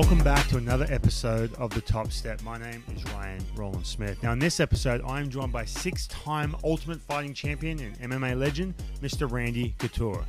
Welcome 0.00 0.24
back 0.24 0.48
to 0.48 0.56
another 0.56 0.86
episode 0.88 1.52
of 1.56 1.74
The 1.74 1.82
Top 1.82 2.10
Step. 2.10 2.40
My 2.40 2.56
name 2.56 2.82
is 2.96 3.04
Ryan 3.12 3.44
Rowland 3.54 3.86
Smith. 3.86 4.22
Now, 4.22 4.32
in 4.32 4.38
this 4.38 4.58
episode, 4.58 5.02
I 5.06 5.20
am 5.20 5.28
joined 5.28 5.52
by 5.52 5.66
six 5.66 6.06
time 6.06 6.56
Ultimate 6.64 7.02
Fighting 7.02 7.34
Champion 7.34 7.78
and 7.78 8.10
MMA 8.10 8.34
legend, 8.34 8.72
Mr. 9.02 9.30
Randy 9.30 9.74
Couture. 9.78 10.24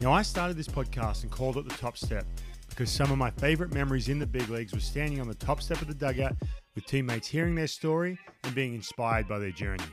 Now, 0.00 0.10
I 0.10 0.22
started 0.22 0.56
this 0.56 0.68
podcast 0.68 1.22
and 1.22 1.30
called 1.30 1.58
it 1.58 1.68
The 1.68 1.74
Top 1.74 1.98
Step 1.98 2.24
because 2.70 2.90
some 2.90 3.12
of 3.12 3.18
my 3.18 3.30
favorite 3.32 3.74
memories 3.74 4.08
in 4.08 4.18
the 4.18 4.26
big 4.26 4.48
leagues 4.48 4.72
were 4.72 4.80
standing 4.80 5.20
on 5.20 5.28
the 5.28 5.34
top 5.34 5.60
step 5.60 5.82
of 5.82 5.88
the 5.88 5.94
dugout 5.94 6.34
with 6.74 6.86
teammates 6.86 7.28
hearing 7.28 7.54
their 7.54 7.66
story 7.66 8.18
and 8.44 8.54
being 8.54 8.72
inspired 8.72 9.28
by 9.28 9.38
their 9.38 9.52
journey. 9.52 9.84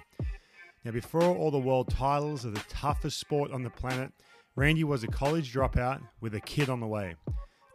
Now, 0.85 0.91
before 0.91 1.23
all 1.23 1.51
the 1.51 1.59
world 1.59 1.89
titles 1.89 2.45
of 2.45 2.55
the 2.55 2.63
toughest 2.69 3.19
sport 3.19 3.51
on 3.51 3.61
the 3.61 3.69
planet, 3.69 4.09
Randy 4.55 4.85
was 4.85 5.03
a 5.03 5.07
college 5.07 5.53
dropout 5.53 5.99
with 6.21 6.33
a 6.33 6.39
kid 6.39 6.69
on 6.69 6.79
the 6.79 6.87
way. 6.87 7.15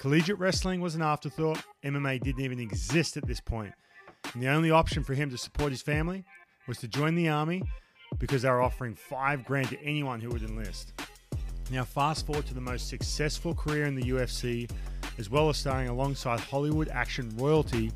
Collegiate 0.03 0.41
wrestling 0.41 0.81
was 0.81 0.97
an 0.97 1.03
afterthought. 1.03 1.63
MMA 1.85 2.21
didn't 2.21 2.43
even 2.43 2.59
exist 2.59 3.17
at 3.17 3.25
this 3.25 3.39
point. 3.39 3.73
And 4.35 4.43
the 4.43 4.49
only 4.49 4.73
option 4.73 5.05
for 5.05 5.15
him 5.15 5.31
to 5.31 5.39
support 5.39 5.71
his 5.71 5.81
family 5.81 6.25
was 6.67 6.79
to 6.79 6.89
join 6.89 7.15
the 7.15 7.29
army 7.29 7.63
because 8.19 8.43
they 8.43 8.51
were 8.51 8.61
offering 8.61 8.97
five 8.97 9.45
grand 9.45 9.69
to 9.69 9.81
anyone 9.81 10.21
who 10.21 10.31
would 10.31 10.43
enlist. 10.43 10.93
Now, 11.71 11.85
fast 11.85 12.27
forward 12.27 12.47
to 12.47 12.55
the 12.55 12.61
most 12.61 12.89
successful 12.89 13.55
career 13.55 13.85
in 13.85 13.95
the 13.95 14.03
UFC, 14.03 14.69
as 15.19 15.31
well 15.31 15.49
as 15.49 15.57
starring 15.57 15.87
alongside 15.87 16.41
Hollywood 16.41 16.89
action 16.89 17.31
royalty 17.37 17.93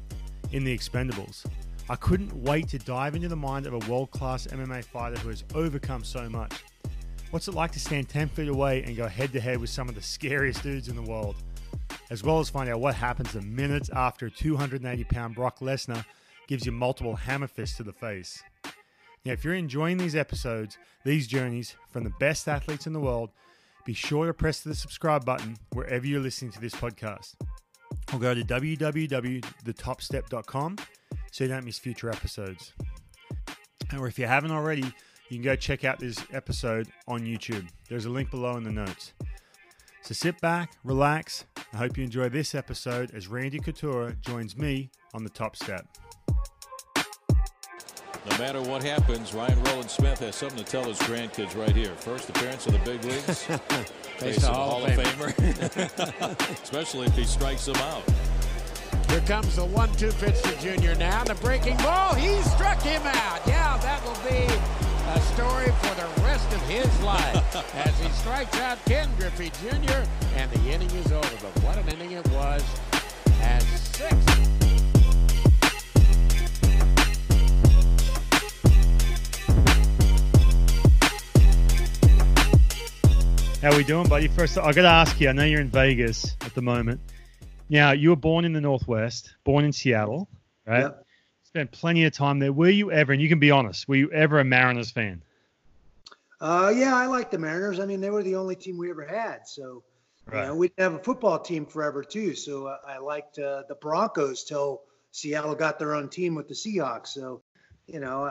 in 0.52 0.62
The 0.62 0.79
Expendables. 0.79 1.45
I 1.91 1.96
couldn't 1.96 2.32
wait 2.41 2.68
to 2.68 2.79
dive 2.79 3.16
into 3.16 3.27
the 3.27 3.34
mind 3.34 3.66
of 3.66 3.74
a 3.74 3.91
world 3.91 4.12
class 4.12 4.46
MMA 4.46 4.84
fighter 4.84 5.18
who 5.18 5.30
has 5.30 5.43
overcome 5.57 6.04
so 6.04 6.29
much. 6.29 6.62
What's 7.32 7.48
it 7.48 7.54
like 7.54 7.73
to 7.73 7.80
stand 7.80 8.09
10 8.09 8.29
feet 8.29 8.46
away 8.46 8.85
and 8.85 8.96
go 8.96 9.09
head 9.09 9.32
to 9.32 9.41
head 9.41 9.59
with 9.59 9.70
some 9.70 9.88
of 9.88 9.96
the 9.96 10.02
scariest 10.02 10.63
dudes 10.63 10.87
in 10.87 10.95
the 10.95 11.02
world? 11.02 11.43
As 12.10 12.23
well 12.23 12.40
as 12.40 12.49
find 12.49 12.68
out 12.68 12.80
what 12.80 12.95
happens 12.95 13.32
the 13.32 13.43
minutes 13.43 13.90
after 13.90 14.30
290 14.30 15.04
pound 15.04 15.35
Brock 15.35 15.59
Lesnar 15.60 16.04
gives 16.46 16.65
you 16.65 16.73
multiple 16.73 17.16
hammer 17.16 17.48
fists 17.48 17.76
to 17.76 17.82
the 17.82 17.93
face. 17.93 18.43
Now, 19.24 19.32
if 19.32 19.45
you're 19.45 19.54
enjoying 19.54 19.96
these 19.96 20.15
episodes, 20.15 20.79
these 21.04 21.26
journeys 21.26 21.74
from 21.90 22.04
the 22.04 22.13
best 22.21 22.46
athletes 22.46 22.87
in 22.87 22.93
the 22.93 23.01
world, 23.01 23.30
be 23.85 23.93
sure 23.93 24.26
to 24.26 24.35
press 24.35 24.60
the 24.60 24.74
subscribe 24.74 25.24
button 25.24 25.57
wherever 25.73 26.07
you're 26.07 26.21
listening 26.21 26.52
to 26.52 26.60
this 26.60 26.74
podcast. 26.74 27.35
Or 28.13 28.20
go 28.20 28.35
to 28.35 28.43
www.thetopstep.com 28.43 30.76
so 31.32 31.45
you 31.45 31.51
don't 31.51 31.65
miss 31.65 31.79
future 31.79 32.10
episodes. 32.10 32.73
Or 33.98 34.07
if 34.07 34.18
you 34.18 34.26
haven't 34.26 34.52
already, 34.52 34.85
you 35.29 35.38
can 35.38 35.43
go 35.43 35.57
check 35.57 35.85
out 35.85 35.98
this 35.98 36.18
episode 36.32 36.88
on 37.09 37.20
YouTube. 37.20 37.66
There's 37.88 38.04
a 38.04 38.10
link 38.10 38.30
below 38.30 38.57
in 38.57 38.63
the 38.63 38.70
notes. 38.70 39.13
So 40.07 40.15
sit 40.15 40.40
back, 40.40 40.71
relax. 40.85 41.46
I 41.73 41.79
hope 41.79 41.99
you 41.99 42.04
enjoy 42.04 42.29
this 42.29 42.54
episode 42.54 43.10
as 43.12 43.26
Randy 43.26 43.59
Couture 43.59 44.13
joins 44.21 44.57
me 44.57 44.88
on 45.15 45.24
the 45.24 45.29
top 45.29 45.57
step. 45.57 45.85
No 46.96 48.38
matter 48.38 48.63
what 48.63 48.85
happens, 48.85 49.35
Ryan 49.35 49.60
Rowland 49.65 49.90
Smith 49.90 50.21
has 50.21 50.37
something 50.37 50.59
to 50.59 50.65
tell 50.65 50.85
his 50.85 50.96
grandkids 50.98 51.59
right 51.59 51.74
here. 51.74 51.93
First 51.96 52.29
appearance 52.29 52.68
of 52.68 52.74
the 52.74 52.79
big 52.88 53.02
leagues. 53.02 53.43
Face 54.18 54.45
a 54.45 54.48
of 54.48 54.54
Hall 54.54 54.71
Hall 54.71 54.85
of 54.85 54.96
of 54.96 55.04
Famer. 55.04 56.63
Especially 56.63 57.07
if 57.09 57.15
he 57.16 57.24
strikes 57.24 57.66
them 57.66 57.74
out. 57.74 58.04
Here 59.10 59.23
comes 59.23 59.57
the 59.57 59.65
one-two 59.65 60.13
pitch 60.13 60.41
to 60.43 60.60
Junior 60.60 60.95
now. 60.95 61.24
The 61.24 61.35
breaking 61.35 61.79
ball. 61.79 62.15
He 62.15 62.41
struck 62.43 62.80
him 62.80 63.02
out. 63.02 63.41
Yeah, 63.45 63.76
that 63.79 64.00
will 64.04 64.31
be 64.31 64.85
a 65.09 65.21
story 65.21 65.66
for 65.66 65.94
the 65.94 66.22
rest 66.22 66.53
of 66.53 66.60
his 66.62 67.03
life 67.03 67.75
as 67.76 67.99
he 68.00 68.09
strikes 68.10 68.59
out 68.59 68.84
Ken 68.87 69.09
Griffey 69.19 69.50
Jr. 69.62 70.04
and 70.34 70.50
the 70.50 70.71
inning 70.71 70.91
is 70.91 71.12
over. 71.12 71.31
But 71.41 71.62
what 71.62 71.78
an 71.78 71.88
inning 71.88 72.12
it 72.12 72.28
was 72.31 72.64
as 73.41 73.64
six. 73.64 74.14
How 83.62 83.72
are 83.72 83.76
we 83.76 83.84
doing, 83.84 84.09
buddy? 84.09 84.28
First, 84.28 84.59
I 84.59 84.72
got 84.72 84.82
to 84.82 84.88
ask 84.88 85.20
you. 85.20 85.28
I 85.28 85.32
know 85.32 85.44
you're 85.44 85.60
in 85.60 85.70
Vegas 85.70 86.36
at 86.42 86.54
the 86.54 86.62
moment. 86.62 87.00
Now, 87.69 87.92
you 87.92 88.10
were 88.10 88.16
born 88.16 88.44
in 88.44 88.53
the 88.53 88.60
Northwest, 88.60 89.34
born 89.44 89.64
in 89.64 89.72
Seattle, 89.72 90.28
right? 90.66 90.82
Yep. 90.82 91.05
Spent 91.56 91.70
plenty 91.70 92.04
of 92.04 92.12
time 92.12 92.38
there. 92.38 92.52
Were 92.52 92.68
you 92.68 92.92
ever, 92.92 93.14
and 93.14 93.22
you 93.22 93.30
can 93.30 93.38
be 93.38 93.50
honest, 93.50 93.88
were 93.88 93.96
you 93.96 94.12
ever 94.12 94.40
a 94.40 94.44
Mariners 94.44 94.90
fan? 94.90 95.22
Uh, 96.38 96.70
yeah, 96.76 96.94
I 96.94 97.06
like 97.06 97.30
the 97.30 97.38
Mariners. 97.38 97.80
I 97.80 97.86
mean, 97.86 98.02
they 98.02 98.10
were 98.10 98.22
the 98.22 98.36
only 98.36 98.54
team 98.54 98.76
we 98.76 98.90
ever 98.90 99.06
had. 99.06 99.48
So, 99.48 99.82
Right. 100.26 100.42
you 100.42 100.46
know, 100.48 100.54
we 100.54 100.68
didn't 100.68 100.92
have 100.92 101.00
a 101.00 101.02
football 101.02 101.38
team 101.38 101.64
forever 101.64 102.04
too. 102.04 102.34
So 102.34 102.66
uh, 102.66 102.76
I 102.86 102.98
liked 102.98 103.38
uh, 103.38 103.62
the 103.70 103.74
Broncos 103.76 104.44
till 104.44 104.82
Seattle 105.12 105.54
got 105.54 105.78
their 105.78 105.94
own 105.94 106.10
team 106.10 106.34
with 106.34 106.46
the 106.46 106.52
Seahawks. 106.52 107.06
So, 107.06 107.40
you 107.86 108.00
know, 108.00 108.30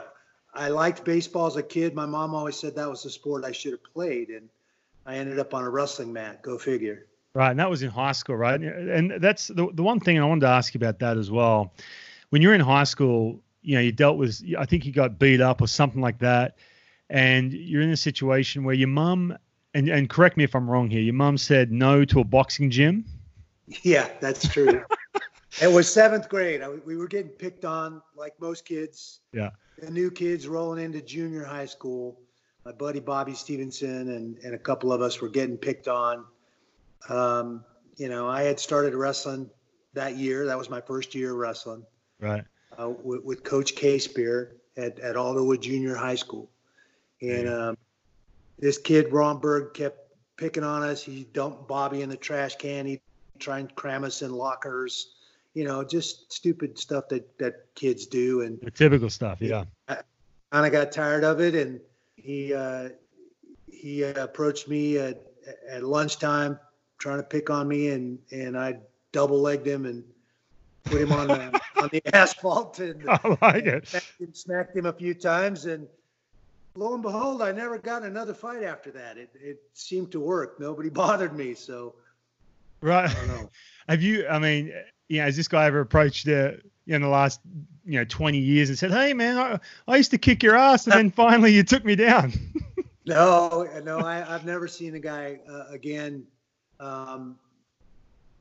I, 0.53 0.67
I 0.67 0.69
liked 0.69 1.03
baseball 1.03 1.47
as 1.47 1.55
a 1.55 1.63
kid. 1.63 1.95
My 1.95 2.05
mom 2.05 2.35
always 2.35 2.57
said 2.57 2.75
that 2.75 2.87
was 2.87 3.01
the 3.01 3.09
sport 3.09 3.43
I 3.43 3.53
should 3.53 3.71
have 3.71 3.83
played, 3.91 4.29
and 4.29 4.49
I 5.07 5.15
ended 5.15 5.39
up 5.39 5.55
on 5.55 5.63
a 5.63 5.69
wrestling 5.71 6.13
mat. 6.13 6.43
Go 6.43 6.59
figure. 6.59 7.07
Right, 7.33 7.49
and 7.49 7.59
that 7.59 7.71
was 7.71 7.81
in 7.81 7.89
high 7.89 8.11
school, 8.11 8.35
right? 8.35 8.61
And 8.61 9.13
that's 9.19 9.47
the 9.47 9.67
the 9.73 9.81
one 9.81 9.99
thing 9.99 10.19
I 10.19 10.25
wanted 10.25 10.41
to 10.41 10.49
ask 10.49 10.75
you 10.75 10.77
about 10.77 10.99
that 10.99 11.17
as 11.17 11.31
well. 11.31 11.73
When 12.35 12.41
you're 12.41 12.53
in 12.53 12.59
high 12.59 12.83
school, 12.83 13.41
you 13.61 13.75
know, 13.75 13.81
you 13.81 13.93
dealt 13.93 14.17
with, 14.17 14.43
I 14.59 14.65
think 14.65 14.85
you 14.85 14.91
got 14.91 15.17
beat 15.17 15.39
up 15.39 15.61
or 15.61 15.67
something 15.67 16.01
like 16.01 16.19
that, 16.19 16.57
and 17.09 17.53
you're 17.53 17.81
in 17.81 17.91
a 17.91 17.95
situation 17.95 18.65
where 18.65 18.75
your 18.75 18.89
mum, 18.89 19.37
and 19.73 19.87
and 19.87 20.09
correct 20.09 20.35
me 20.35 20.43
if 20.43 20.53
I'm 20.53 20.69
wrong 20.69 20.89
here, 20.89 20.99
your 20.99 21.13
mum 21.13 21.37
said 21.37 21.71
no 21.71 22.03
to 22.03 22.19
a 22.19 22.25
boxing 22.25 22.69
gym. 22.69 23.05
Yeah, 23.83 24.09
that's 24.19 24.49
true. 24.49 24.83
it 25.61 25.71
was 25.71 25.89
seventh 25.89 26.27
grade. 26.27 26.61
I, 26.61 26.67
we 26.67 26.97
were 26.97 27.07
getting 27.07 27.31
picked 27.31 27.63
on 27.63 28.01
like 28.17 28.33
most 28.41 28.65
kids. 28.65 29.21
Yeah. 29.31 29.51
The 29.81 29.89
new 29.89 30.11
kids 30.11 30.45
rolling 30.45 30.83
into 30.83 30.99
junior 30.99 31.45
high 31.45 31.67
school. 31.67 32.19
My 32.65 32.73
buddy 32.73 32.99
Bobby 32.99 33.33
Stevenson 33.33 34.09
and, 34.09 34.37
and 34.39 34.53
a 34.53 34.59
couple 34.59 34.91
of 34.91 35.01
us 35.01 35.21
were 35.21 35.29
getting 35.29 35.55
picked 35.55 35.87
on. 35.87 36.25
Um, 37.07 37.63
you 37.95 38.09
know, 38.09 38.27
I 38.27 38.43
had 38.43 38.59
started 38.59 38.93
wrestling 38.93 39.49
that 39.93 40.17
year. 40.17 40.47
That 40.47 40.57
was 40.57 40.69
my 40.69 40.81
first 40.81 41.15
year 41.15 41.33
wrestling 41.33 41.85
Right. 42.19 42.43
uh, 42.79 42.89
with, 42.89 43.23
with 43.23 43.43
Coach 43.43 43.75
K 43.75 43.99
Spear 43.99 44.55
at, 44.77 44.99
at 44.99 45.15
Alderwood 45.15 45.61
Junior 45.61 45.95
High 45.95 46.15
School. 46.15 46.49
And 47.21 47.47
um, 47.47 47.77
this 48.59 48.77
kid, 48.77 49.11
Romberg, 49.11 49.73
kept 49.73 49.99
picking 50.37 50.63
on 50.63 50.83
us. 50.83 51.01
He 51.01 51.27
dumped 51.33 51.67
Bobby 51.67 52.01
in 52.01 52.09
the 52.09 52.17
trash 52.17 52.55
can. 52.55 52.85
He 52.85 53.01
tried 53.39 53.59
and 53.59 53.75
cram 53.75 54.03
us 54.03 54.21
in 54.21 54.31
lockers. 54.31 55.15
You 55.53 55.63
know, 55.63 55.83
just 55.83 56.31
stupid 56.31 56.77
stuff 56.77 57.07
that, 57.09 57.37
that 57.37 57.73
kids 57.75 58.05
do. 58.05 58.41
And 58.41 58.59
The 58.61 58.71
typical 58.71 59.09
stuff. 59.09 59.41
Yeah. 59.41 59.63
kind 59.87 60.65
of 60.65 60.71
got 60.71 60.91
tired 60.91 61.23
of 61.23 61.39
it. 61.39 61.55
And 61.55 61.79
he 62.17 62.53
uh, 62.53 62.89
he 63.71 64.03
approached 64.03 64.67
me 64.67 64.97
at, 64.97 65.21
at 65.69 65.83
lunchtime 65.83 66.59
trying 66.97 67.17
to 67.17 67.23
pick 67.23 67.49
on 67.49 67.67
me. 67.67 67.89
And, 67.89 68.19
and 68.31 68.57
I 68.57 68.77
double 69.13 69.41
legged 69.41 69.65
him 69.65 69.85
and 69.85 70.03
put 70.85 71.01
him 71.01 71.11
on 71.11 71.27
the, 71.27 71.61
on 71.81 71.89
the 71.91 72.01
asphalt. 72.15 72.79
And 72.79 73.03
I 73.09 73.37
like 73.41 73.65
it. 73.65 73.87
smacked 73.87 74.19
him, 74.19 74.33
smacked 74.33 74.75
him 74.75 74.85
a 74.85 74.93
few 74.93 75.13
times, 75.13 75.65
and 75.65 75.87
lo 76.75 76.93
and 76.93 77.03
behold, 77.03 77.41
I 77.41 77.51
never 77.51 77.77
got 77.77 78.03
another 78.03 78.33
fight 78.33 78.63
after 78.63 78.91
that. 78.91 79.17
It 79.17 79.29
it 79.35 79.59
seemed 79.73 80.11
to 80.13 80.19
work. 80.19 80.59
Nobody 80.59 80.89
bothered 81.03 81.35
me, 81.35 81.53
so 81.53 81.95
Right. 82.81 83.09
I 83.09 83.13
don't 83.13 83.27
know. 83.27 83.49
Have 83.89 84.01
you? 84.01 84.27
I 84.27 84.39
mean, 84.39 84.73
you 85.07 85.17
know, 85.19 85.25
has 85.25 85.35
this 85.37 85.47
guy 85.47 85.65
ever 85.65 85.79
approached 85.79 86.25
you 86.25 86.59
in 86.87 87.01
the 87.01 87.07
last, 87.07 87.39
you 87.85 87.99
know, 87.99 88.05
20 88.05 88.37
years 88.39 88.69
and 88.69 88.77
said, 88.77 88.91
"Hey, 88.91 89.13
man, 89.13 89.37
I, 89.37 89.59
I 89.87 89.97
used 89.97 90.11
to 90.11 90.17
kick 90.17 90.41
your 90.43 90.55
ass, 90.55 90.85
and 90.85 90.93
then 90.93 91.11
finally 91.11 91.53
you 91.53 91.63
took 91.63 91.85
me 91.85 91.95
down." 91.95 92.33
No, 93.07 93.67
no, 93.83 93.99
I, 93.99 94.33
I've 94.33 94.45
never 94.45 94.67
seen 94.67 94.93
the 94.93 94.99
guy 94.99 95.39
uh, 95.47 95.65
again. 95.69 96.25
Um, 96.79 97.37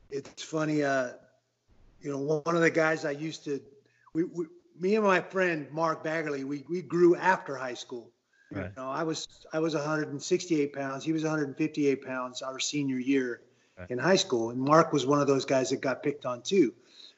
it's 0.09 0.43
funny, 0.43 0.83
uh, 0.83 1.09
you 2.05 2.11
know, 2.11 2.19
one 2.45 2.55
of 2.55 2.61
the 2.61 2.69
guys 2.69 3.03
I 3.03 3.11
used 3.11 3.43
to, 3.45 3.59
we, 4.13 4.23
we 4.25 4.45
me 4.79 4.95
and 4.95 5.03
my 5.03 5.21
friend 5.21 5.67
Mark 5.71 6.03
Baggerly, 6.03 6.43
we 6.43 6.63
we 6.69 6.81
grew 6.81 7.15
after 7.15 7.55
high 7.55 7.73
school. 7.73 8.11
Right. 8.51 8.65
You 8.65 8.83
know, 8.83 8.89
I 8.89 9.03
was 9.03 9.27
I 9.51 9.59
was 9.59 9.73
168 9.73 10.71
pounds. 10.73 11.03
He 11.03 11.11
was 11.11 11.23
158 11.23 12.05
pounds 12.05 12.41
our 12.43 12.59
senior 12.59 12.99
year 12.99 13.41
Right. 13.77 13.91
in 13.91 13.97
high 13.97 14.15
school, 14.15 14.51
and 14.51 14.61
Mark 14.61 14.93
was 14.93 15.05
one 15.05 15.19
of 15.19 15.27
those 15.27 15.43
guys 15.43 15.71
that 15.71 15.81
got 15.81 16.01
picked 16.01 16.25
on 16.25 16.41
too. 16.43 16.73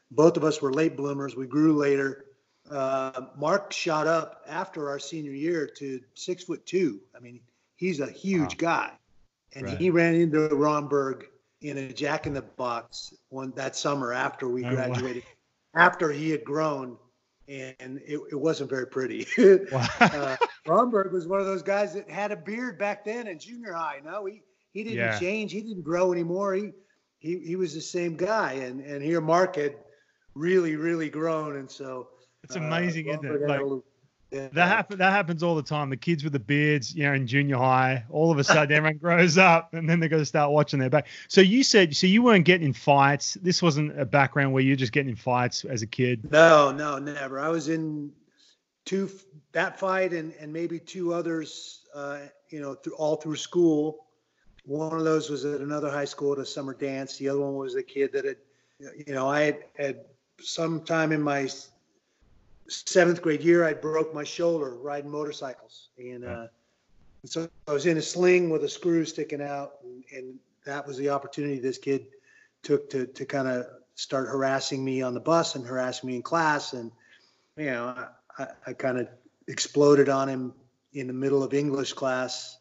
Both 0.10 0.38
of 0.38 0.44
us 0.44 0.60
were 0.60 0.74
late 0.74 0.98
bloomers. 0.98 1.36
We 1.36 1.46
grew 1.46 1.76
later. 1.78 2.26
Uh, 2.72 3.28
Mark 3.38 3.72
shot 3.72 4.08
up 4.08 4.44
after 4.48 4.90
our 4.90 4.98
senior 4.98 5.34
year 5.34 5.68
to 5.78 6.02
six 6.16 6.46
foot 6.46 6.66
two. 6.66 7.00
I 7.16 7.20
mean, 7.20 7.42
he's 7.76 8.00
a 8.00 8.08
huge 8.10 8.54
Wow. 8.54 8.72
guy, 8.72 8.92
and 9.54 9.66
Right. 9.66 9.78
he 9.78 9.92
ran 9.92 10.16
into 10.16 10.48
Romberg 10.48 11.28
in 11.62 11.78
a 11.78 11.92
Jack 11.94 12.28
in 12.28 12.34
the 12.34 12.42
Box 12.42 13.14
one 13.30 13.52
that 13.56 13.76
summer 13.76 14.14
after 14.14 14.48
we 14.48 14.64
Oh, 14.64 14.68
wow. 14.70 14.76
graduated. 14.76 15.24
After 15.76 16.12
he 16.12 16.30
had 16.32 16.44
grown, 16.44 16.98
and 17.48 18.00
it, 18.06 18.20
it 18.32 18.36
wasn't 18.36 18.70
very 18.70 18.88
pretty. 18.88 19.26
Wow. 19.72 19.88
uh, 20.00 20.36
Romberg 20.66 21.14
was 21.14 21.28
one 21.28 21.40
of 21.40 21.46
those 21.46 21.62
guys 21.64 21.94
that 21.94 22.10
had 22.10 22.32
a 22.32 22.36
beard 22.36 22.78
back 22.78 23.06
then 23.06 23.28
in 23.28 23.40
junior 23.40 23.74
high. 23.74 24.02
No, 24.04 24.26
he 24.26 24.42
he 24.74 24.84
didn't 24.84 24.98
Yeah. 24.98 25.20
change. 25.20 25.52
He 25.52 25.62
didn't 25.62 25.84
grow 25.84 26.12
anymore. 26.12 26.54
He 26.56 26.72
he 27.20 27.40
he 27.40 27.56
was 27.56 27.74
the 27.74 27.82
same 27.82 28.16
guy, 28.16 28.54
and 28.54 28.82
and 28.82 29.02
here 29.04 29.22
Mark 29.22 29.56
had 29.56 29.76
really 30.36 30.76
really 30.76 31.10
grown, 31.10 31.56
and 31.58 31.70
so 31.70 32.10
it's 32.44 32.56
amazing, 32.56 33.10
uh, 33.10 33.14
isn't 33.14 33.26
it? 33.26 33.48
Like, 33.48 33.62
yeah. 34.32 34.48
that 34.54 34.68
happen, 34.68 34.98
that 35.00 35.12
happens 35.12 35.44
all 35.44 35.56
the 35.56 35.64
time. 35.64 35.90
The 35.90 35.98
kids 35.98 36.24
with 36.24 36.34
the 36.34 36.40
beards, 36.40 36.96
you 36.96 37.04
know, 37.04 37.14
in 37.14 37.28
junior 37.28 37.58
high, 37.58 38.06
all 38.10 38.32
of 38.32 38.38
a 38.38 38.44
sudden 38.44 38.76
everyone 38.76 38.98
grows 39.02 39.38
up, 39.38 39.74
and 39.74 39.90
then 39.90 40.00
they're 40.00 40.10
going 40.10 40.22
to 40.22 40.26
start 40.26 40.52
watching 40.52 40.80
their 40.80 40.90
back. 40.90 41.08
So 41.28 41.42
you 41.42 41.64
said, 41.64 41.96
so 41.96 42.08
you 42.08 42.24
weren't 42.24 42.46
getting 42.46 42.68
in 42.68 42.74
fights. 42.74 43.36
This 43.36 43.62
wasn't 43.62 44.00
a 44.00 44.06
background 44.06 44.54
where 44.54 44.64
you're 44.64 44.76
just 44.76 44.92
getting 44.92 45.12
in 45.12 45.16
fights 45.16 45.66
as 45.66 45.82
a 45.82 45.88
kid. 45.88 46.32
No, 46.32 46.72
no, 46.72 46.98
never. 46.98 47.40
I 47.40 47.50
was 47.50 47.70
in 47.70 48.12
two 48.86 49.10
that 49.52 49.80
fight 49.80 50.14
and 50.14 50.34
and 50.40 50.52
maybe 50.52 50.80
two 50.80 51.14
others. 51.14 51.82
Uh, 51.94 52.20
you 52.50 52.62
know, 52.62 52.76
through 52.76 52.94
all 52.94 53.16
through 53.16 53.36
school. 53.36 54.06
One 54.66 54.94
of 54.94 55.04
those 55.04 55.30
was 55.30 55.46
at 55.46 55.62
another 55.62 55.90
high 55.90 56.06
school 56.06 56.34
at 56.34 56.40
a 56.40 56.46
summer 56.46 56.74
dance. 56.74 57.18
The 57.18 57.30
other 57.30 57.40
one 57.40 57.56
was 57.56 57.76
a 57.76 57.84
kid 57.84 58.12
that 58.14 58.26
had, 58.26 58.38
you 58.80 59.14
know, 59.14 59.28
I 59.30 59.42
had, 59.42 59.64
had 59.78 60.06
sometime 60.42 61.12
in 61.12 61.22
my 61.22 61.50
seventh 62.70 63.22
grade 63.22 63.42
year, 63.42 63.66
I 63.66 63.74
broke 63.74 64.14
my 64.14 64.24
shoulder 64.24 64.76
riding 64.76 65.10
motorcycles, 65.10 65.90
and 65.98 66.26
uh, 66.26 66.48
so 67.26 67.48
I 67.68 67.72
was 67.74 67.86
in 67.86 67.98
a 67.98 68.02
sling 68.02 68.50
with 68.50 68.64
a 68.64 68.70
screw 68.70 69.06
sticking 69.06 69.42
out, 69.42 69.74
and, 69.84 70.04
and 70.16 70.40
that 70.66 70.86
was 70.86 70.98
the 70.98 71.10
opportunity 71.10 71.60
this 71.60 71.78
kid 71.78 72.08
took 72.64 72.90
to 72.90 73.08
to 73.08 73.26
kind 73.26 73.48
of 73.48 73.66
start 73.96 74.28
harassing 74.28 74.84
me 74.84 75.02
on 75.02 75.14
the 75.14 75.20
bus 75.20 75.56
and 75.56 75.66
harassing 75.66 76.08
me 76.08 76.16
in 76.16 76.22
class, 76.22 76.74
and 76.74 76.92
you 77.56 77.66
know, 77.66 78.08
I, 78.38 78.48
I 78.68 78.74
kind 78.74 79.00
of 79.00 79.08
exploded 79.48 80.10
on 80.10 80.28
him 80.28 80.54
in 80.94 81.08
the 81.08 81.14
middle 81.14 81.44
of 81.44 81.54
English 81.54 81.94
class, 81.94 82.58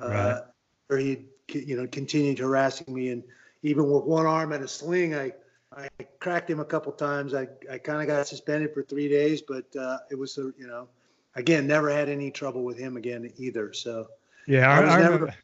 uh, 0.00 0.08
Right. 0.08 0.42
where 0.86 0.98
he 0.98 1.26
you 1.52 1.76
know 1.76 1.86
continued 1.86 2.38
harassing 2.38 2.92
me, 2.92 3.08
and 3.10 3.22
even 3.62 3.90
with 3.90 4.04
one 4.04 4.26
arm 4.26 4.52
and 4.52 4.64
a 4.64 4.68
sling, 4.68 5.14
I 5.14 5.32
I 5.78 5.88
cracked 6.18 6.50
him 6.50 6.60
a 6.60 6.64
couple 6.64 6.92
times. 6.92 7.34
I, 7.34 7.48
I 7.70 7.78
kind 7.78 8.00
of 8.00 8.06
got 8.08 8.26
suspended 8.26 8.74
for 8.74 8.82
three 8.82 9.08
days, 9.08 9.42
but 9.42 9.64
uh, 9.76 9.98
it 10.10 10.18
was, 10.18 10.36
a, 10.38 10.52
you 10.58 10.66
know, 10.66 10.88
again, 11.36 11.66
never 11.66 11.90
had 11.90 12.08
any 12.08 12.30
trouble 12.30 12.64
with 12.64 12.76
him 12.78 12.96
again 12.96 13.30
either. 13.36 13.72
So 13.72 14.08
Yeah, 14.46 14.68
I 14.70 14.76
I, 14.76 14.80
was 14.80 14.90
I 14.90 15.00
never- 15.00 15.12
remember. 15.14 15.34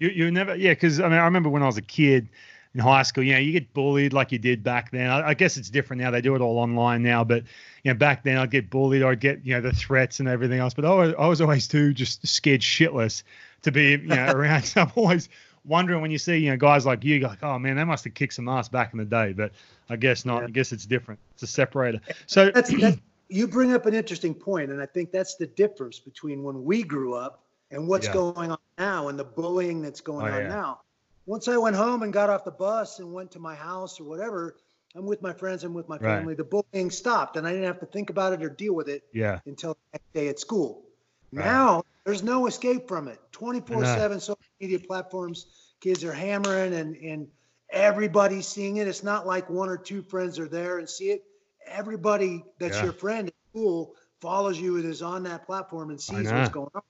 You 0.00 0.08
you 0.08 0.30
never 0.32 0.56
yeah 0.56 0.72
because 0.72 0.98
I 0.98 1.04
mean 1.08 1.18
I 1.18 1.24
remember 1.24 1.48
when 1.48 1.62
I 1.62 1.66
was 1.66 1.76
a 1.76 1.82
kid 1.82 2.28
in 2.74 2.80
high 2.80 3.04
school 3.04 3.22
you 3.22 3.32
know 3.32 3.38
you 3.38 3.52
get 3.52 3.72
bullied 3.74 4.12
like 4.12 4.32
you 4.32 4.38
did 4.38 4.64
back 4.64 4.90
then 4.90 5.08
I, 5.08 5.28
I 5.28 5.34
guess 5.34 5.56
it's 5.56 5.70
different 5.70 6.02
now 6.02 6.10
they 6.10 6.20
do 6.20 6.34
it 6.34 6.40
all 6.40 6.58
online 6.58 7.04
now 7.04 7.22
but 7.22 7.44
you 7.84 7.92
know 7.92 7.94
back 7.94 8.24
then 8.24 8.36
I'd 8.36 8.50
get 8.50 8.70
bullied 8.70 9.02
or 9.02 9.12
I'd 9.12 9.20
get 9.20 9.46
you 9.46 9.54
know 9.54 9.60
the 9.60 9.72
threats 9.72 10.18
and 10.18 10.28
everything 10.28 10.58
else 10.58 10.74
but 10.74 10.84
I 10.84 10.92
was, 10.92 11.14
I 11.16 11.26
was 11.28 11.40
always 11.40 11.68
too 11.68 11.94
just 11.94 12.26
scared 12.26 12.60
shitless 12.60 13.22
to 13.62 13.70
be 13.70 13.90
you 13.92 13.98
know 13.98 14.26
around 14.34 14.64
so 14.64 14.80
I'm 14.82 14.92
always 14.96 15.28
wondering 15.64 16.00
when 16.02 16.10
you 16.10 16.18
see 16.18 16.36
you 16.36 16.50
know 16.50 16.56
guys 16.56 16.84
like 16.84 17.02
you 17.04 17.20
like 17.20 17.42
oh 17.42 17.58
man 17.58 17.76
they 17.76 17.84
must 17.84 18.04
have 18.04 18.14
kicked 18.14 18.34
some 18.34 18.48
ass 18.48 18.68
back 18.68 18.92
in 18.92 18.98
the 18.98 19.04
day 19.04 19.32
but 19.32 19.52
I 19.88 19.96
guess 19.96 20.24
not 20.24 20.40
Yeah. 20.40 20.48
I 20.48 20.50
guess 20.50 20.72
it's 20.72 20.84
different 20.86 21.20
it's 21.32 21.42
a 21.42 21.46
separator 21.46 22.00
so 22.26 22.50
that's, 22.54 22.70
that's 22.78 22.98
you 23.28 23.48
bring 23.48 23.72
up 23.72 23.86
an 23.86 23.94
interesting 23.94 24.34
point, 24.34 24.70
and 24.70 24.80
I 24.80 24.86
think 24.86 25.10
that's 25.10 25.36
the 25.36 25.46
difference 25.46 25.98
between 25.98 26.42
when 26.42 26.62
we 26.62 26.82
grew 26.82 27.14
up 27.14 27.42
and 27.70 27.88
what's 27.88 28.06
Yeah. 28.06 28.12
going 28.12 28.50
on 28.50 28.58
now 28.78 29.08
and 29.08 29.18
the 29.18 29.24
bullying 29.24 29.82
that's 29.82 30.00
going 30.00 30.26
Oh, 30.26 30.36
on 30.36 30.42
yeah. 30.42 30.48
now. 30.48 30.80
Once 31.26 31.48
I 31.48 31.56
went 31.56 31.74
home 31.74 32.02
and 32.02 32.12
got 32.12 32.28
off 32.28 32.44
the 32.44 32.50
bus 32.50 32.98
and 32.98 33.12
went 33.12 33.30
to 33.32 33.38
my 33.38 33.54
house 33.54 33.98
or 33.98 34.04
whatever, 34.04 34.56
I'm 34.94 35.06
with 35.06 35.22
my 35.22 35.32
friends, 35.32 35.64
I'm 35.64 35.72
with 35.72 35.88
my 35.88 35.96
Right. 35.96 36.18
family. 36.18 36.34
The 36.34 36.44
bullying 36.44 36.90
stopped, 36.90 37.36
and 37.36 37.46
I 37.46 37.50
didn't 37.52 37.66
have 37.66 37.80
to 37.80 37.86
think 37.86 38.10
about 38.10 38.34
it 38.34 38.42
or 38.42 38.50
deal 38.50 38.74
with 38.74 38.88
it 38.88 39.04
yeah 39.12 39.40
until 39.46 39.72
the 39.72 39.80
next 39.94 40.12
day 40.12 40.28
at 40.28 40.38
school. 40.38 40.84
Right. 41.32 41.46
Now 41.46 41.82
there's 42.04 42.22
no 42.22 42.46
escape 42.46 42.86
from 42.86 43.08
it. 43.08 43.18
24/7 43.32 44.20
social 44.20 44.43
media 44.60 44.78
platforms, 44.78 45.46
kids 45.80 46.04
are 46.04 46.12
hammering 46.12 46.74
and 46.74 46.96
and 46.96 47.28
everybody's 47.70 48.46
seeing 48.46 48.76
it. 48.76 48.86
It's 48.88 49.02
not 49.02 49.26
like 49.26 49.50
one 49.50 49.68
or 49.68 49.76
two 49.76 50.02
friends 50.02 50.38
are 50.38 50.48
there 50.48 50.78
and 50.78 50.88
see 50.88 51.10
it. 51.10 51.24
Everybody 51.66 52.44
that's 52.58 52.76
Yeah. 52.78 52.84
your 52.84 52.92
friend 52.92 53.28
at 53.28 53.34
school 53.50 53.94
follows 54.20 54.58
you 54.58 54.76
and 54.76 54.84
is 54.84 55.02
on 55.02 55.24
that 55.24 55.46
platform 55.46 55.90
and 55.90 56.00
sees 56.00 56.30
what's 56.30 56.48
going 56.50 56.70
on. 56.74 56.82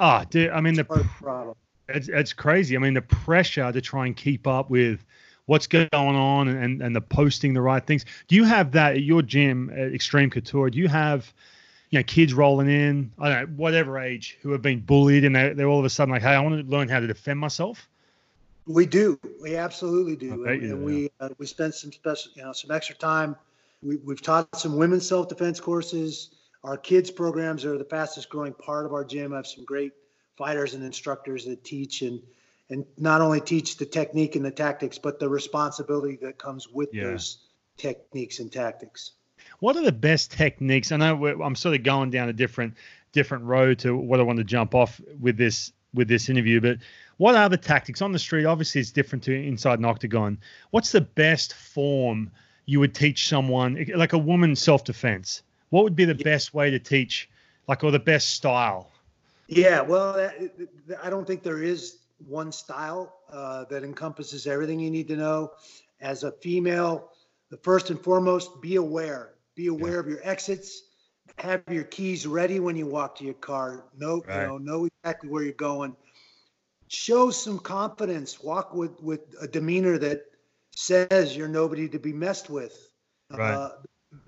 oh 0.00 0.24
dude 0.30 0.50
I 0.50 0.60
mean 0.60 0.74
the 0.74 0.84
the 0.84 1.04
problem. 1.20 1.56
it's, 1.88 2.08
it's 2.08 2.32
crazy. 2.32 2.76
I 2.76 2.78
mean, 2.80 2.94
the 2.94 3.02
pressure 3.02 3.72
to 3.72 3.80
try 3.80 4.06
and 4.06 4.16
keep 4.16 4.46
up 4.46 4.70
with 4.70 5.04
what's 5.46 5.66
going 5.66 5.88
on 5.92 6.48
and, 6.48 6.82
and 6.82 6.94
the 6.94 7.00
posting 7.00 7.54
the 7.54 7.62
right 7.62 7.84
things. 7.84 8.04
Do 8.28 8.36
you 8.36 8.44
have 8.44 8.72
that 8.72 8.92
at 8.96 9.02
your 9.02 9.22
gym 9.22 9.70
at 9.74 9.94
Extreme 9.94 10.28
Couture? 10.30 10.68
Do 10.68 10.78
you 10.78 10.88
have, 10.88 11.32
you 11.90 11.98
know, 11.98 12.02
kids 12.02 12.34
rolling 12.34 12.68
in, 12.68 13.10
I 13.18 13.28
don't 13.28 13.40
know, 13.40 13.56
whatever 13.56 13.98
age, 13.98 14.38
who 14.42 14.52
have 14.52 14.62
been 14.62 14.80
bullied 14.80 15.24
and 15.24 15.34
they're, 15.34 15.54
they're 15.54 15.68
all 15.68 15.78
of 15.78 15.84
a 15.84 15.90
sudden 15.90 16.12
like, 16.12 16.22
hey, 16.22 16.34
I 16.34 16.40
want 16.40 16.62
to 16.62 16.70
learn 16.70 16.88
how 16.88 17.00
to 17.00 17.06
defend 17.06 17.38
myself? 17.38 17.88
We 18.66 18.84
do. 18.84 19.18
We 19.40 19.56
absolutely 19.56 20.16
do. 20.16 20.44
And, 20.44 20.62
you 20.62 20.68
and 20.74 20.84
we 20.84 21.10
uh, 21.20 21.30
we 21.38 21.46
spent 21.46 21.74
some 21.74 21.90
special, 21.90 22.32
you 22.34 22.42
know, 22.42 22.52
some 22.52 22.70
extra 22.70 22.94
time. 22.94 23.34
We, 23.82 23.96
we've 23.96 24.20
taught 24.20 24.54
some 24.56 24.76
women's 24.76 25.08
self 25.08 25.28
defense 25.28 25.58
courses. 25.58 26.30
Our 26.64 26.76
kids 26.76 27.10
programs 27.10 27.64
are 27.64 27.78
the 27.78 27.84
fastest 27.84 28.28
growing 28.28 28.52
part 28.52 28.84
of 28.84 28.92
our 28.92 29.04
gym. 29.04 29.32
I 29.32 29.36
have 29.36 29.46
some 29.46 29.64
great 29.64 29.92
fighters 30.36 30.74
and 30.74 30.84
instructors 30.84 31.46
that 31.46 31.64
teach 31.64 32.02
and 32.02 32.20
and 32.68 32.84
not 32.98 33.22
only 33.22 33.40
teach 33.40 33.78
the 33.78 33.86
technique 33.86 34.36
and 34.36 34.44
the 34.44 34.50
tactics, 34.50 34.98
but 34.98 35.18
the 35.18 35.28
responsibility 35.28 36.18
that 36.20 36.36
comes 36.36 36.68
with 36.68 36.90
Yeah. 36.92 37.04
those 37.04 37.38
techniques 37.78 38.40
and 38.40 38.52
tactics. 38.52 39.12
What 39.60 39.76
are 39.76 39.82
the 39.82 39.92
best 39.92 40.30
techniques? 40.32 40.92
I 40.92 40.96
know 40.96 41.16
we're, 41.16 41.40
I'm 41.42 41.56
sort 41.56 41.74
of 41.74 41.82
going 41.82 42.10
down 42.10 42.28
a 42.28 42.32
different 42.32 42.74
different 43.12 43.44
road 43.44 43.78
to 43.80 43.96
what 43.96 44.20
I 44.20 44.22
want 44.22 44.38
to 44.38 44.44
jump 44.44 44.74
off 44.74 45.00
with 45.20 45.36
this 45.36 45.72
with 45.94 46.08
this 46.08 46.28
interview, 46.28 46.60
but 46.60 46.78
what 47.16 47.34
are 47.34 47.48
the 47.48 47.56
tactics 47.56 48.00
on 48.02 48.12
the 48.12 48.18
street? 48.18 48.44
Obviously, 48.44 48.80
it's 48.80 48.92
different 48.92 49.24
to 49.24 49.34
inside 49.34 49.78
an 49.78 49.84
octagon. 49.84 50.38
What's 50.70 50.92
the 50.92 51.00
best 51.00 51.54
form 51.54 52.30
you 52.66 52.80
would 52.80 52.94
teach 52.94 53.28
someone, 53.28 53.86
like 53.94 54.12
a 54.12 54.18
woman 54.18 54.54
self 54.54 54.84
defense? 54.84 55.42
What 55.70 55.84
would 55.84 55.96
be 55.96 56.04
the 56.04 56.14
best 56.14 56.54
way 56.54 56.70
to 56.70 56.78
teach, 56.78 57.28
like, 57.66 57.84
or 57.84 57.90
the 57.90 57.98
best 57.98 58.30
style? 58.30 58.90
Yeah, 59.48 59.80
well, 59.80 60.30
I 61.02 61.10
don't 61.10 61.26
think 61.26 61.42
there 61.42 61.62
is 61.62 61.98
one 62.26 62.52
style 62.52 63.16
uh, 63.32 63.64
that 63.64 63.82
encompasses 63.84 64.46
everything 64.46 64.80
you 64.80 64.90
need 64.90 65.08
to 65.08 65.16
know. 65.16 65.52
As 66.00 66.22
a 66.22 66.32
female, 66.32 67.10
the 67.50 67.56
first 67.56 67.90
and 67.90 68.00
foremost, 68.00 68.60
be 68.60 68.76
aware. 68.76 69.30
Be 69.58 69.66
aware 69.66 69.98
of 69.98 70.06
your 70.06 70.20
exits. 70.22 70.84
Have 71.38 71.64
your 71.68 71.82
keys 71.82 72.28
ready 72.28 72.60
when 72.60 72.76
you 72.76 72.86
walk 72.86 73.16
to 73.16 73.24
your 73.24 73.34
car. 73.34 73.86
Know, 73.96 74.22
Right. 74.24 74.42
you 74.42 74.46
know, 74.46 74.58
know 74.58 74.84
exactly 75.02 75.28
where 75.28 75.42
you're 75.42 75.52
going. 75.52 75.96
Show 76.86 77.30
some 77.32 77.58
confidence. 77.58 78.40
Walk 78.40 78.72
with 78.72 79.02
with 79.02 79.22
a 79.40 79.48
demeanor 79.48 79.98
that 79.98 80.26
says 80.76 81.36
you're 81.36 81.48
nobody 81.48 81.88
to 81.88 81.98
be 81.98 82.12
messed 82.12 82.48
with. 82.48 82.92
Right. 83.32 83.54
Uh, 83.54 83.70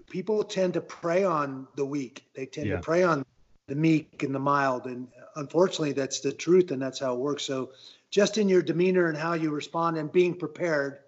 people 0.08 0.42
tend 0.42 0.74
to 0.74 0.80
prey 0.80 1.22
on 1.22 1.68
the 1.76 1.86
weak. 1.86 2.24
They 2.34 2.46
tend 2.46 2.66
Yeah. 2.66 2.76
to 2.78 2.82
prey 2.82 3.04
on 3.04 3.24
the 3.68 3.76
meek 3.76 4.24
and 4.24 4.34
the 4.34 4.40
mild. 4.40 4.86
And 4.86 5.06
unfortunately, 5.36 5.92
that's 5.92 6.18
the 6.18 6.32
truth 6.32 6.72
and 6.72 6.82
that's 6.82 6.98
how 6.98 7.14
it 7.14 7.20
works. 7.20 7.44
So, 7.44 7.70
just 8.10 8.36
in 8.36 8.48
your 8.48 8.62
demeanor 8.62 9.06
and 9.06 9.16
how 9.16 9.34
you 9.34 9.52
respond 9.52 9.96
and 9.96 10.10
being 10.10 10.34
prepared 10.34 10.98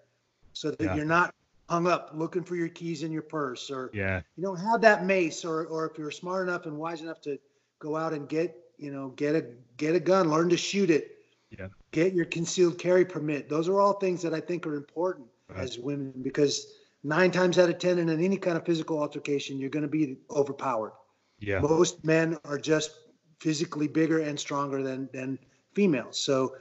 so 0.53 0.71
that 0.71 0.81
Yeah. 0.81 0.95
you're 0.95 1.03
not 1.03 1.35
hung 1.69 1.87
up 1.87 2.11
looking 2.13 2.43
for 2.43 2.55
your 2.55 2.67
keys 2.67 3.03
in 3.03 3.11
your 3.11 3.21
purse 3.21 3.69
or 3.71 3.89
Yeah, 3.93 4.21
you 4.35 4.43
know 4.43 4.53
have 4.55 4.81
that 4.81 5.05
mace 5.05 5.45
or 5.45 5.65
or 5.65 5.89
if 5.89 5.97
you're 5.97 6.11
smart 6.11 6.47
enough 6.47 6.65
and 6.65 6.77
wise 6.77 7.01
enough 7.01 7.21
to 7.21 7.39
go 7.79 7.95
out 7.95 8.13
and 8.13 8.27
get 8.27 8.55
you 8.77 8.91
know 8.91 9.09
get 9.09 9.35
a 9.35 9.45
get 9.77 9.95
a 9.95 9.99
gun 9.99 10.29
learn 10.29 10.49
to 10.49 10.57
shoot 10.57 10.89
it. 10.89 11.09
Yeah. 11.57 11.67
get 11.91 12.13
your 12.13 12.25
concealed 12.25 12.79
carry 12.79 13.05
permit. 13.05 13.47
Those 13.47 13.69
are 13.69 13.79
all 13.79 13.93
things 13.93 14.21
that 14.23 14.33
i 14.33 14.39
think 14.39 14.65
are 14.67 14.75
important 14.75 15.27
Right. 15.49 15.59
as 15.59 15.77
women 15.77 16.13
because 16.23 16.67
nine 17.03 17.29
times 17.29 17.59
out 17.59 17.69
of 17.69 17.77
ten 17.77 17.99
in 17.99 18.09
any 18.09 18.37
kind 18.37 18.57
of 18.57 18.65
physical 18.65 18.97
altercation 18.99 19.59
you're 19.59 19.69
going 19.69 19.83
to 19.83 19.89
be 19.89 20.17
overpowered. 20.31 20.93
Yeah, 21.39 21.59
most 21.59 22.03
men 22.05 22.37
are 22.45 22.57
just 22.57 22.91
physically 23.39 23.87
bigger 23.87 24.19
and 24.19 24.39
stronger 24.39 24.81
than 24.81 25.09
than 25.13 25.37
females. 25.73 26.17
So 26.19 26.55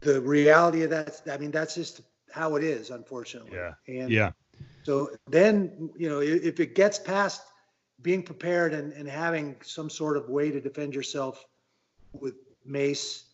the 0.00 0.20
reality 0.20 0.82
of 0.82 0.90
that 0.90 1.20
i 1.30 1.36
mean 1.38 1.50
that's 1.50 1.74
just 1.74 2.02
how 2.32 2.56
it 2.56 2.64
is 2.64 2.90
unfortunately 2.90 3.56
Yeah. 3.56 3.74
and 3.86 4.10
yeah, 4.10 4.32
so 4.88 5.10
then, 5.28 5.90
you 5.98 6.08
know, 6.08 6.20
if 6.20 6.60
it 6.60 6.74
gets 6.74 6.98
past 6.98 7.42
being 8.00 8.22
prepared 8.22 8.72
and, 8.72 8.92
and 8.94 9.06
having 9.06 9.56
some 9.62 9.90
sort 9.90 10.16
of 10.16 10.30
way 10.30 10.50
to 10.50 10.62
defend 10.62 10.94
yourself 10.94 11.44
with 12.14 12.36
mace, 12.64 13.24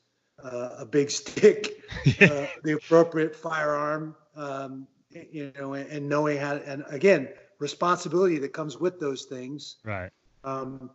uh, 0.43 0.71
a 0.79 0.85
big 0.85 1.11
stick, 1.21 1.81
uh, 2.21 2.47
the 2.65 2.73
appropriate 2.73 3.37
firearm, 3.37 4.17
um, 4.35 4.89
you 5.11 5.53
know, 5.57 5.75
and, 5.75 5.89
and 5.91 6.09
knowing 6.09 6.39
how, 6.39 6.57
and 6.57 6.85
again, 6.89 7.29
responsibility 7.61 8.39
that 8.39 8.53
comes 8.53 8.77
with 8.77 8.99
those 8.99 9.27
things. 9.27 9.77
right, 9.85 10.11
Um, 10.43 10.91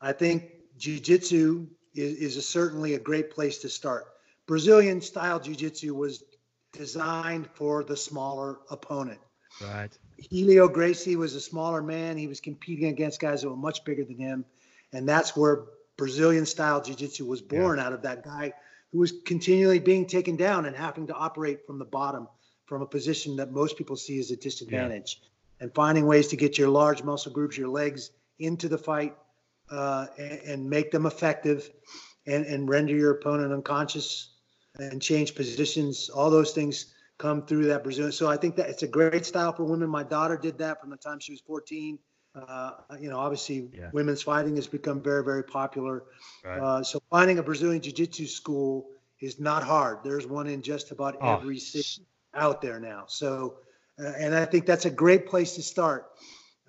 I 0.00 0.12
think 0.12 0.52
jujitsu 0.78 1.66
is, 1.94 2.14
is 2.18 2.36
a, 2.36 2.42
certainly 2.42 2.94
a 2.94 3.00
great 3.00 3.32
place 3.32 3.58
to 3.58 3.68
start. 3.68 4.06
Brazilian 4.46 5.00
style 5.00 5.40
jujitsu 5.40 5.90
was 5.90 6.22
designed 6.78 7.48
for 7.52 7.84
the 7.84 7.96
smaller 7.96 8.60
opponent. 8.70 9.20
right, 9.62 9.90
Helio 10.16 10.68
Gracie 10.68 11.16
was 11.16 11.34
a 11.34 11.40
smaller 11.40 11.82
man. 11.82 12.16
He 12.16 12.28
was 12.28 12.40
competing 12.40 12.88
against 12.88 13.20
guys 13.20 13.42
that 13.42 13.50
were 13.50 13.56
much 13.56 13.84
bigger 13.84 14.04
than 14.04 14.16
him. 14.16 14.44
And 14.92 15.06
that's 15.06 15.36
where 15.36 15.64
Brazilian 15.96 16.46
style 16.46 16.80
jiu 16.80 16.94
jitsu 16.94 17.26
was 17.26 17.42
born 17.42 17.78
out 17.78 17.92
of 17.92 18.02
that 18.02 18.24
guy 18.24 18.52
who 18.92 19.00
was 19.00 19.12
continually 19.26 19.80
being 19.80 20.06
taken 20.06 20.36
down 20.36 20.64
and 20.64 20.74
having 20.74 21.08
to 21.08 21.14
operate 21.14 21.66
from 21.66 21.78
the 21.78 21.84
bottom 21.84 22.28
from 22.64 22.80
a 22.82 22.86
position 22.86 23.36
that 23.36 23.50
most 23.50 23.76
people 23.76 23.96
see 23.96 24.18
as 24.18 24.30
a 24.30 24.36
disadvantage 24.36 25.20
yeah. 25.20 25.64
and 25.64 25.74
finding 25.74 26.06
ways 26.06 26.28
to 26.28 26.36
get 26.36 26.56
your 26.56 26.68
large 26.68 27.02
muscle 27.02 27.32
groups, 27.32 27.58
your 27.58 27.68
legs 27.68 28.10
into 28.38 28.68
the 28.68 28.78
fight 28.78 29.16
uh, 29.70 30.06
and, 30.16 30.40
and, 30.40 30.70
make 30.70 30.90
them 30.90 31.04
effective 31.04 31.70
and, 32.26 32.46
and 32.46 32.68
render 32.68 32.94
your 32.94 33.10
opponent 33.10 33.52
unconscious 33.52 34.30
and 34.78 35.00
change 35.02 35.34
positions. 35.34 36.08
All 36.08 36.30
those 36.30 36.52
things 36.52 36.94
come 37.18 37.44
through 37.46 37.66
that 37.66 37.82
Brazilian. 37.82 38.12
So 38.12 38.28
I 38.28 38.36
think 38.36 38.56
that 38.56 38.68
it's 38.70 38.82
a 38.82 38.88
great 38.88 39.26
style 39.26 39.52
for 39.52 39.64
women. 39.64 39.88
My 39.88 40.04
daughter 40.04 40.36
did 40.36 40.58
that 40.58 40.80
from 40.80 40.90
the 40.90 40.96
time 40.96 41.18
she 41.18 41.32
was 41.32 41.40
14. 41.40 41.98
Uh, 42.34 42.72
you 43.00 43.10
know, 43.10 43.18
obviously, 43.18 43.68
yeah. 43.76 43.90
women's 43.92 44.22
fighting 44.22 44.54
has 44.56 44.66
become 44.66 45.02
very, 45.02 45.24
very 45.24 45.42
popular. 45.42 46.04
Right. 46.44 46.60
Uh, 46.60 46.82
so 46.84 47.00
finding 47.10 47.38
a 47.38 47.42
Brazilian 47.42 47.82
Jiu-Jitsu 47.82 48.26
school 48.26 48.90
is 49.20 49.40
not 49.40 49.64
hard. 49.64 49.98
There's 50.04 50.26
one 50.26 50.46
in 50.46 50.62
just 50.62 50.92
about 50.92 51.16
oh. 51.20 51.36
every 51.36 51.58
city 51.58 52.06
out 52.34 52.62
there 52.62 52.78
now. 52.78 53.04
So, 53.08 53.56
uh, 53.98 54.12
and 54.18 54.34
I 54.34 54.44
think 54.44 54.66
that's 54.66 54.84
a 54.84 54.90
great 54.90 55.26
place 55.26 55.54
to 55.56 55.62
start. 55.62 56.06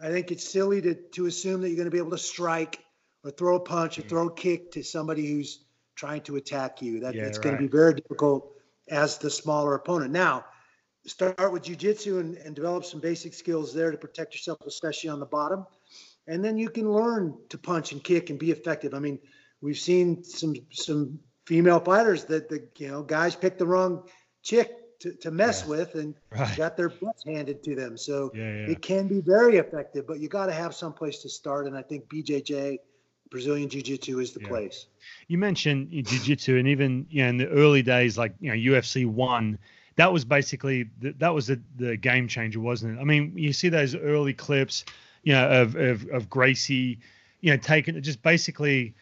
I 0.01 0.09
think 0.09 0.31
it's 0.31 0.49
silly 0.49 0.81
to 0.81 0.95
to 0.95 1.25
assume 1.25 1.61
that 1.61 1.69
you're 1.69 1.75
going 1.75 1.85
to 1.85 1.91
be 1.91 1.97
able 1.97 2.11
to 2.11 2.17
strike 2.17 2.79
or 3.23 3.31
throw 3.31 3.57
a 3.57 3.59
punch 3.59 3.99
or 3.99 4.03
mm. 4.03 4.09
throw 4.09 4.27
a 4.27 4.33
kick 4.33 4.71
to 4.71 4.83
somebody 4.83 5.27
who's 5.27 5.59
trying 5.99 6.21
to 6.21 6.37
attack 6.37 6.81
you. 6.81 7.01
That 7.01 7.13
yeah, 7.13 7.23
it's 7.23 7.37
right. 7.37 7.43
going 7.43 7.55
to 7.57 7.61
be 7.61 7.67
very 7.67 7.93
difficult 7.93 8.53
as 8.89 9.17
the 9.17 9.29
smaller 9.29 9.75
opponent. 9.75 10.11
Now, 10.11 10.45
start 11.05 11.51
with 11.51 11.63
jujitsu 11.63 12.21
and, 12.21 12.37
and 12.37 12.55
develop 12.55 12.85
some 12.85 13.01
basic 13.01 13.33
skills 13.33 13.73
there 13.73 13.91
to 13.91 13.97
protect 13.97 14.33
yourself, 14.33 14.59
especially 14.65 15.09
on 15.09 15.19
the 15.19 15.25
bottom. 15.25 15.65
And 16.27 16.43
then 16.43 16.57
you 16.57 16.69
can 16.69 16.89
learn 16.89 17.37
to 17.49 17.57
punch 17.57 17.91
and 17.91 18.01
kick 18.01 18.29
and 18.29 18.39
be 18.39 18.51
effective. 18.51 18.93
I 18.93 18.99
mean, 18.99 19.19
we've 19.61 19.77
seen 19.77 20.23
some 20.23 20.55
some 20.71 21.19
female 21.45 21.79
fighters 21.79 22.23
that 22.25 22.47
the 22.47 22.67
you 22.77 22.87
know 22.87 23.03
guys 23.03 23.35
picked 23.35 23.59
the 23.59 23.65
wrong 23.65 24.03
chick 24.41 24.71
to, 24.99 25.13
to 25.15 25.31
mess 25.31 25.63
yeah. 25.63 25.69
with 25.69 25.95
and 25.95 26.15
right. 26.31 26.55
got 26.55 26.77
their 26.77 26.89
butts 26.89 27.25
handed 27.25 27.61
to 27.63 27.75
them. 27.75 27.97
So 27.97 28.31
yeah, 28.33 28.43
yeah. 28.43 28.71
it 28.71 28.81
can 28.81 29.07
be 29.07 29.19
very 29.19 29.57
effective, 29.57 30.07
but 30.07 30.19
you 30.19 30.29
got 30.29 30.45
to 30.45 30.53
have 30.53 30.73
some 30.73 30.93
place 30.93 31.21
to 31.23 31.29
start. 31.29 31.67
And 31.67 31.75
I 31.75 31.81
think 31.81 32.07
BJJ, 32.07 32.77
Brazilian 33.29 33.69
Jiu 33.69 33.81
Jitsu, 33.81 34.19
is 34.19 34.33
the 34.33 34.39
place. 34.39 34.87
You 35.27 35.37
mentioned 35.37 35.91
Jiu 35.91 36.03
Jitsu, 36.03 36.57
and 36.57 36.67
even 36.67 37.05
you 37.09 37.23
know 37.23 37.29
in 37.29 37.37
the 37.37 37.47
early 37.49 37.81
days, 37.81 38.17
like 38.17 38.33
you 38.39 38.49
know 38.49 38.55
UFC 38.55 39.05
one 39.05 39.59
that 39.99 40.13
was 40.13 40.23
basically 40.23 40.89
the, 41.01 41.11
that 41.17 41.33
was 41.33 41.47
the, 41.47 41.59
the 41.75 41.97
game 41.97 42.25
changer, 42.29 42.61
wasn't 42.61 42.97
it? 42.97 43.01
I 43.01 43.03
mean, 43.03 43.33
you 43.35 43.51
see 43.51 43.67
those 43.67 43.95
early 43.95 44.33
clips, 44.33 44.85
you 45.23 45.33
know, 45.33 45.49
of 45.49 45.75
of, 45.75 46.07
of 46.11 46.29
Gracie, 46.29 46.99
you 47.41 47.51
know, 47.51 47.57
taking 47.57 48.01
just 48.01 48.21
basically, 48.21 48.93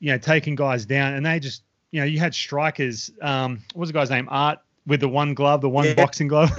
you 0.00 0.12
know, 0.12 0.16
taking 0.16 0.54
guys 0.54 0.86
down, 0.86 1.12
and 1.12 1.26
they 1.26 1.40
just, 1.40 1.62
you 1.90 2.00
know, 2.00 2.06
you 2.06 2.18
had 2.18 2.34
strikers. 2.34 3.10
Um, 3.20 3.62
what 3.74 3.80
was 3.80 3.90
the 3.90 3.92
guy's 3.92 4.08
name? 4.08 4.28
Art 4.30 4.58
with 4.86 5.00
the 5.00 5.10
one 5.10 5.34
glove, 5.34 5.60
the 5.60 5.68
one 5.68 5.84
yeah. 5.84 5.92
boxing 5.92 6.28
glove. 6.28 6.50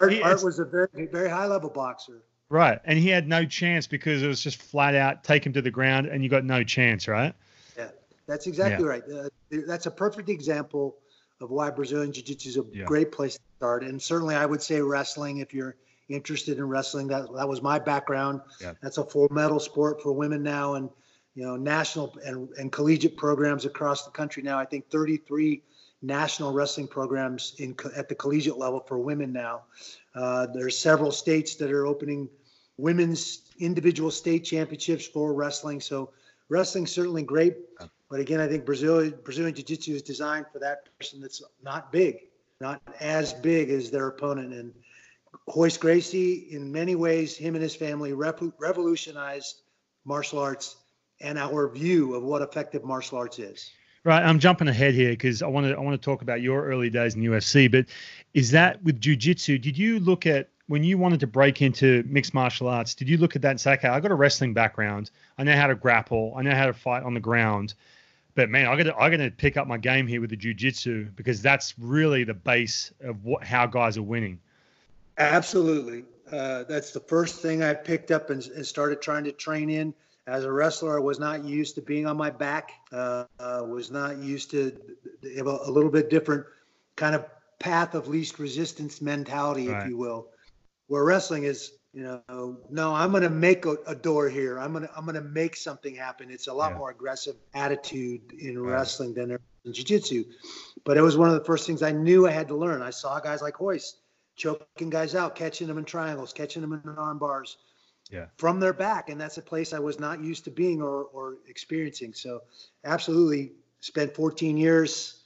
Art, 0.00 0.14
Art 0.22 0.44
was 0.44 0.60
a 0.60 0.64
very 0.64 1.08
very 1.10 1.28
high 1.28 1.46
level 1.46 1.68
boxer. 1.68 2.22
Right, 2.52 2.78
and 2.84 2.98
he 2.98 3.08
had 3.08 3.26
no 3.26 3.46
chance 3.46 3.86
because 3.86 4.22
it 4.22 4.26
was 4.26 4.42
just 4.42 4.60
flat 4.60 4.94
out 4.94 5.24
take 5.24 5.46
him 5.46 5.54
to 5.54 5.62
the 5.62 5.70
ground, 5.70 6.06
and 6.06 6.22
you 6.22 6.28
got 6.28 6.44
no 6.44 6.62
chance, 6.62 7.08
right? 7.08 7.34
Yeah, 7.78 7.88
that's 8.26 8.46
exactly 8.46 8.84
yeah. 8.84 8.90
right. 8.90 9.02
Uh, 9.10 9.28
that's 9.66 9.86
a 9.86 9.90
perfect 9.90 10.28
example 10.28 10.98
of 11.40 11.50
why 11.50 11.70
Brazilian 11.70 12.12
Jiu 12.12 12.22
Jitsu 12.22 12.48
is 12.50 12.56
a 12.58 12.64
yeah. 12.70 12.84
great 12.84 13.10
place 13.10 13.36
to 13.36 13.40
start. 13.56 13.84
And 13.84 14.00
certainly, 14.02 14.34
I 14.34 14.44
would 14.44 14.60
say 14.60 14.82
wrestling 14.82 15.38
if 15.38 15.54
you're 15.54 15.76
interested 16.10 16.58
in 16.58 16.68
wrestling. 16.68 17.06
That 17.06 17.32
that 17.34 17.48
was 17.48 17.62
my 17.62 17.78
background. 17.78 18.42
Yeah. 18.60 18.74
That's 18.82 18.98
a 18.98 19.04
full 19.04 19.28
medal 19.30 19.58
sport 19.58 20.02
for 20.02 20.12
women 20.12 20.42
now, 20.42 20.74
and 20.74 20.90
you 21.34 21.46
know 21.46 21.56
national 21.56 22.18
and, 22.22 22.50
and 22.58 22.70
collegiate 22.70 23.16
programs 23.16 23.64
across 23.64 24.04
the 24.04 24.10
country 24.10 24.42
now. 24.42 24.58
I 24.58 24.66
think 24.66 24.90
33 24.90 25.62
national 26.02 26.52
wrestling 26.52 26.88
programs 26.88 27.54
in 27.56 27.74
at 27.96 28.10
the 28.10 28.14
collegiate 28.14 28.58
level 28.58 28.80
for 28.80 28.98
women 28.98 29.32
now. 29.32 29.62
Uh, 30.14 30.48
there's 30.52 30.76
several 30.76 31.12
states 31.12 31.54
that 31.54 31.72
are 31.72 31.86
opening 31.86 32.28
women's 32.82 33.42
individual 33.60 34.10
state 34.10 34.40
championships 34.40 35.06
for 35.06 35.32
wrestling. 35.32 35.80
So 35.80 36.10
wrestling 36.48 36.84
certainly 36.88 37.22
great. 37.22 37.54
But 38.10 38.18
again, 38.18 38.40
I 38.40 38.48
think 38.48 38.66
Brazilian 38.66 39.14
Brazilian 39.22 39.54
Jiu 39.54 39.64
Jitsu 39.64 39.94
is 39.94 40.02
designed 40.02 40.46
for 40.52 40.58
that 40.58 40.88
person 40.98 41.20
that's 41.20 41.40
not 41.62 41.92
big, 41.92 42.16
not 42.60 42.82
as 42.98 43.32
big 43.34 43.70
as 43.70 43.92
their 43.92 44.08
opponent. 44.08 44.52
And 44.52 44.74
Royce 45.56 45.76
Gracie, 45.76 46.48
in 46.50 46.72
many 46.72 46.96
ways, 46.96 47.36
him 47.36 47.54
and 47.54 47.62
his 47.62 47.76
family 47.76 48.12
revolutionized 48.12 49.62
martial 50.04 50.40
arts 50.40 50.76
and 51.20 51.38
our 51.38 51.68
view 51.68 52.16
of 52.16 52.24
what 52.24 52.42
effective 52.42 52.82
martial 52.82 53.16
arts 53.16 53.38
is. 53.38 53.70
Right, 54.04 54.24
I'm 54.24 54.40
jumping 54.40 54.66
ahead 54.66 54.94
here 54.94 55.10
because 55.10 55.40
I 55.40 55.46
want 55.46 55.68
to 55.68 55.76
I 55.76 55.80
want 55.80 55.94
to 56.00 56.04
talk 56.04 56.22
about 56.22 56.42
your 56.42 56.66
early 56.66 56.90
days 56.90 57.14
in 57.14 57.22
UFC. 57.22 57.70
But 57.70 57.86
is 58.34 58.50
that 58.50 58.82
with 58.82 59.00
jujitsu? 59.00 59.60
Did 59.60 59.78
you 59.78 60.00
look 60.00 60.26
at 60.26 60.48
when 60.72 60.82
you 60.82 60.96
wanted 60.96 61.20
to 61.20 61.26
break 61.26 61.60
into 61.60 62.02
mixed 62.06 62.32
martial 62.32 62.66
arts? 62.66 62.94
Did 62.94 63.06
you 63.06 63.18
look 63.18 63.36
at 63.36 63.42
that 63.42 63.50
and 63.50 63.60
say, 63.60 63.74
okay, 63.74 63.88
I 63.88 64.00
got 64.00 64.10
a 64.10 64.14
wrestling 64.14 64.54
background. 64.54 65.10
I 65.36 65.44
know 65.44 65.54
how 65.54 65.66
to 65.66 65.74
grapple. 65.74 66.32
I 66.34 66.40
know 66.40 66.54
how 66.54 66.64
to 66.64 66.72
fight 66.72 67.02
on 67.02 67.12
the 67.12 67.20
ground. 67.20 67.74
But 68.34 68.48
man, 68.48 68.66
I 68.66 68.76
got 68.78 68.84
to 68.84 68.96
I 68.96 69.10
got 69.10 69.18
to 69.18 69.30
pick 69.30 69.58
up 69.58 69.66
my 69.66 69.76
game 69.76 70.06
here 70.06 70.22
with 70.22 70.30
the 70.30 70.36
jujitsu 70.38 71.14
because 71.14 71.42
that's 71.42 71.78
really 71.78 72.24
the 72.24 72.32
base 72.32 72.90
of 73.02 73.22
what 73.22 73.44
how 73.44 73.66
guys 73.66 73.98
are 73.98 74.02
winning. 74.02 74.40
Absolutely, 75.18 76.04
uh, 76.32 76.62
that's 76.62 76.92
the 76.92 77.00
first 77.00 77.42
thing 77.42 77.62
I 77.62 77.74
picked 77.74 78.10
up 78.10 78.30
and, 78.30 78.42
and, 78.46 78.66
started 78.66 79.02
trying 79.02 79.24
to 79.24 79.32
train 79.32 79.68
in. 79.68 79.92
As 80.26 80.46
a 80.46 80.52
wrestler, 80.52 80.96
I 80.96 81.02
was 81.02 81.20
not 81.20 81.44
used 81.44 81.74
to 81.74 81.82
being 81.82 82.06
on 82.06 82.16
my 82.16 82.30
back. 82.30 82.70
Uh, 82.90 83.24
uh, 83.38 83.62
was 83.68 83.90
not 83.90 84.16
used 84.16 84.50
to 84.52 84.74
have 85.36 85.46
a, 85.46 85.58
a, 85.66 85.70
little 85.70 85.90
bit 85.90 86.08
different 86.08 86.46
kind 86.96 87.14
of 87.14 87.26
path 87.58 87.94
of 87.94 88.08
least 88.08 88.38
resistance 88.38 89.02
mentality, 89.02 89.68
right. 89.68 89.82
if 89.82 89.90
you 89.90 89.98
will. 89.98 90.28
Where 90.92 91.04
wrestling 91.04 91.44
is 91.44 91.72
you 91.94 92.02
know 92.02 92.58
no 92.68 92.94
i'm 92.94 93.12
going 93.12 93.22
to 93.22 93.30
make 93.30 93.64
a, 93.64 93.76
a, 93.86 93.94
door 93.94 94.28
here. 94.28 94.58
I'm 94.58 94.72
going 94.72 94.86
to 94.86 94.94
i'm 94.94 95.06
going 95.06 95.14
to 95.14 95.22
make 95.22 95.56
something 95.56 95.94
happen. 95.94 96.30
It's 96.30 96.48
a 96.48 96.52
lot 96.52 96.72
yeah. 96.72 96.76
more 96.76 96.90
aggressive 96.90 97.34
attitude 97.54 98.34
in 98.38 98.58
right. 98.58 98.72
wrestling 98.72 99.14
than 99.14 99.30
in 99.30 99.72
jiu-jitsu. 99.72 100.24
But 100.84 100.98
it 100.98 101.00
was 101.00 101.16
one 101.16 101.30
of 101.30 101.34
the 101.34 101.44
first 101.46 101.66
things 101.66 101.82
i 101.82 101.92
knew 101.92 102.28
i 102.28 102.30
had 102.30 102.48
to 102.48 102.54
learn. 102.54 102.82
I 102.82 102.90
saw 102.90 103.20
guys 103.20 103.40
like 103.40 103.58
Royce 103.58 103.96
choking 104.36 104.90
guys 104.90 105.14
out 105.14 105.34
catching 105.34 105.66
them 105.66 105.78
in 105.78 105.86
triangles 105.86 106.34
catching 106.34 106.60
them 106.60 106.74
in 106.74 106.94
arm 106.98 107.18
bars 107.18 107.56
yeah. 108.10 108.26
from 108.36 108.60
their 108.60 108.74
back. 108.74 109.08
And 109.08 109.18
that's 109.18 109.38
a 109.38 109.42
place 109.42 109.72
i 109.72 109.78
was 109.78 109.98
not 109.98 110.22
used 110.22 110.44
to 110.44 110.50
being 110.50 110.82
or, 110.82 111.04
or 111.04 111.38
experiencing. 111.48 112.12
So 112.12 112.42
absolutely 112.84 113.52
spent 113.80 114.14
14 114.14 114.58
years 114.58 115.22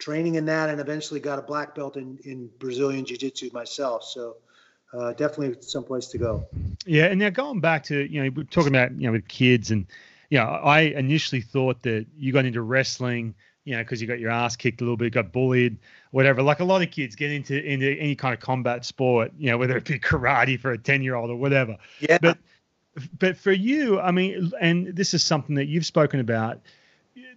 training 0.00 0.34
in 0.34 0.46
that 0.46 0.70
and 0.70 0.80
eventually 0.80 1.20
got 1.20 1.38
a 1.38 1.42
black 1.42 1.72
belt 1.76 1.96
in, 1.96 2.18
in 2.24 2.50
brazilian 2.58 3.04
jiu-jitsu 3.04 3.50
myself. 3.52 4.02
So 4.02 4.38
uh, 4.96 5.12
definitely 5.12 5.56
someplace 5.60 6.06
to 6.08 6.18
go. 6.18 6.46
Yeah, 6.86 7.06
and 7.06 7.18
now 7.18 7.30
going 7.30 7.60
back 7.60 7.82
to 7.84 8.10
you 8.10 8.22
know 8.22 8.30
we're 8.34 8.44
talking 8.44 8.74
about 8.74 8.92
you 8.92 9.06
know 9.06 9.12
with 9.12 9.28
kids 9.28 9.70
and 9.70 9.86
you 10.30 10.38
know 10.38 10.44
I 10.44 10.80
initially 10.80 11.40
thought 11.40 11.82
that 11.82 12.06
you 12.16 12.32
got 12.32 12.44
into 12.44 12.62
wrestling 12.62 13.34
you 13.64 13.74
know 13.74 13.82
because 13.82 14.00
you 14.00 14.06
got 14.06 14.20
your 14.20 14.30
ass 14.30 14.56
kicked 14.56 14.80
a 14.80 14.84
little 14.84 14.96
bit, 14.96 15.12
got 15.12 15.32
bullied, 15.32 15.76
whatever. 16.10 16.42
Like 16.42 16.60
a 16.60 16.64
lot 16.64 16.82
of 16.82 16.90
kids 16.90 17.16
get 17.16 17.30
into 17.30 17.62
into 17.64 17.98
any 17.98 18.14
kind 18.14 18.34
of 18.34 18.40
combat 18.40 18.84
sport, 18.84 19.32
you 19.38 19.50
know 19.50 19.58
whether 19.58 19.76
it 19.76 19.84
be 19.84 19.98
karate 19.98 20.58
for 20.58 20.72
a 20.72 20.78
ten 20.78 21.02
year 21.02 21.14
old 21.14 21.30
or 21.30 21.36
whatever. 21.36 21.76
Yeah. 22.00 22.18
But 22.20 22.38
but 23.18 23.36
for 23.36 23.52
you, 23.52 24.00
I 24.00 24.12
mean, 24.12 24.52
and 24.60 24.94
this 24.94 25.14
is 25.14 25.24
something 25.24 25.56
that 25.56 25.66
you've 25.66 25.86
spoken 25.86 26.20
about. 26.20 26.60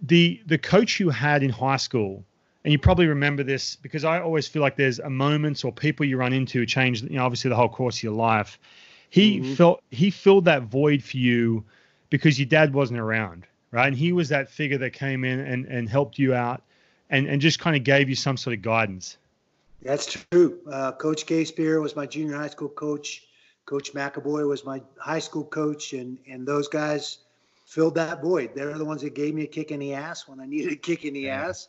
The 0.02 0.40
the 0.46 0.58
coach 0.58 1.00
you 1.00 1.10
had 1.10 1.42
in 1.42 1.50
high 1.50 1.76
school 1.76 2.24
and 2.64 2.72
you 2.72 2.78
probably 2.78 3.06
remember 3.06 3.42
this 3.42 3.76
because 3.76 4.04
I 4.04 4.20
always 4.20 4.48
feel 4.48 4.62
like 4.62 4.76
there's 4.76 4.98
a 4.98 5.10
moments 5.10 5.64
or 5.64 5.72
people 5.72 6.04
you 6.04 6.16
run 6.16 6.32
into 6.32 6.66
change, 6.66 7.02
you 7.02 7.10
know, 7.10 7.24
obviously 7.24 7.48
the 7.48 7.56
whole 7.56 7.68
course 7.68 7.98
of 7.98 8.02
your 8.02 8.12
life. 8.12 8.58
He 9.10 9.40
mm-hmm. 9.40 9.54
felt 9.54 9.82
he 9.90 10.10
filled 10.10 10.44
that 10.46 10.64
void 10.64 11.02
for 11.02 11.16
you 11.16 11.64
because 12.10 12.38
your 12.38 12.46
dad 12.46 12.74
wasn't 12.74 12.98
around, 12.98 13.46
right? 13.70 13.86
And 13.86 13.96
he 13.96 14.12
was 14.12 14.28
that 14.30 14.50
figure 14.50 14.78
that 14.78 14.92
came 14.92 15.24
in 15.24 15.40
and, 15.40 15.66
and 15.66 15.88
helped 15.88 16.18
you 16.18 16.34
out 16.34 16.62
and, 17.10 17.26
and 17.26 17.40
just 17.40 17.58
kind 17.58 17.76
of 17.76 17.84
gave 17.84 18.08
you 18.08 18.14
some 18.14 18.36
sort 18.36 18.54
of 18.54 18.62
guidance. 18.62 19.16
That's 19.80 20.18
true. 20.30 20.58
Uh, 20.70 20.92
coach 20.92 21.26
K 21.26 21.44
Spear 21.44 21.80
was 21.80 21.94
my 21.94 22.06
junior 22.06 22.36
high 22.36 22.48
school 22.48 22.68
coach. 22.68 23.24
Coach 23.66 23.92
McAvoy 23.92 24.48
was 24.48 24.64
my 24.64 24.82
high 24.98 25.20
school 25.20 25.44
coach, 25.44 25.92
and 25.92 26.18
and 26.28 26.46
those 26.46 26.68
guys 26.68 27.18
filled 27.66 27.94
that 27.94 28.20
void. 28.20 28.50
They're 28.54 28.76
the 28.76 28.84
ones 28.84 29.02
that 29.02 29.14
gave 29.14 29.34
me 29.34 29.44
a 29.44 29.46
kick 29.46 29.70
in 29.70 29.78
the 29.78 29.94
ass 29.94 30.26
when 30.26 30.40
I 30.40 30.46
needed 30.46 30.72
a 30.72 30.76
kick 30.76 31.04
in 31.04 31.14
the 31.14 31.20
yeah. 31.20 31.48
ass 31.48 31.68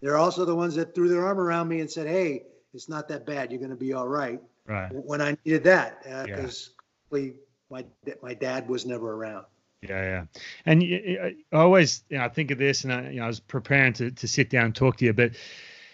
they're 0.00 0.16
also 0.16 0.44
the 0.44 0.54
ones 0.54 0.74
that 0.76 0.94
threw 0.94 1.08
their 1.08 1.26
arm 1.26 1.38
around 1.38 1.68
me 1.68 1.80
and 1.80 1.90
said, 1.90 2.06
"Hey, 2.06 2.44
it's 2.74 2.88
not 2.88 3.08
that 3.08 3.26
bad. 3.26 3.50
You're 3.50 3.60
going 3.60 3.70
to 3.70 3.76
be 3.76 3.92
all 3.92 4.08
right." 4.08 4.40
Right. 4.66 4.90
When 4.92 5.22
I 5.22 5.36
needed 5.44 5.64
that, 5.64 6.02
because 6.26 6.70
uh, 7.12 7.16
yeah. 7.16 7.30
my 7.70 7.84
my 8.22 8.34
dad 8.34 8.68
was 8.68 8.84
never 8.84 9.14
around. 9.14 9.46
Yeah, 9.82 10.02
yeah. 10.02 10.24
And 10.66 10.82
I 10.82 11.34
always, 11.56 12.02
you 12.08 12.18
know, 12.18 12.24
I 12.24 12.28
think 12.28 12.50
of 12.50 12.58
this, 12.58 12.84
and 12.84 12.92
I, 12.92 13.10
you 13.10 13.20
know, 13.20 13.24
I 13.24 13.28
was 13.28 13.40
preparing 13.40 13.92
to 13.94 14.10
to 14.10 14.28
sit 14.28 14.50
down 14.50 14.66
and 14.66 14.74
talk 14.74 14.96
to 14.98 15.04
you, 15.04 15.12
but 15.12 15.32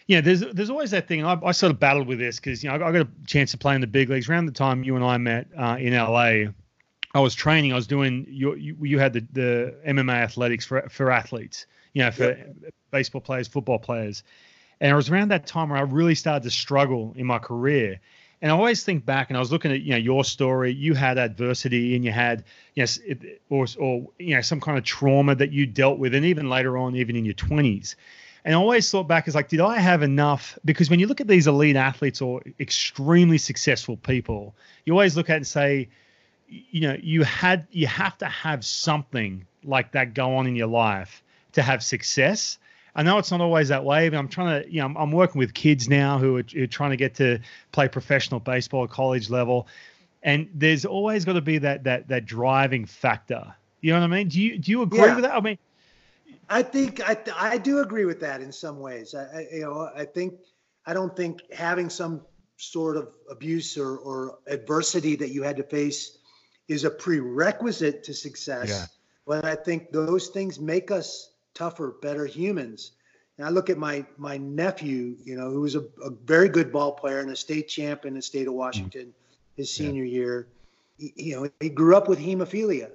you 0.07 0.17
know, 0.17 0.21
there's 0.21 0.41
there's 0.41 0.71
always 0.71 0.91
that 0.91 1.09
thing. 1.09 1.25
I, 1.25 1.39
I 1.45 1.53
sort 1.53 1.73
of 1.73 1.81
battled 1.81 2.07
with 2.07 2.19
this 2.19 2.37
because 2.37 2.63
you 2.63 2.71
know 2.71 2.77
I, 2.77 2.89
I, 2.89 2.93
got 2.93 3.03
a 3.03 3.09
chance 3.27 3.51
to 3.53 3.59
play 3.59 3.75
in 3.75 3.81
the 3.81 3.87
big 3.87 4.11
leagues 4.11 4.29
around 4.29 4.47
the 4.47 4.53
time 4.53 4.85
you 4.85 4.97
and 4.97 5.05
I 5.05 5.17
met 5.19 5.49
uh, 5.57 5.77
in 5.79 5.95
LA. 5.95 6.51
I 7.15 7.21
was 7.21 7.35
training. 7.35 7.73
I 7.73 7.77
was 7.77 7.87
doing 7.87 8.27
you. 8.29 8.55
You, 8.57 8.77
you 8.83 8.99
had 8.99 9.13
the, 9.13 9.27
the 9.33 9.75
MMA 9.87 10.15
athletics 10.15 10.67
for 10.67 10.89
for 10.89 11.11
athletes. 11.11 11.67
You 11.93 12.03
know, 12.03 12.11
for 12.11 12.25
yep. 12.25 12.57
baseball 12.91 13.21
players, 13.21 13.47
football 13.47 13.79
players, 13.79 14.25
and 14.81 14.91
it 14.91 14.95
was 14.97 15.09
around 15.09 15.31
that 15.31 15.47
time 15.47 15.69
where 15.69 15.79
I 15.79 15.83
really 15.83 16.17
started 16.17 16.43
to 16.43 16.51
struggle 16.51 17.15
in 17.17 17.25
my 17.25 17.39
career. 17.39 18.01
And 18.43 18.51
I 18.51 18.55
always 18.55 18.83
think 18.83 19.07
back, 19.07 19.31
and 19.31 19.37
I 19.37 19.41
was 19.41 19.53
looking 19.53 19.71
at 19.71 19.83
you 19.83 19.93
know 19.93 19.97
your 19.97 20.25
story. 20.25 20.73
You 20.73 20.95
had 20.95 21.17
adversity, 21.17 21.95
and 21.95 22.05
you 22.05 22.11
had 22.11 22.45
yes, 22.75 22.99
you 23.07 23.15
know, 23.15 23.31
or 23.49 23.67
or 23.79 24.09
you 24.19 24.35
know 24.35 24.41
some 24.41 24.61
kind 24.61 24.77
of 24.77 24.85
trauma 24.85 25.37
that 25.37 25.53
you 25.53 25.67
dealt 25.67 26.01
with, 26.01 26.15
and 26.15 26.27
even 26.27 26.51
later 26.51 26.77
on, 26.77 26.97
even 26.97 27.15
in 27.15 27.25
your 27.25 27.35
twenties. 27.35 27.95
And 28.45 28.55
I 28.55 28.59
always 28.59 28.91
thought 28.91 29.09
back 29.09 29.27
as 29.27 29.35
like, 29.35 29.49
did 29.49 29.61
I 29.61 29.79
have 29.79 30.03
enough? 30.03 30.59
Because 30.65 30.91
when 30.91 31.01
you 31.01 31.07
look 31.07 31.23
at 31.23 31.29
these 31.29 31.47
elite 31.47 31.77
athletes 31.77 32.21
or 32.21 32.43
extremely 32.61 33.39
successful 33.39 33.97
people, 33.97 34.55
you 34.85 34.93
always 34.93 35.17
look 35.17 35.31
at 35.31 35.37
and 35.37 35.47
say, 35.47 35.89
you 36.49 36.81
know, 36.83 36.97
you 37.03 37.23
had 37.23 37.67
you 37.71 37.87
have 37.87 38.19
to 38.19 38.27
have 38.27 38.65
something 38.65 39.47
like 39.65 39.93
that 39.93 40.15
go 40.15 40.37
on 40.37 40.47
in 40.47 40.57
your 40.57 40.67
life 40.67 41.23
to 41.53 41.63
have 41.63 41.83
success. 41.83 42.59
I 42.97 43.03
know 43.03 43.19
it's 43.19 43.31
not 43.31 43.41
always 43.41 43.69
that 43.69 43.85
way, 43.85 44.09
but 44.09 44.19
I'm 44.19 44.29
trying 44.29 44.63
to, 44.63 44.71
you 44.71 44.79
know, 44.79 44.87
I'm, 44.87 44.97
I'm 44.97 45.13
working 45.13 45.41
with 45.41 45.53
kids 45.53 45.89
now 45.89 46.19
who 46.19 46.37
are, 46.37 46.45
who 46.53 46.63
are, 46.63 46.67
trying 46.69 46.91
to 46.91 46.97
get 46.97 47.17
to 47.17 47.41
play 47.73 47.89
professional 47.89 48.39
baseball 48.39 48.85
at 48.85 48.91
college 48.91 49.31
level, 49.31 49.67
and 50.23 50.49
there's 50.55 50.85
always 50.85 51.25
got 51.25 51.33
to 51.33 51.41
be 51.41 51.59
that 51.59 51.85
that 51.85 52.09
that 52.09 52.27
driving 52.27 52.87
factor. 52.87 53.55
You 53.81 53.93
know 53.93 54.01
what 54.01 54.07
I 54.07 54.17
mean? 54.17 54.29
Do 54.29 54.41
you 54.41 54.59
do 54.59 54.71
you 54.71 54.83
agree 54.83 55.01
yeah. 55.01 55.15
with 55.15 55.25
that? 55.25 55.35
I 55.35 55.41
mean, 55.41 55.59
I 56.49 56.63
think 56.63 57.01
I 57.01 57.17
I 57.37 57.59
do 57.59 57.81
agree 57.81 58.05
with 58.05 58.21
that 58.21 58.41
in 58.41 58.53
some 58.53 58.79
ways. 58.79 59.15
I, 59.15 59.23
I 59.23 59.47
you 59.53 59.63
know 59.63 59.91
I 59.95 60.05
think 60.05 60.35
I 60.87 60.93
don't 60.93 61.17
think 61.17 61.41
having 61.53 61.91
some 61.91 62.23
sort 62.57 62.97
of 62.97 63.09
abuse 63.31 63.77
or, 63.77 63.97
or 63.99 64.39
adversity 64.47 65.17
that 65.17 65.31
you 65.31 65.43
had 65.43 65.57
to 65.57 65.63
face 65.63 66.19
is 66.69 66.85
a 66.85 66.91
prerequisite 66.91 68.05
to 68.05 68.15
success. 68.15 68.69
Yeah. 68.69 68.87
But 69.27 69.45
I 69.45 69.55
think 69.55 69.91
those 69.91 70.29
things 70.29 70.61
make 70.61 70.91
us 70.91 71.31
tougher, 71.55 71.97
better 72.03 72.27
humans. 72.27 72.93
And 73.39 73.47
I 73.47 73.51
look 73.51 73.71
at 73.71 73.79
my 73.79 74.05
my 74.17 74.37
nephew, 74.37 75.17
you 75.25 75.37
know, 75.37 75.51
who 75.51 75.63
was 75.63 75.75
a, 75.75 75.81
a 76.03 76.11
very 76.25 76.49
good 76.49 76.73
ball 76.73 76.93
player 76.93 77.21
and 77.21 77.31
a 77.31 77.37
state 77.37 77.69
champ 77.69 78.05
in 78.05 78.15
the 78.15 78.23
state 78.23 78.47
of 78.47 78.55
Washington 78.55 79.07
mm-hmm. 79.07 79.57
his 79.57 79.75
senior 79.75 80.05
yeah. 80.05 80.19
year. 80.19 80.49
He, 80.99 81.13
you 81.17 81.37
know, 81.37 81.49
he 81.61 81.69
grew 81.69 81.97
up 81.97 82.09
with 82.09 82.19
hemophilia. 82.19 82.91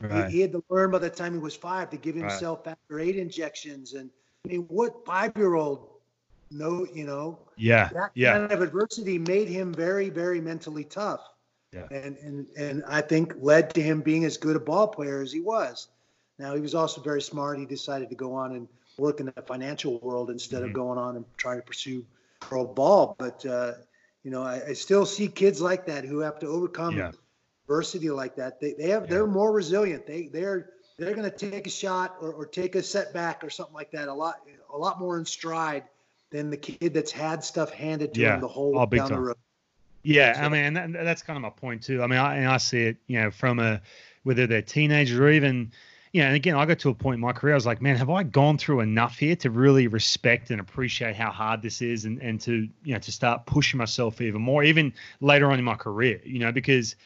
Right. 0.00 0.26
He, 0.26 0.36
he, 0.36 0.40
had 0.40 0.52
to 0.52 0.62
learn 0.68 0.90
by 0.90 0.98
the 0.98 1.10
time 1.10 1.32
he 1.32 1.38
was 1.38 1.56
five 1.56 1.90
to 1.90 1.96
give 1.96 2.14
himself 2.14 2.58
right. 2.58 2.76
factor 2.76 3.00
eight 3.00 3.16
injections. 3.16 3.94
And 3.94 4.10
I 4.44 4.48
mean, 4.48 4.62
what 4.68 5.04
five 5.04 5.32
year 5.36 5.54
old 5.54 5.88
no, 6.50 6.86
you 6.92 7.04
know? 7.04 7.38
Yeah. 7.56 7.88
That 7.92 8.10
yeah. 8.14 8.38
kind 8.38 8.52
of 8.52 8.62
adversity 8.62 9.18
made 9.18 9.48
him 9.48 9.72
very, 9.74 10.08
very 10.08 10.40
mentally 10.40 10.84
tough. 10.84 11.20
Yeah. 11.74 11.86
And, 11.90 12.16
and, 12.18 12.46
and 12.56 12.84
I 12.86 13.00
think 13.00 13.34
led 13.40 13.74
to 13.74 13.82
him 13.82 14.00
being 14.00 14.24
as 14.24 14.36
good 14.36 14.56
a 14.56 14.60
ball 14.60 14.88
player 14.88 15.20
as 15.20 15.32
he 15.32 15.40
was. 15.40 15.88
Now, 16.38 16.54
he 16.54 16.60
was 16.60 16.74
also 16.74 17.00
very 17.00 17.22
smart. 17.22 17.58
He 17.58 17.66
decided 17.66 18.10
to 18.10 18.14
go 18.14 18.34
on 18.34 18.52
and 18.52 18.68
work 18.98 19.20
in 19.20 19.26
the 19.26 19.42
financial 19.42 19.98
world 19.98 20.30
instead 20.30 20.60
mm-hmm. 20.60 20.68
of 20.68 20.72
going 20.72 20.98
on 20.98 21.16
and 21.16 21.24
trying 21.36 21.60
to 21.60 21.66
pursue 21.66 22.04
pro 22.40 22.64
ball. 22.64 23.16
But, 23.18 23.44
uh, 23.44 23.72
you 24.22 24.30
know, 24.30 24.42
I, 24.42 24.62
I, 24.68 24.72
still 24.72 25.04
see 25.04 25.28
kids 25.28 25.60
like 25.60 25.86
that 25.86 26.04
who 26.04 26.20
have 26.20 26.38
to 26.40 26.46
overcome 26.46 26.96
yeah. 26.96 27.12
adversity 27.64 28.10
like 28.10 28.36
that. 28.36 28.60
They, 28.60 28.72
they 28.72 28.88
have, 28.88 29.04
yeah. 29.04 29.10
they're 29.10 29.26
more 29.26 29.52
resilient. 29.52 30.06
They, 30.06 30.28
they're, 30.28 30.70
they're 30.98 31.14
going 31.14 31.30
to 31.30 31.36
take 31.36 31.66
a 31.66 31.70
shot 31.70 32.16
or, 32.20 32.32
or 32.32 32.46
take 32.46 32.74
a 32.76 32.82
setback 32.82 33.42
or 33.42 33.50
something 33.50 33.74
like 33.74 33.90
that 33.92 34.08
a 34.08 34.14
lot, 34.14 34.36
a 34.72 34.78
lot 34.78 35.00
more 35.00 35.18
in 35.18 35.24
stride 35.24 35.84
than 36.30 36.50
the 36.50 36.56
kid 36.56 36.94
that's 36.94 37.12
had 37.12 37.44
stuff 37.44 37.70
handed 37.70 38.14
to 38.14 38.20
yeah. 38.20 38.34
him 38.34 38.40
the 38.40 38.48
whole 38.48 38.78
oh, 38.78 38.86
down 38.86 39.08
time. 39.08 39.18
the 39.18 39.26
road. 39.28 39.36
Yeah, 40.04 40.38
I 40.38 40.48
mean, 40.50 40.74
that, 40.74 40.92
that's 40.92 41.22
kind 41.22 41.36
of 41.36 41.42
my 41.42 41.50
point 41.50 41.82
too. 41.82 42.02
I 42.02 42.06
mean, 42.06 42.18
I, 42.18 42.36
and 42.36 42.46
I 42.46 42.58
see 42.58 42.82
it, 42.82 42.98
you 43.06 43.20
know, 43.20 43.30
from 43.30 43.58
a 43.58 43.80
whether 44.22 44.46
they're 44.46 44.62
teenagers 44.62 45.18
or 45.18 45.30
even, 45.30 45.72
you 46.12 46.20
know, 46.20 46.26
and 46.28 46.36
again, 46.36 46.56
I 46.56 46.66
got 46.66 46.78
to 46.80 46.90
a 46.90 46.94
point 46.94 47.14
in 47.14 47.20
my 47.20 47.32
career, 47.32 47.54
I 47.54 47.56
was 47.56 47.66
like, 47.66 47.80
man, 47.82 47.96
have 47.96 48.10
I 48.10 48.22
gone 48.22 48.58
through 48.58 48.80
enough 48.80 49.18
here 49.18 49.34
to 49.36 49.50
really 49.50 49.86
respect 49.86 50.50
and 50.50 50.60
appreciate 50.60 51.16
how 51.16 51.30
hard 51.30 51.62
this 51.62 51.80
is, 51.82 52.04
and 52.04 52.20
and 52.22 52.40
to 52.42 52.68
you 52.84 52.92
know 52.94 52.98
to 53.00 53.10
start 53.12 53.46
pushing 53.46 53.78
myself 53.78 54.20
even 54.20 54.42
more, 54.42 54.62
even 54.62 54.92
later 55.20 55.50
on 55.50 55.58
in 55.58 55.64
my 55.64 55.74
career, 55.74 56.20
you 56.24 56.38
know, 56.38 56.52
because 56.52 56.96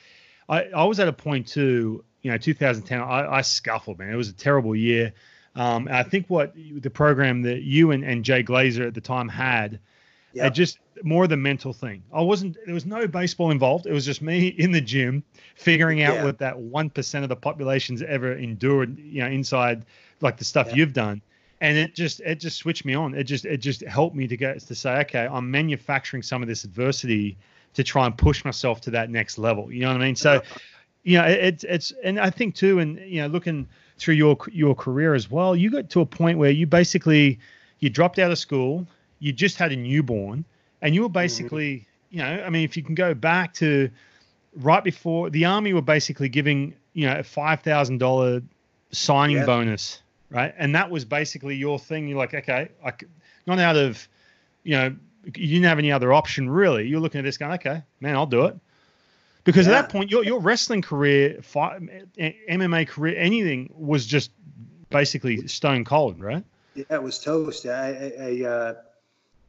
I 0.49 0.65
I 0.65 0.85
was 0.85 0.99
at 0.99 1.09
a 1.09 1.13
point 1.13 1.47
too, 1.47 2.05
you 2.23 2.31
know, 2.33 2.37
2010, 2.37 3.01
I, 3.01 3.37
I 3.37 3.41
scuffled, 3.43 3.99
man. 4.01 4.13
It 4.13 4.17
was 4.17 4.29
a 4.29 4.35
terrible 4.35 4.75
year. 4.75 5.13
Um, 5.55 5.89
I 5.91 6.03
think 6.03 6.27
what 6.29 6.55
the 6.55 6.91
program 6.91 7.43
that 7.43 7.63
you 7.63 7.93
and, 7.93 8.05
and 8.05 8.25
Jay 8.25 8.43
Glazer 8.43 8.87
at 8.87 8.95
the 8.95 9.01
time 9.01 9.29
had 9.29 9.79
It 10.47 10.55
just 10.55 10.79
more 11.03 11.25
of 11.25 11.31
the 11.31 11.37
mental 11.37 11.73
thing. 11.73 12.03
I 12.13 12.23
wasn't. 12.23 12.57
There 12.65 12.75
was 12.75 12.87
no 12.87 13.07
baseball 13.07 13.51
involved. 13.51 13.87
It 13.87 13.93
was 13.93 14.05
just 14.05 14.23
me 14.23 14.49
in 14.59 14.73
the 14.73 14.81
gym 14.81 15.23
figuring 15.55 16.03
out 16.03 16.15
yeah. 16.15 16.25
what 16.25 16.39
that 16.39 16.59
one 16.59 16.91
percent 16.91 17.25
of 17.25 17.29
the 17.29 17.37
population's 17.37 18.03
ever 18.03 18.33
endured. 18.33 18.99
You 18.99 19.23
know, 19.23 19.29
inside 19.29 19.85
like 20.21 20.37
the 20.37 20.45
stuff 20.45 20.69
yeah. 20.69 20.77
you've 20.77 20.93
done, 20.93 21.23
and 21.61 21.77
it 21.77 21.95
just 21.95 22.21
it 22.21 22.37
just 22.37 22.57
switched 22.59 22.85
me 22.85 22.95
on. 22.95 23.15
It 23.15 23.25
just 23.25 23.45
it 23.45 23.59
just 23.59 23.83
helped 23.83 24.17
me 24.17 24.27
to 24.27 24.37
get 24.37 24.61
to 24.61 24.75
say, 24.75 24.99
okay, 25.01 25.29
I'm 25.31 25.51
manufacturing 25.51 26.23
some 26.23 26.43
of 26.43 26.49
this 26.49 26.65
adversity 26.65 27.37
to 27.75 27.85
try 27.85 28.07
and 28.07 28.17
push 28.17 28.45
myself 28.45 28.81
to 28.83 28.91
that 28.91 29.11
next 29.11 29.39
level. 29.39 29.73
You 29.73 29.83
know 29.83 29.89
what 29.89 30.01
I 30.01 30.05
mean? 30.05 30.17
So, 30.17 30.43
you 31.03 31.19
know, 31.19 31.25
it, 31.25 31.39
it's 31.41 31.65
it's 31.65 31.93
and 32.03 32.19
I 32.19 32.31
think 32.31 32.55
too, 32.55 32.79
and 32.81 32.99
you 33.01 33.21
know, 33.23 33.29
looking 33.29 33.69
through 33.99 34.15
your 34.15 34.37
your 34.51 34.75
career 34.75 35.15
as 35.15 35.31
well, 35.31 35.55
you 35.57 35.71
got 35.71 35.91
to 35.91 36.01
a 36.01 36.07
point 36.07 36.39
where 36.39 36.51
you 36.51 36.67
basically 36.67 37.39
you 37.81 37.91
dropped 37.91 38.19
out 38.19 38.31
of 38.31 38.39
school 38.39 38.87
you 39.19 39.33
just 39.33 39.57
had 39.57 39.73
a 39.73 39.77
newborn 39.77 40.45
and 40.83 40.95
you 40.95 41.03
were 41.03 41.09
mm-hmm. 41.09 41.15
basically, 41.15 41.87
you 42.11 42.19
know, 42.19 42.43
I 42.45 42.51
mean, 42.51 42.65
if 42.65 42.77
you 42.77 42.83
can 42.83 42.95
go 42.95 43.15
back 43.15 43.55
to 43.55 43.91
right 44.57 44.83
before 44.83 45.31
the 45.31 45.45
army 45.45 45.73
were 45.73 45.83
basically 45.83 46.29
giving, 46.29 46.75
you 46.93 47.07
know, 47.07 47.19
a 47.19 47.23
five 47.23 47.61
thousand 47.61 47.99
dollar 47.99 48.43
signing 48.91 49.45
bonus, 49.45 50.03
right? 50.31 50.55
And 50.59 50.75
that 50.75 50.91
was 50.91 51.05
basically 51.05 51.57
your 51.57 51.79
thing. 51.79 52.09
You're 52.09 52.19
like, 52.19 52.35
okay, 52.35 52.69
I, 52.85 52.93
not 53.47 53.59
out 53.59 53.77
of, 53.77 54.09
you 54.63 54.77
know, 54.77 54.97
you 55.25 55.55
didn't 55.55 55.65
have 55.65 55.79
any 55.79 55.93
other 55.93 56.13
option 56.13 56.49
really. 56.49 56.87
You're 56.87 57.01
looking 57.01 57.19
at 57.19 57.25
this 57.25 57.37
going, 57.37 57.53
okay, 57.53 57.83
man, 58.01 58.15
I'll 58.15 58.27
do 58.27 58.47
it. 58.47 58.57
Because 59.45 59.67
yeah. 59.67 59.75
at 59.75 59.83
that 59.83 59.93
point, 59.93 60.11
your 60.11 60.25
your 60.25 60.41
wrestling 60.41 60.83
career, 60.83 61.41
fight, 61.43 61.81
MMA 62.19 62.87
career, 62.89 63.17
anything 63.17 63.73
was 63.75 64.05
just 64.05 64.31
basically 64.91 65.47
stone 65.47 65.85
cold, 65.85 66.21
right? 66.21 66.45
Yeah, 66.75 66.85
it 66.91 67.03
was 67.03 67.19
toast. 67.19 67.67
I, 67.67 68.13
I, 68.19 68.25
I 68.25 68.47
uh, 68.47 68.75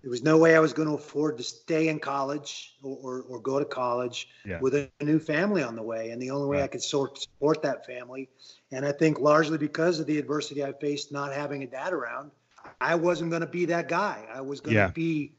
there 0.02 0.10
was 0.10 0.24
no 0.24 0.38
way 0.38 0.56
I 0.56 0.60
was 0.60 0.72
going 0.72 0.88
to 0.88 0.94
afford 0.94 1.38
to 1.38 1.44
stay 1.44 1.90
in 1.90 2.00
college 2.00 2.76
or, 2.82 2.98
or, 3.02 3.22
or 3.24 3.40
go 3.40 3.60
to 3.60 3.66
college 3.66 4.30
yeah. 4.46 4.60
with 4.62 4.74
a 4.74 4.90
new 5.02 5.20
family 5.20 5.62
on 5.62 5.76
the 5.76 5.84
way. 5.84 6.12
And 6.12 6.22
the 6.22 6.32
only 6.32 6.48
way 6.48 6.58
right. 6.58 6.64
I 6.64 6.68
could 6.68 6.82
sort, 6.82 7.18
support 7.18 7.62
that 7.64 7.86
family, 7.86 8.30
and 8.72 8.86
I 8.86 8.92
think 8.92 9.20
largely 9.20 9.58
because 9.58 10.00
of 10.00 10.06
the 10.06 10.18
adversity 10.18 10.64
I 10.64 10.72
faced 10.74 11.12
not 11.12 11.34
having 11.34 11.64
a 11.64 11.68
dad 11.68 11.92
around, 11.92 12.32
I 12.80 12.96
wasn't 12.96 13.30
going 13.30 13.42
to 13.42 13.48
be 13.48 13.66
that 13.66 13.88
guy. 13.90 14.26
I 14.34 14.42
was 14.42 14.62
going 14.62 14.76
yeah. 14.76 14.88
to 14.88 14.94
be 14.94 15.34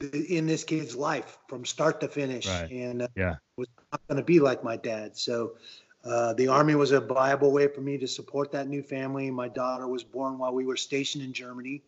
in 0.00 0.46
this 0.46 0.64
kid's 0.64 0.94
life 0.94 1.38
from 1.48 1.64
start 1.64 2.00
to 2.00 2.08
finish. 2.08 2.48
Right. 2.48 2.70
And 2.70 3.02
uh, 3.02 3.08
yeah. 3.16 3.36
was 3.56 3.68
not 3.92 4.00
going 4.08 4.18
to 4.18 4.24
be 4.24 4.40
like 4.40 4.64
my 4.64 4.76
dad. 4.76 5.16
So 5.16 5.54
uh, 6.04 6.34
the 6.34 6.48
Army 6.48 6.74
was 6.74 6.92
a 6.92 7.00
viable 7.00 7.52
way 7.52 7.68
for 7.68 7.80
me 7.80 7.98
to 7.98 8.08
support 8.08 8.50
that 8.52 8.68
new 8.68 8.82
family. 8.82 9.30
My 9.30 9.48
daughter 9.48 9.86
was 9.86 10.02
born 10.02 10.38
while 10.38 10.54
we 10.54 10.64
were 10.64 10.76
stationed 10.76 11.24
in 11.24 11.32
Germany 11.32 11.82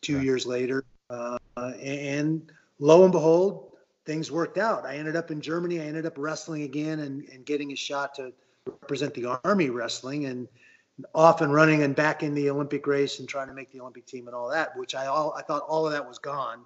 two 0.00 0.16
right. 0.16 0.24
years 0.24 0.46
later. 0.46 0.84
Uh, 1.10 1.38
and 1.82 2.50
lo 2.78 3.04
and 3.04 3.12
behold, 3.12 3.72
things 4.04 4.30
worked 4.30 4.58
out. 4.58 4.84
I 4.84 4.96
ended 4.96 5.16
up 5.16 5.30
in 5.30 5.40
Germany. 5.40 5.80
I 5.80 5.84
ended 5.84 6.06
up 6.06 6.14
wrestling 6.16 6.62
again 6.62 7.00
and, 7.00 7.28
and 7.28 7.44
getting 7.44 7.72
a 7.72 7.76
shot 7.76 8.14
to 8.16 8.32
represent 8.66 9.14
the 9.14 9.38
Army 9.44 9.70
wrestling 9.70 10.26
and 10.26 10.48
off 11.14 11.40
and 11.40 11.52
running 11.52 11.82
and 11.82 11.94
back 11.94 12.22
in 12.22 12.34
the 12.34 12.48
Olympic 12.48 12.86
race 12.86 13.20
and 13.20 13.28
trying 13.28 13.48
to 13.48 13.54
make 13.54 13.70
the 13.70 13.80
Olympic 13.80 14.06
team 14.06 14.26
and 14.28 14.34
all 14.34 14.48
that, 14.50 14.76
which 14.76 14.94
I 14.94 15.06
all 15.06 15.34
I 15.36 15.42
thought 15.42 15.62
all 15.62 15.86
of 15.86 15.92
that 15.92 16.06
was 16.06 16.18
gone. 16.18 16.64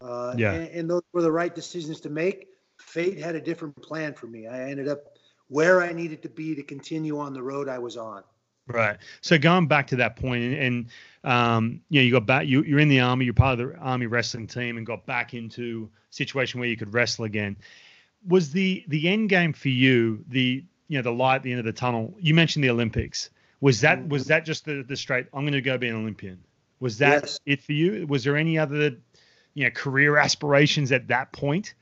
Uh, 0.00 0.34
yeah. 0.36 0.52
And, 0.52 0.68
and 0.68 0.90
those 0.90 1.02
were 1.12 1.22
the 1.22 1.32
right 1.32 1.54
decisions 1.54 2.00
to 2.00 2.10
make. 2.10 2.48
Fate 2.78 3.18
had 3.18 3.34
a 3.34 3.40
different 3.40 3.80
plan 3.82 4.14
for 4.14 4.26
me. 4.26 4.46
I 4.46 4.70
ended 4.70 4.88
up 4.88 5.18
where 5.48 5.82
I 5.82 5.92
needed 5.92 6.22
to 6.22 6.28
be 6.28 6.54
to 6.54 6.62
continue 6.62 7.18
on 7.18 7.32
the 7.32 7.42
road 7.42 7.68
I 7.68 7.78
was 7.78 7.96
on. 7.96 8.22
Right. 8.66 8.96
So 9.20 9.38
going 9.38 9.68
back 9.68 9.86
to 9.88 9.96
that 9.96 10.16
point, 10.16 10.42
and, 10.42 10.54
and 10.54 10.86
um, 11.24 11.80
you 11.88 12.00
know, 12.00 12.04
you 12.04 12.12
got 12.12 12.26
back, 12.26 12.46
you, 12.46 12.62
you're 12.64 12.80
in 12.80 12.88
the 12.88 13.00
army, 13.00 13.24
you're 13.24 13.34
part 13.34 13.58
of 13.58 13.68
the 13.68 13.76
army 13.78 14.06
wrestling 14.06 14.46
team, 14.46 14.76
and 14.76 14.86
got 14.86 15.06
back 15.06 15.34
into 15.34 15.88
a 16.10 16.14
situation 16.14 16.60
where 16.60 16.68
you 16.68 16.76
could 16.76 16.92
wrestle 16.92 17.24
again. 17.24 17.56
Was 18.26 18.50
the 18.50 18.84
the 18.88 19.08
end 19.08 19.28
game 19.28 19.52
for 19.52 19.68
you 19.68 20.24
the 20.28 20.64
you 20.88 20.98
know 20.98 21.02
the 21.02 21.12
light 21.12 21.36
at 21.36 21.42
the 21.42 21.52
end 21.52 21.60
of 21.60 21.64
the 21.64 21.72
tunnel? 21.72 22.14
You 22.20 22.34
mentioned 22.34 22.64
the 22.64 22.70
Olympics. 22.70 23.30
Was 23.60 23.80
that 23.80 24.08
was 24.08 24.26
that 24.26 24.44
just 24.44 24.64
the 24.64 24.82
the 24.82 24.96
straight? 24.96 25.26
I'm 25.32 25.42
going 25.42 25.52
to 25.52 25.60
go 25.60 25.78
be 25.78 25.88
an 25.88 25.96
Olympian. 25.96 26.42
Was 26.80 26.98
that 26.98 27.22
yes. 27.22 27.40
it 27.46 27.62
for 27.62 27.72
you? 27.72 28.06
Was 28.06 28.24
there 28.24 28.36
any 28.36 28.58
other 28.58 28.96
you 29.54 29.64
know 29.64 29.70
career 29.70 30.16
aspirations 30.16 30.90
at 30.90 31.06
that 31.08 31.32
point? 31.32 31.74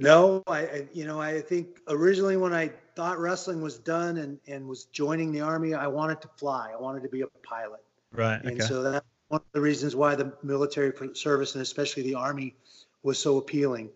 No, 0.00 0.42
I 0.46 0.86
you 0.92 1.04
know 1.04 1.20
I 1.20 1.40
think 1.40 1.78
originally 1.88 2.36
when 2.36 2.52
I 2.52 2.70
thought 2.96 3.18
wrestling 3.18 3.60
was 3.62 3.78
done 3.78 4.16
and, 4.18 4.38
and 4.46 4.66
was 4.66 4.84
joining 4.86 5.32
the 5.32 5.40
army, 5.40 5.74
I 5.74 5.86
wanted 5.86 6.20
to 6.22 6.28
fly. 6.36 6.72
I 6.76 6.80
wanted 6.80 7.02
to 7.04 7.08
be 7.08 7.20
a 7.22 7.26
pilot. 7.42 7.80
Right. 8.12 8.40
And 8.42 8.52
okay. 8.60 8.66
so 8.66 8.82
that's 8.82 9.06
one 9.28 9.40
of 9.40 9.52
the 9.52 9.60
reasons 9.60 9.94
why 9.94 10.14
the 10.16 10.32
military 10.42 10.92
service 11.14 11.54
and 11.54 11.62
especially 11.62 12.02
the 12.02 12.14
army 12.16 12.56
was 13.02 13.18
so 13.18 13.38
appealing. 13.38 13.90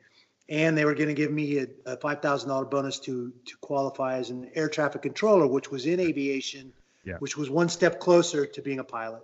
and 0.49 0.77
they 0.79 0.85
were 0.85 0.95
going 0.95 1.09
to 1.09 1.15
give 1.15 1.33
me 1.33 1.59
a, 1.59 1.67
a 1.87 1.97
five 1.97 2.21
thousand 2.23 2.49
dollar 2.51 2.65
bonus 2.67 2.99
to 3.01 3.33
to 3.47 3.57
qualify 3.63 4.17
as 4.19 4.31
an 4.31 4.51
air 4.55 4.69
traffic 4.69 5.03
controller, 5.03 5.47
which 5.47 5.71
was 5.71 5.87
in 5.87 5.99
aviation, 6.01 6.73
Yeah. 7.05 7.17
which 7.19 7.37
was 7.37 7.49
one 7.51 7.69
step 7.69 7.99
closer 7.99 8.47
to 8.47 8.63
being 8.63 8.79
a 8.79 8.85
pilot. 8.85 9.23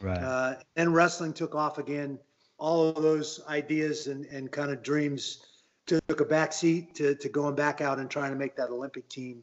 Right. 0.00 0.18
Uh, 0.18 0.54
and 0.76 0.94
wrestling 0.94 1.32
took 1.32 1.54
off 1.54 1.78
again. 1.78 2.18
All 2.58 2.88
of 2.88 3.02
those 3.02 3.40
ideas 3.48 4.06
and, 4.06 4.24
and 4.26 4.50
kind 4.50 4.70
of 4.70 4.82
dreams 4.82 5.44
took 5.86 6.20
a 6.20 6.24
back 6.24 6.52
seat 6.52 6.94
to, 6.96 7.14
to 7.14 7.28
going 7.28 7.54
back 7.54 7.80
out 7.80 7.98
and 7.98 8.10
trying 8.10 8.30
to 8.32 8.36
make 8.36 8.56
that 8.56 8.70
Olympic 8.70 9.08
team. 9.08 9.42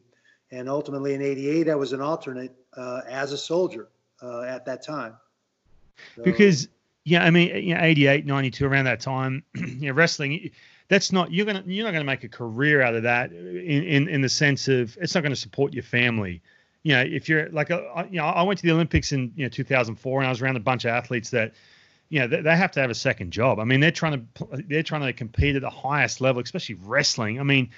And 0.50 0.68
ultimately 0.68 1.14
in 1.14 1.22
88, 1.22 1.68
I 1.68 1.74
was 1.74 1.92
an 1.92 2.00
alternate 2.00 2.54
uh, 2.76 3.00
as 3.08 3.32
a 3.32 3.38
soldier 3.38 3.88
uh, 4.22 4.42
at 4.42 4.64
that 4.66 4.82
time. 4.84 5.14
So- 6.16 6.22
because 6.22 6.68
yeah, 7.04 7.24
I 7.24 7.30
mean, 7.30 7.54
you 7.66 7.74
know, 7.74 7.80
88, 7.82 8.24
92, 8.24 8.66
around 8.66 8.84
that 8.86 9.00
time, 9.00 9.42
you 9.54 9.88
know, 9.88 9.92
wrestling. 9.92 10.50
That's 10.88 11.12
not 11.12 11.32
you're 11.32 11.46
gonna 11.46 11.62
you're 11.66 11.84
not 11.84 11.92
gonna 11.92 12.04
make 12.04 12.24
a 12.24 12.28
career 12.28 12.82
out 12.82 12.94
of 12.94 13.02
that 13.04 13.32
in 13.32 13.84
in, 13.84 14.08
in 14.08 14.20
the 14.20 14.28
sense 14.28 14.68
of 14.68 14.96
it's 15.00 15.14
not 15.14 15.22
going 15.22 15.32
to 15.32 15.36
support 15.36 15.72
your 15.72 15.82
family. 15.82 16.42
You 16.82 16.92
know, 16.94 17.00
if 17.02 17.26
you're 17.28 17.48
like 17.50 17.70
a, 17.70 17.76
I- 17.94 18.04
you 18.04 18.18
know, 18.18 18.24
I 18.26 18.42
went 18.42 18.58
to 18.60 18.66
the 18.66 18.72
Olympics 18.72 19.12
in 19.12 19.32
you 19.34 19.44
know 19.44 19.48
2004, 19.48 20.20
and 20.20 20.26
I 20.26 20.30
was 20.30 20.42
around 20.42 20.56
a 20.56 20.60
bunch 20.60 20.84
of 20.84 20.90
athletes 20.90 21.30
that, 21.30 21.52
you 22.14 22.20
know, 22.20 22.28
they, 22.28 22.42
they 22.42 22.56
have 22.56 22.70
to 22.70 22.80
have 22.80 22.90
a 22.90 22.94
second 22.94 23.32
job. 23.32 23.58
I 23.58 23.64
mean, 23.64 23.80
they're 23.80 23.90
trying 23.90 24.28
to 24.36 24.46
they're 24.68 24.84
trying 24.84 25.00
to 25.02 25.12
compete 25.12 25.56
at 25.56 25.62
the 25.62 25.68
highest 25.70 26.20
level, 26.20 26.40
especially 26.40 26.76
wrestling. 26.76 27.40
I 27.40 27.42
mean, 27.42 27.70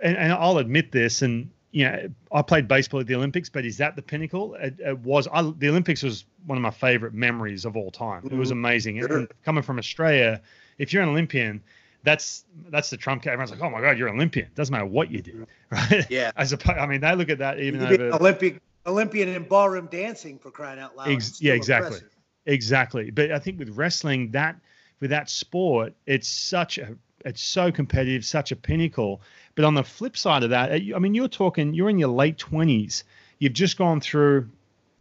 and, 0.00 0.16
and 0.16 0.32
I'll 0.32 0.58
admit 0.58 0.90
this, 0.90 1.22
and 1.22 1.50
you 1.70 1.84
know, 1.84 2.08
I 2.32 2.42
played 2.42 2.66
baseball 2.66 2.98
at 2.98 3.06
the 3.06 3.14
Olympics, 3.14 3.48
but 3.48 3.64
is 3.64 3.76
that 3.76 3.94
the 3.94 4.02
pinnacle? 4.02 4.54
It, 4.54 4.80
it 4.80 4.98
was. 4.98 5.28
I, 5.32 5.42
the 5.56 5.68
Olympics 5.68 6.02
was 6.02 6.24
one 6.46 6.58
of 6.58 6.62
my 6.62 6.72
favorite 6.72 7.14
memories 7.14 7.64
of 7.64 7.76
all 7.76 7.92
time. 7.92 8.26
It 8.26 8.32
was 8.32 8.48
Mhm. 8.48 8.52
amazing. 8.54 9.00
Sure. 9.02 9.18
And 9.18 9.28
coming 9.44 9.62
from 9.62 9.78
Australia, 9.78 10.42
if 10.78 10.92
you're 10.92 11.04
an 11.04 11.08
Olympian, 11.10 11.62
that's 12.02 12.44
that's 12.70 12.90
the 12.90 12.96
trump 12.96 13.22
card. 13.22 13.34
Everyone's 13.34 13.52
like, 13.52 13.62
"Oh 13.62 13.70
my 13.70 13.80
God, 13.80 13.96
you're 13.98 14.08
an 14.08 14.16
Olympian." 14.16 14.48
Doesn't 14.56 14.72
matter 14.72 14.84
what 14.86 15.12
you 15.12 15.22
do, 15.22 15.46
right? 15.70 16.04
Yeah. 16.10 16.32
As 16.36 16.52
a, 16.52 16.58
I 16.82 16.86
mean, 16.86 17.02
they 17.02 17.14
look 17.14 17.28
at 17.28 17.38
that 17.38 17.60
even 17.60 17.80
You 17.82 17.86
could 17.86 17.98
be 17.98 18.04
over. 18.06 18.16
Olympic 18.16 18.60
Olympian 18.84 19.28
in 19.28 19.44
ballroom 19.44 19.86
dancing 19.92 20.40
for 20.40 20.50
crying 20.50 20.80
out 20.80 20.96
loud. 20.96 21.08
Ex- 21.08 21.40
yeah, 21.40 21.52
exactly. 21.52 21.98
impressive. 21.98 22.15
Exactly. 22.46 23.10
But 23.10 23.32
I 23.32 23.38
think 23.38 23.58
with 23.58 23.70
wrestling, 23.70 24.30
that 24.30 24.56
with 25.00 25.10
that 25.10 25.28
sport, 25.28 25.94
it's 26.06 26.28
such 26.28 26.78
a 26.78 26.96
it's 27.24 27.42
so 27.42 27.72
competitive, 27.72 28.24
such 28.24 28.52
a 28.52 28.56
pinnacle. 28.56 29.20
But 29.56 29.64
on 29.64 29.74
the 29.74 29.82
flip 29.82 30.16
side 30.16 30.44
of 30.44 30.50
that, 30.50 30.70
I 30.72 30.98
mean, 30.98 31.14
you're 31.14 31.28
talking, 31.28 31.74
you're 31.74 31.90
in 31.90 31.98
your 31.98 32.08
late 32.08 32.38
twenties. 32.38 33.04
You've 33.38 33.52
just 33.52 33.76
gone 33.76 34.00
through, 34.00 34.48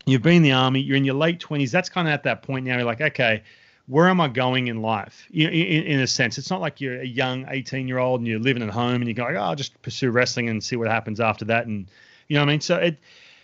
you've 0.05 0.23
been 0.23 0.37
in 0.37 0.41
the 0.41 0.51
army. 0.51 0.81
You're 0.81 0.97
in 0.97 1.05
your 1.05 1.15
late 1.15 1.39
twenties. 1.39 1.71
That's 1.71 1.89
kind 1.89 2.07
of 2.07 2.13
at 2.13 2.23
that 2.23 2.41
point 2.41 2.65
now. 2.65 2.77
You're 2.77 2.85
like, 2.85 3.01
okay, 3.01 3.43
where 3.87 4.07
am 4.07 4.19
I 4.19 4.27
going 4.27 4.67
in 4.67 4.81
life? 4.81 5.27
You 5.29 5.47
in, 5.47 5.83
in 5.83 5.99
a 5.99 6.07
sense, 6.07 6.37
it's 6.37 6.49
not 6.49 6.61
like 6.61 6.81
you're 6.81 7.01
a 7.01 7.05
young 7.05 7.45
18 7.47 7.87
year 7.87 7.99
old 7.99 8.21
and 8.21 8.27
you're 8.27 8.39
living 8.39 8.63
at 8.63 8.69
home 8.69 8.95
and 8.95 9.07
you 9.07 9.13
go, 9.13 9.27
oh, 9.27 9.35
I'll 9.35 9.55
just 9.55 9.79
pursue 9.83 10.09
wrestling 10.09 10.49
and 10.49 10.63
see 10.63 10.75
what 10.75 10.87
happens 10.87 11.19
after 11.19 11.45
that. 11.45 11.67
And 11.67 11.87
you 12.27 12.35
know 12.35 12.41
what 12.41 12.49
I 12.49 12.53
mean? 12.53 12.61
So 12.61 12.77
it, 12.77 12.97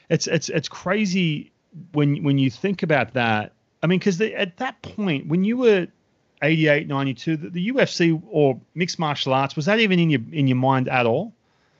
it's 0.09 0.27
it's 0.27 0.49
it's 0.49 0.67
crazy 0.67 1.51
when 1.93 2.23
when 2.23 2.37
you 2.37 2.49
think 2.49 2.83
about 2.83 3.13
that. 3.13 3.53
I 3.83 3.87
mean, 3.87 3.99
because 3.99 4.21
at 4.21 4.57
that 4.57 4.81
point, 4.81 5.27
when 5.27 5.43
you 5.43 5.57
were 5.57 5.87
88, 6.41 6.87
92, 6.87 7.37
the, 7.37 7.49
the 7.49 7.71
UFC 7.71 8.21
or 8.29 8.59
mixed 8.75 8.99
martial 8.99 9.33
arts 9.33 9.55
was 9.55 9.65
that 9.65 9.79
even 9.79 9.99
in 9.99 10.09
your 10.09 10.21
in 10.31 10.47
your 10.47 10.57
mind 10.57 10.87
at 10.87 11.05
all? 11.05 11.33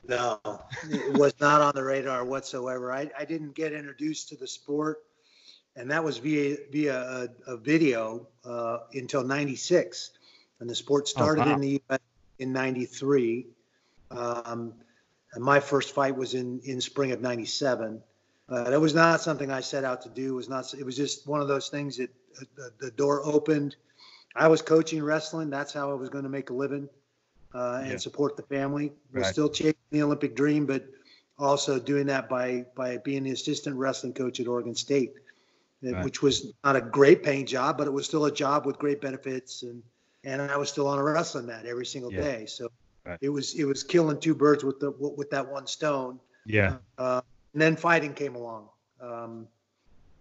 No, 0.07 0.39
it 0.89 1.17
was 1.17 1.33
not 1.39 1.61
on 1.61 1.73
the 1.75 1.83
radar 1.83 2.25
whatsoever. 2.25 2.91
I, 2.91 3.09
I 3.17 3.25
didn't 3.25 3.55
get 3.55 3.71
introduced 3.71 4.29
to 4.29 4.35
the 4.35 4.47
sport, 4.47 5.03
and 5.75 5.89
that 5.91 6.03
was 6.03 6.17
via 6.17 6.57
via 6.71 7.29
a, 7.47 7.53
a 7.53 7.57
video 7.57 8.27
uh, 8.43 8.79
until 8.93 9.23
'96, 9.23 10.11
and 10.59 10.69
the 10.69 10.75
sport 10.75 11.07
started 11.07 11.45
wow. 11.45 11.53
in 11.53 11.61
the 11.61 11.81
US 11.89 11.99
in 12.39 12.51
'93. 12.51 13.47
Um, 14.09 14.73
and 15.33 15.43
my 15.43 15.59
first 15.59 15.93
fight 15.93 16.15
was 16.15 16.33
in 16.33 16.59
in 16.65 16.81
spring 16.81 17.11
of 17.11 17.21
'97. 17.21 18.01
Uh, 18.51 18.69
that 18.69 18.79
was 18.81 18.93
not 18.93 19.21
something 19.21 19.49
I 19.49 19.61
set 19.61 19.85
out 19.85 20.01
to 20.01 20.09
do. 20.09 20.33
It 20.33 20.35
was 20.35 20.49
not. 20.49 20.73
It 20.73 20.85
was 20.85 20.97
just 20.97 21.25
one 21.25 21.39
of 21.41 21.47
those 21.47 21.69
things 21.69 21.97
that 21.97 22.09
uh, 22.39 22.45
the, 22.57 22.71
the 22.87 22.91
door 22.91 23.25
opened. 23.25 23.77
I 24.35 24.47
was 24.49 24.61
coaching 24.61 25.01
wrestling. 25.03 25.49
That's 25.49 25.71
how 25.73 25.89
I 25.89 25.93
was 25.93 26.09
going 26.09 26.25
to 26.25 26.29
make 26.29 26.49
a 26.49 26.53
living 26.53 26.89
uh, 27.55 27.79
and 27.83 27.91
Yeah. 27.91 27.97
support 27.97 28.35
the 28.35 28.43
family. 28.43 28.91
Was 29.13 29.23
Right. 29.23 29.31
still 29.31 29.49
chasing 29.49 29.75
the 29.91 30.01
Olympic 30.03 30.35
dream, 30.35 30.65
but 30.65 30.85
also 31.37 31.79
doing 31.79 32.07
that 32.07 32.27
by 32.29 32.65
by 32.75 32.97
being 32.97 33.23
the 33.23 33.31
assistant 33.31 33.77
wrestling 33.77 34.13
coach 34.13 34.39
at 34.41 34.47
Oregon 34.47 34.75
State, 34.75 35.13
uh, 35.87 35.93
Right. 35.93 36.03
which 36.03 36.21
was 36.21 36.51
not 36.65 36.75
a 36.75 36.81
great 36.81 37.23
paying 37.23 37.45
job, 37.45 37.77
but 37.77 37.87
it 37.87 37.91
was 37.91 38.05
still 38.05 38.25
a 38.25 38.31
job 38.31 38.65
with 38.65 38.77
great 38.79 38.99
benefits, 38.99 39.63
and 39.63 39.81
and 40.25 40.41
I 40.41 40.57
was 40.57 40.69
still 40.69 40.87
on 40.87 40.99
a 40.99 41.03
wrestling 41.03 41.45
mat 41.45 41.65
every 41.65 41.85
single 41.85 42.11
Yeah. 42.11 42.21
day. 42.21 42.45
So 42.47 42.69
Right. 43.05 43.17
it 43.21 43.29
was 43.29 43.55
it 43.55 43.63
was 43.65 43.83
killing 43.83 44.19
two 44.19 44.35
birds 44.35 44.63
with 44.63 44.79
the 44.81 44.91
with 44.91 45.29
that 45.31 45.47
one 45.49 45.67
stone. 45.67 46.19
Yeah. 46.45 46.77
Uh, 46.97 47.21
and 47.53 47.61
then 47.61 47.75
fighting 47.75 48.13
came 48.13 48.35
along. 48.35 48.69
Um, 48.99 49.47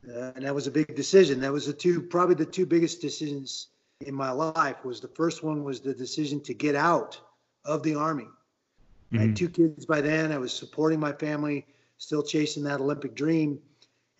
uh, 0.08 0.32
and 0.34 0.44
that 0.44 0.54
was 0.54 0.66
a 0.66 0.70
big 0.70 0.94
decision. 0.96 1.40
That 1.40 1.52
was 1.52 1.66
the 1.66 1.72
two, 1.72 2.00
probably 2.00 2.34
the 2.34 2.46
two 2.46 2.66
biggest 2.66 3.00
decisions 3.00 3.68
in 4.00 4.14
my 4.14 4.30
life. 4.30 4.84
Was 4.84 5.00
the 5.00 5.08
first 5.08 5.42
one 5.44 5.62
was 5.62 5.80
the 5.80 5.92
decision 5.92 6.40
to 6.42 6.54
get 6.54 6.74
out 6.74 7.20
of 7.64 7.82
the 7.82 7.94
army. 7.94 8.28
I 9.12 9.16
Mhm. 9.16 9.20
had 9.20 9.36
two 9.36 9.48
kids 9.48 9.84
by 9.84 10.00
then. 10.00 10.32
I 10.32 10.38
was 10.38 10.52
supporting 10.52 10.98
my 11.00 11.12
family, 11.12 11.66
still 11.98 12.22
chasing 12.22 12.62
that 12.64 12.80
Olympic 12.80 13.14
dream, 13.14 13.60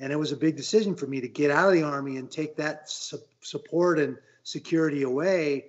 and 0.01 0.12
it 0.12 0.16
was 0.16 0.33
a 0.33 0.37
big 0.37 0.57
decision 0.57 0.94
for 0.94 1.07
me 1.07 1.20
to 1.20 1.29
get 1.29 1.51
out 1.51 1.68
of 1.68 1.75
the 1.75 1.83
army 1.83 2.18
and 2.18 2.31
take 2.31 2.57
that 2.57 2.90
su- 2.90 3.18
support 3.40 3.99
and 3.99 4.18
security 4.42 5.03
away, 5.03 5.66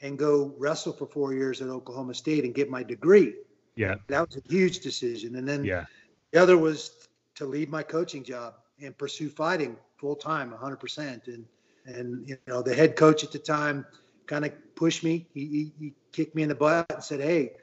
and 0.00 0.18
go 0.18 0.52
wrestle 0.58 0.92
for 0.92 1.06
four 1.06 1.32
years 1.34 1.62
at 1.62 1.68
Oklahoma 1.68 2.14
State 2.14 2.44
and 2.44 2.54
get 2.54 2.68
my 2.68 2.82
degree. 2.82 3.36
Yeah. 3.76 3.96
That 4.08 4.26
was 4.26 4.36
a 4.36 4.42
huge 4.48 4.80
decision. 4.80 5.36
And 5.36 5.48
then 5.48 5.64
Yeah. 5.64 5.84
The 6.32 6.40
other 6.40 6.58
was 6.58 7.08
to 7.36 7.46
leave 7.46 7.68
my 7.68 7.82
coaching 7.82 8.24
job 8.24 8.54
and 8.82 8.96
pursue 8.98 9.28
fighting 9.28 9.76
full 9.96 10.16
time, 10.16 10.52
100%. 10.52 11.28
And 11.28 11.44
and 11.84 12.28
you 12.28 12.36
know 12.46 12.62
the 12.62 12.74
head 12.74 12.94
coach 12.94 13.24
at 13.24 13.32
the 13.32 13.38
time 13.40 13.84
kind 14.26 14.44
of 14.44 14.52
pushed 14.76 15.02
me. 15.02 15.26
He, 15.34 15.46
he, 15.46 15.72
he 15.80 15.92
kicked 16.12 16.34
me 16.34 16.42
in 16.44 16.48
the 16.48 16.54
butt 16.54 16.86
and 16.92 17.02
said, 17.02 17.20
"Hey, 17.20 17.54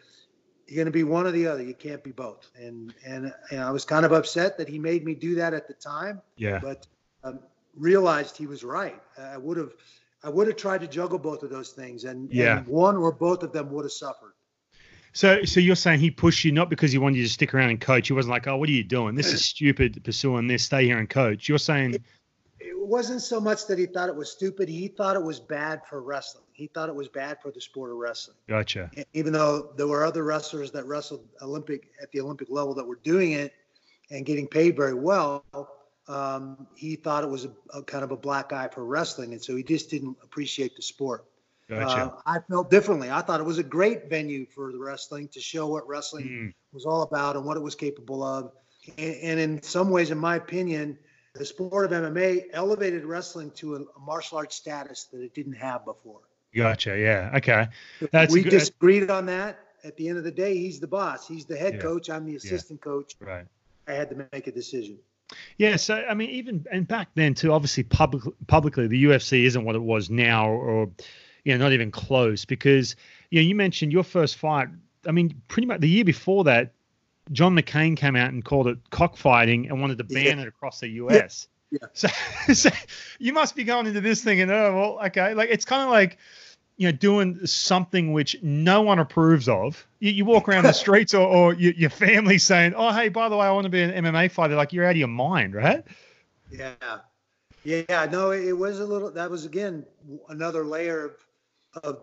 you're 0.68 0.76
going 0.76 0.86
to 0.86 0.92
be 0.92 1.06
one 1.06 1.26
or 1.26 1.32
the 1.32 1.48
other. 1.48 1.64
You 1.64 1.74
can't 1.74 2.04
be 2.04 2.12
both." 2.12 2.52
And 2.56 2.94
and, 3.06 3.34
and 3.52 3.62
I 3.62 3.72
was 3.72 3.86
kind 3.86 4.06
of 4.06 4.12
upset 4.12 4.58
that 4.58 4.68
he 4.68 4.78
made 4.78 5.06
me 5.06 5.16
do 5.16 5.36
that 5.36 5.54
at 5.54 5.70
the 5.70 5.74
time, 5.74 6.22
Yeah. 6.36 6.60
but 6.62 6.86
um, 7.24 7.40
realized 7.78 8.36
he 8.36 8.46
was 8.46 8.66
right. 8.66 9.02
I 9.18 9.38
would 9.38 9.56
have 9.56 9.72
I 10.22 10.30
would 10.30 10.48
have 10.48 10.58
tried 10.58 10.82
to 10.82 10.88
juggle 10.88 11.18
both 11.18 11.44
of 11.44 11.50
those 11.50 11.70
things, 11.72 12.04
and, 12.04 12.30
Yeah. 12.30 12.58
and 12.58 12.68
one 12.68 12.98
or 12.98 13.14
both 13.14 13.42
of 13.44 13.54
them 13.54 13.72
would 13.72 13.86
have 13.86 13.94
suffered. 13.94 14.34
So, 15.14 15.44
so 15.44 15.60
you're 15.60 15.76
saying 15.76 16.00
he 16.00 16.12
pushed 16.12 16.46
you 16.46 16.52
not 16.52 16.70
because 16.70 16.92
he 16.92 16.98
wanted 16.98 17.18
you 17.18 17.24
to 17.24 17.30
stick 17.30 17.54
around 17.54 17.72
and 17.72 17.82
coach. 17.82 18.08
He 18.08 18.14
wasn't 18.14 18.32
like, 18.32 18.48
"Oh, 18.48 18.58
what 18.58 18.70
are 18.70 18.74
you 18.74 18.84
doing? 18.84 19.16
This 19.16 19.34
is 19.34 19.44
stupid. 19.44 20.02
Pursuing 20.04 20.48
this. 20.48 20.66
Stay 20.66 20.86
here 20.86 20.98
and 20.98 21.10
coach." 21.10 21.50
You're 21.50 21.58
saying, 21.58 21.96
it 22.60 22.88
wasn't 22.88 23.22
so 23.22 23.40
much 23.40 23.68
that 23.68 23.80
he 23.80 23.86
thought 23.86 24.10
it 24.10 24.16
was 24.16 24.32
stupid. 24.32 24.70
He 24.70 24.88
thought 24.88 25.16
it 25.16 25.24
was 25.24 25.40
bad 25.40 25.82
for 25.90 26.02
wrestling. 26.02 26.46
He 26.54 26.68
thought 26.68 26.90
it 26.90 26.96
was 26.96 27.08
bad 27.08 27.42
for 27.42 27.52
the 27.52 27.62
sport 27.62 27.92
of 27.92 27.98
wrestling. 27.98 28.38
"Gotcha." 28.48 28.92
Even 29.14 29.34
though 29.34 29.74
there 29.78 29.88
were 29.88 30.06
other 30.06 30.24
wrestlers 30.24 30.72
that 30.72 30.86
wrestled 30.86 31.28
Olympic 31.42 31.92
at 32.02 32.12
the 32.12 32.22
Olympic 32.22 32.50
level 32.50 32.74
that 32.76 32.86
were 32.86 33.00
doing 33.04 33.32
it 33.32 33.54
and 34.12 34.26
getting 34.26 34.48
paid 34.48 34.76
very 34.76 34.94
well, 34.94 35.44
um, 36.08 36.68
he 36.76 36.96
thought 36.96 37.24
it 37.24 37.30
was 37.30 37.46
a, 37.46 37.52
a 37.74 37.84
kind 37.84 38.04
of 38.04 38.12
a 38.12 38.18
black 38.18 38.52
eye 38.52 38.68
for 38.68 38.84
wrestling, 38.84 39.34
and 39.34 39.42
so 39.42 39.56
he 39.56 39.64
just 39.64 39.90
didn't 39.90 40.18
appreciate 40.24 40.76
the 40.76 40.82
sport. 40.82 41.26
Gotcha. 41.70 42.06
Uh, 42.06 42.22
I 42.26 42.40
felt 42.50 42.72
differently. 42.72 43.12
I 43.12 43.22
thought 43.22 43.40
it 43.40 43.46
was 43.46 43.60
a 43.60 43.64
great 43.64 44.10
venue 44.10 44.46
for 44.48 44.72
the 44.72 44.80
wrestling 44.80 45.28
to 45.30 45.40
show 45.40 45.68
what 45.68 45.88
wrestling 45.88 46.26
Mm, 46.28 46.54
was 46.74 46.86
all 46.86 47.04
about 47.04 47.36
and 47.36 47.46
what 47.46 47.58
it 47.58 47.60
was 47.62 47.76
capable 47.76 48.24
of. 48.24 48.52
And, 48.98 49.16
and 49.16 49.40
in 49.40 49.62
some 49.62 49.92
ways, 49.92 50.10
in 50.10 50.18
my 50.18 50.36
opinion, 50.38 50.98
the 51.36 51.46
sport 51.46 51.86
of 51.86 51.92
MMA 51.92 52.46
elevated 52.54 53.06
wrestling 53.06 53.52
to 53.52 53.76
a, 53.76 53.80
a 53.82 54.00
martial 54.00 54.40
arts 54.40 54.56
status 54.56 55.06
that 55.14 55.22
it 55.22 55.34
didn't 55.36 55.54
have 55.54 55.86
before. 55.86 56.22
gotcha. 56.56 56.98
Yeah. 56.98 57.30
Okay. 57.36 57.68
That's 58.12 58.34
we 58.34 58.42
good. 58.42 58.50
disagreed 58.50 59.12
on 59.12 59.28
that. 59.28 59.60
At 59.84 59.96
the 59.96 60.10
end 60.10 60.18
of 60.18 60.24
the 60.24 60.32
day, 60.32 60.58
he's 60.58 60.80
the 60.80 60.88
boss. 60.88 61.28
He's 61.28 61.46
the 61.46 61.56
head 61.56 61.76
Yeah. 61.76 61.82
coach. 61.82 62.10
I'm 62.10 62.26
the 62.26 62.36
assistant 62.36 62.82
coach. 62.82 63.14
Right. 63.20 63.46
I 63.88 63.94
had 63.94 64.10
to 64.10 64.28
make 64.34 64.48
a 64.48 64.52
decision. 64.52 64.98
Yeah, 65.58 65.76
so 65.76 66.04
I 66.10 66.16
mean, 66.16 66.32
even 66.32 66.66
and 66.72 66.88
back 66.88 67.10
then 67.14 67.36
too. 67.36 67.54
Obviously, 67.54 67.84
public, 67.84 68.24
publicly, 68.48 68.88
the 68.88 69.04
UFC 69.06 69.46
isn't 69.46 69.64
what 69.64 69.76
it 69.76 69.82
was 69.84 70.10
now, 70.10 70.50
or 70.50 70.90
you 71.46 71.58
know, 71.58 71.64
not 71.64 71.74
even 71.74 71.92
close. 71.92 72.46
Because 72.46 72.96
you 73.30 73.42
know, 73.42 73.48
you 73.48 73.56
mentioned 73.56 73.92
your 73.92 74.04
first 74.04 74.38
fight. 74.38 74.70
I 75.06 75.12
mean, 75.12 75.42
pretty 75.48 75.68
much 75.68 75.82
the 75.82 75.90
year 75.90 76.04
before 76.06 76.44
that, 76.46 76.74
John 77.32 77.56
McCain 77.56 77.96
came 77.96 78.16
out 78.16 78.32
and 78.32 78.44
called 78.44 78.68
it 78.68 78.78
cockfighting 78.90 79.68
and 79.70 79.80
wanted 79.82 79.98
to 80.00 80.04
ban 80.04 80.38
Yeah. 80.38 80.44
it 80.44 80.48
across 80.48 80.80
the 80.80 80.90
US. 80.90 81.48
Yeah. 81.72 81.80
So, 81.94 82.08
so 82.52 82.70
you 83.20 83.32
must 83.32 83.56
be 83.56 83.64
going 83.64 83.86
into 83.86 84.02
this 84.02 84.24
thing 84.24 84.42
and 84.42 84.50
oh 84.50 84.74
well, 84.98 85.06
okay, 85.08 85.36
like 85.36 85.50
it's 85.52 85.66
kind 85.66 85.84
of 85.84 85.90
like 85.90 86.18
you 86.78 86.88
know 86.88 86.92
doing 86.92 87.46
something 87.46 88.12
which 88.12 88.36
no 88.42 88.82
one 88.82 88.98
approves 88.98 89.48
of. 89.48 89.86
You, 90.00 90.12
you 90.12 90.26
walk 90.26 90.50
around 90.50 90.64
the 90.64 90.72
streets 90.86 91.14
or, 91.14 91.28
or 91.28 91.54
your, 91.54 91.74
your 91.74 91.92
family 91.92 92.40
saying, 92.40 92.74
"Oh, 92.76 92.92
hey, 92.92 93.10
by 93.10 93.30
the 93.30 93.38
way, 93.38 93.46
I 93.46 93.52
want 93.52 93.66
to 93.66 93.70
be 93.70 93.84
an 93.84 94.04
MMA 94.04 94.32
fighter." 94.32 94.56
Like 94.56 94.74
you're 94.74 94.84
out 94.86 94.92
of 94.92 94.98
your 94.98 95.10
mind, 95.10 95.54
right? 95.54 95.84
Yeah. 96.50 96.74
Yeah. 97.64 98.08
No, 98.12 98.32
it 98.32 98.58
was 98.58 98.80
a 98.80 98.86
little, 98.86 99.12
that 99.12 99.30
was 99.30 99.46
again 99.46 99.86
another 100.30 100.66
layer 100.66 101.06
of, 101.06 101.12
of 101.84 102.02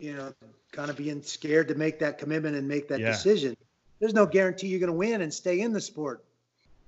you 0.00 0.14
know, 0.14 0.32
kind 0.72 0.90
of 0.90 0.96
being 0.96 1.22
scared 1.22 1.68
to 1.68 1.74
make 1.74 1.98
that 1.98 2.18
commitment 2.18 2.56
and 2.56 2.66
make 2.66 2.88
that 2.88 3.00
Yeah. 3.00 3.10
decision. 3.10 3.56
There's 4.00 4.14
no 4.14 4.26
guarantee 4.26 4.68
you're 4.68 4.80
going 4.80 4.88
to 4.88 4.96
win 4.96 5.20
and 5.20 5.32
stay 5.32 5.60
in 5.60 5.72
the 5.72 5.80
sport. 5.80 6.24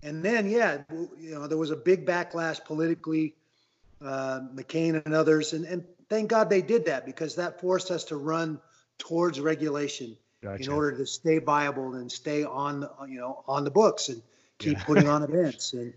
And 0.03 0.25
then, 0.25 0.48
yeah, 0.48 0.83
you 0.90 1.35
know, 1.35 1.46
there 1.46 1.59
was 1.59 1.70
a 1.70 1.77
big 1.77 2.07
backlash 2.07 2.64
politically, 2.64 3.35
uh, 4.03 4.40
McCain 4.55 5.05
and 5.05 5.14
others, 5.14 5.53
and, 5.53 5.64
and 5.64 5.85
thank 6.09 6.31
God 6.31 6.51
they 6.51 6.62
did 6.62 6.87
that 6.87 7.05
because 7.07 7.37
that 7.37 7.61
forced 7.61 7.90
us 7.90 8.03
to 8.05 8.16
run 8.16 8.61
towards 8.98 9.38
regulation 9.38 10.16
Gotcha. 10.42 10.64
in 10.64 10.70
order 10.70 10.96
to 10.96 11.07
stay 11.07 11.38
viable 11.38 11.94
and 11.94 12.11
stay 12.11 12.42
on, 12.44 12.81
the, 12.81 12.90
you 13.09 13.20
know, 13.20 13.44
on 13.46 13.62
the 13.62 13.70
books 13.70 14.09
and 14.09 14.22
keep 14.59 14.79
Yeah. 14.79 14.85
putting 14.85 15.07
on 15.07 15.22
events. 15.31 15.72
And 15.75 15.92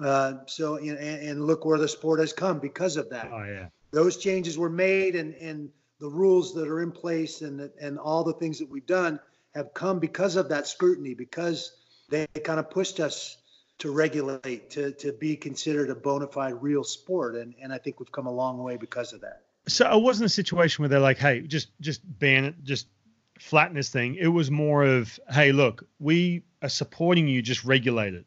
uh, 0.00 0.34
so, 0.46 0.78
you 0.78 0.94
know, 0.94 1.00
and, 1.00 1.28
and 1.28 1.46
look 1.46 1.64
where 1.64 1.78
the 1.78 1.88
sport 1.88 2.20
has 2.20 2.32
come 2.32 2.60
because 2.60 2.96
of 2.96 3.10
that 3.10 3.30
Oh 3.32 3.44
yeah. 3.44 3.66
Those 3.94 4.16
changes 4.16 4.58
were 4.58 4.70
made 4.70 5.14
and, 5.14 5.34
and 5.34 5.70
the 6.00 6.08
rules 6.08 6.54
that 6.54 6.68
are 6.68 6.82
in 6.82 6.90
place 6.90 7.40
and, 7.42 7.70
and 7.80 7.98
all 7.98 8.24
the 8.24 8.32
things 8.34 8.58
that 8.58 8.68
we've 8.68 8.86
done 8.86 9.18
have 9.54 9.72
come 9.72 9.98
because 9.98 10.36
of 10.36 10.48
that 10.48 10.66
scrutiny, 10.66 11.14
because 11.14 11.72
they 12.10 12.26
kind 12.42 12.58
of 12.58 12.68
pushed 12.70 13.00
us 13.00 13.38
to 13.78 13.90
regulate, 13.90 14.70
to, 14.70 14.92
to 14.92 15.12
be 15.12 15.36
considered 15.36 15.90
a 15.90 15.94
bona 15.94 16.26
fide 16.26 16.60
real 16.60 16.84
sport. 16.84 17.36
And, 17.36 17.54
and 17.62 17.72
I 17.72 17.78
think 17.78 18.00
we've 18.00 18.12
come 18.12 18.26
a 18.26 18.32
long 18.32 18.58
way 18.62 18.76
because 18.76 19.12
of 19.12 19.20
that. 19.20 19.42
So 19.66 19.90
it 19.90 20.02
wasn't 20.02 20.26
a 20.26 20.30
situation 20.30 20.82
where 20.82 20.90
they're 20.90 21.00
like, 21.00 21.16
"Hey, 21.16 21.40
just 21.40 21.68
just 21.80 22.02
ban 22.18 22.44
it, 22.44 22.54
just 22.64 22.86
flatten 23.38 23.74
this 23.74 23.88
thing." 23.88 24.14
It 24.16 24.26
was 24.26 24.50
more 24.50 24.84
of, 24.84 25.18
"Hey, 25.30 25.52
look, 25.52 25.86
we 26.00 26.42
are 26.60 26.68
supporting 26.68 27.26
you, 27.26 27.40
just 27.40 27.64
regulate 27.64 28.12
it." 28.12 28.26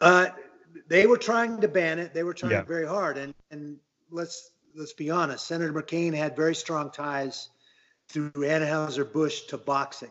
Uh, 0.00 0.28
they 0.88 1.06
were 1.06 1.16
trying 1.18 1.60
to 1.60 1.68
ban 1.68 1.98
it. 1.98 2.12
They 2.14 2.22
were 2.24 2.34
trying 2.34 2.52
Yeah. 2.52 2.62
very 2.62 2.86
hard. 2.86 3.18
And, 3.18 3.34
and 3.50 3.78
let's, 4.10 4.50
let's 4.74 4.92
be 4.92 5.10
honest, 5.10 5.46
Senator 5.46 5.72
McCain 5.72 6.14
had 6.14 6.36
very 6.36 6.54
strong 6.54 6.90
ties 6.90 7.48
through 8.08 8.30
Anheuser-Busch 8.32 9.46
to 9.46 9.58
boxing. 9.58 10.10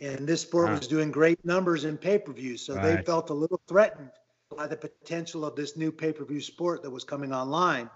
And 0.00 0.26
this 0.26 0.42
sport 0.42 0.68
Huh. 0.68 0.76
was 0.78 0.86
doing 0.88 1.10
great 1.10 1.44
numbers 1.44 1.84
in 1.84 1.96
pay-per-view. 1.98 2.56
So 2.56 2.74
they 2.74 3.02
felt 3.02 3.30
a 3.30 3.34
little 3.34 3.60
threatened 3.68 4.10
by 4.56 4.66
the 4.66 4.76
potential 4.76 5.44
of 5.44 5.56
this 5.56 5.76
new 5.76 5.92
pay-per-view 5.92 6.40
sport 6.40 6.82
that 6.82 6.90
was 6.90 7.04
coming 7.04 7.32
online. 7.32 7.90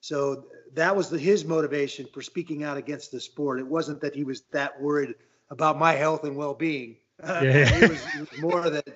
So 0.00 0.46
that 0.74 0.94
was 0.96 1.10
the, 1.10 1.18
his 1.18 1.44
motivation 1.44 2.06
for 2.12 2.22
speaking 2.22 2.62
out 2.64 2.76
against 2.76 3.10
the 3.12 3.20
sport. 3.20 3.58
It 3.60 3.66
wasn't 3.66 4.00
that 4.00 4.14
he 4.14 4.24
was 4.24 4.42
that 4.52 4.80
worried 4.80 5.14
about 5.50 5.78
my 5.78 5.92
health 5.92 6.24
and 6.24 6.36
well-being. 6.36 6.96
Uh, 7.22 7.40
Yeah. 7.44 7.50
it, 7.76 7.90
was, 7.90 8.00
it 8.14 8.20
was 8.30 8.40
more 8.40 8.70
that, 8.70 8.88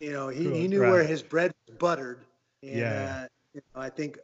you 0.00 0.12
know, 0.12 0.28
he, 0.28 0.42
he 0.62 0.68
knew 0.68 0.80
Right. 0.82 0.90
where 0.90 1.04
his 1.04 1.22
bread 1.22 1.52
was 1.66 1.76
buttered. 1.78 2.24
And 2.62 2.78
Yeah. 2.78 3.22
uh, 3.24 3.28
you 3.54 3.60
know, 3.74 3.80
I 3.80 3.90
think 3.90 4.18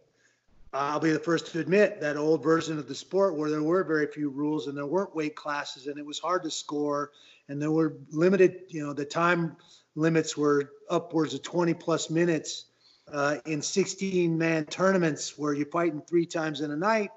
I'll 0.73 1.01
be 1.01 1.11
the 1.11 1.19
first 1.19 1.49
to 1.53 1.61
admit 1.61 2.01
that 2.01 2.17
old 2.17 2.43
version 2.43 2.79
of 2.79 2.89
the 2.89 2.95
sport 2.95 3.37
where 3.37 3.51
there 3.51 3.63
were 3.63 3.85
very 3.85 4.07
few 4.07 4.31
rules 4.31 4.67
and 4.67 4.77
there 4.77 4.87
weren't 4.87 5.15
weight 5.15 5.37
classes 5.37 5.87
and 5.87 5.99
it 5.99 6.07
was 6.07 6.19
hard 6.19 6.43
to 6.45 6.51
score 6.51 7.11
and 7.49 7.61
there 7.61 7.71
were 7.71 7.95
limited, 8.11 8.63
you 8.69 8.85
know, 8.87 8.93
the 8.93 9.05
time 9.05 9.57
limits 9.95 10.37
were 10.37 10.71
upwards 10.89 11.35
of 11.35 11.43
20 11.43 11.75
plus 11.75 12.09
minutes 12.09 12.65
uh, 13.13 13.37
in 13.45 13.61
16 13.61 14.39
man 14.39 14.65
tournaments 14.65 15.37
where 15.37 15.53
you're 15.53 15.67
fighting 15.67 16.01
three 16.01 16.25
times 16.25 16.61
in 16.63 16.71
a 16.71 16.77
night. 16.77 17.11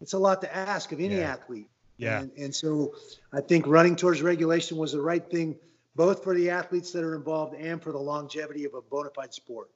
It's 0.00 0.14
a 0.14 0.18
lot 0.18 0.40
to 0.42 0.54
ask 0.54 0.90
of 0.92 0.98
any 1.00 1.16
Yeah. 1.16 1.32
athlete. 1.32 1.68
Yeah. 1.98 2.20
And, 2.22 2.32
and 2.36 2.54
so 2.54 2.94
I 3.32 3.40
think 3.40 3.66
running 3.66 3.96
towards 3.96 4.20
regulation 4.22 4.76
was 4.76 4.92
the 4.92 5.00
right 5.00 5.24
thing, 5.30 5.56
both 5.96 6.22
for 6.22 6.34
the 6.34 6.50
athletes 6.50 6.92
that 6.92 7.02
are 7.02 7.16
involved 7.16 7.54
and 7.54 7.82
for 7.82 7.90
the 7.90 7.98
longevity 7.98 8.64
of 8.64 8.74
a 8.74 8.82
bona 8.82 9.10
fide 9.10 9.32
sport. 9.32 9.70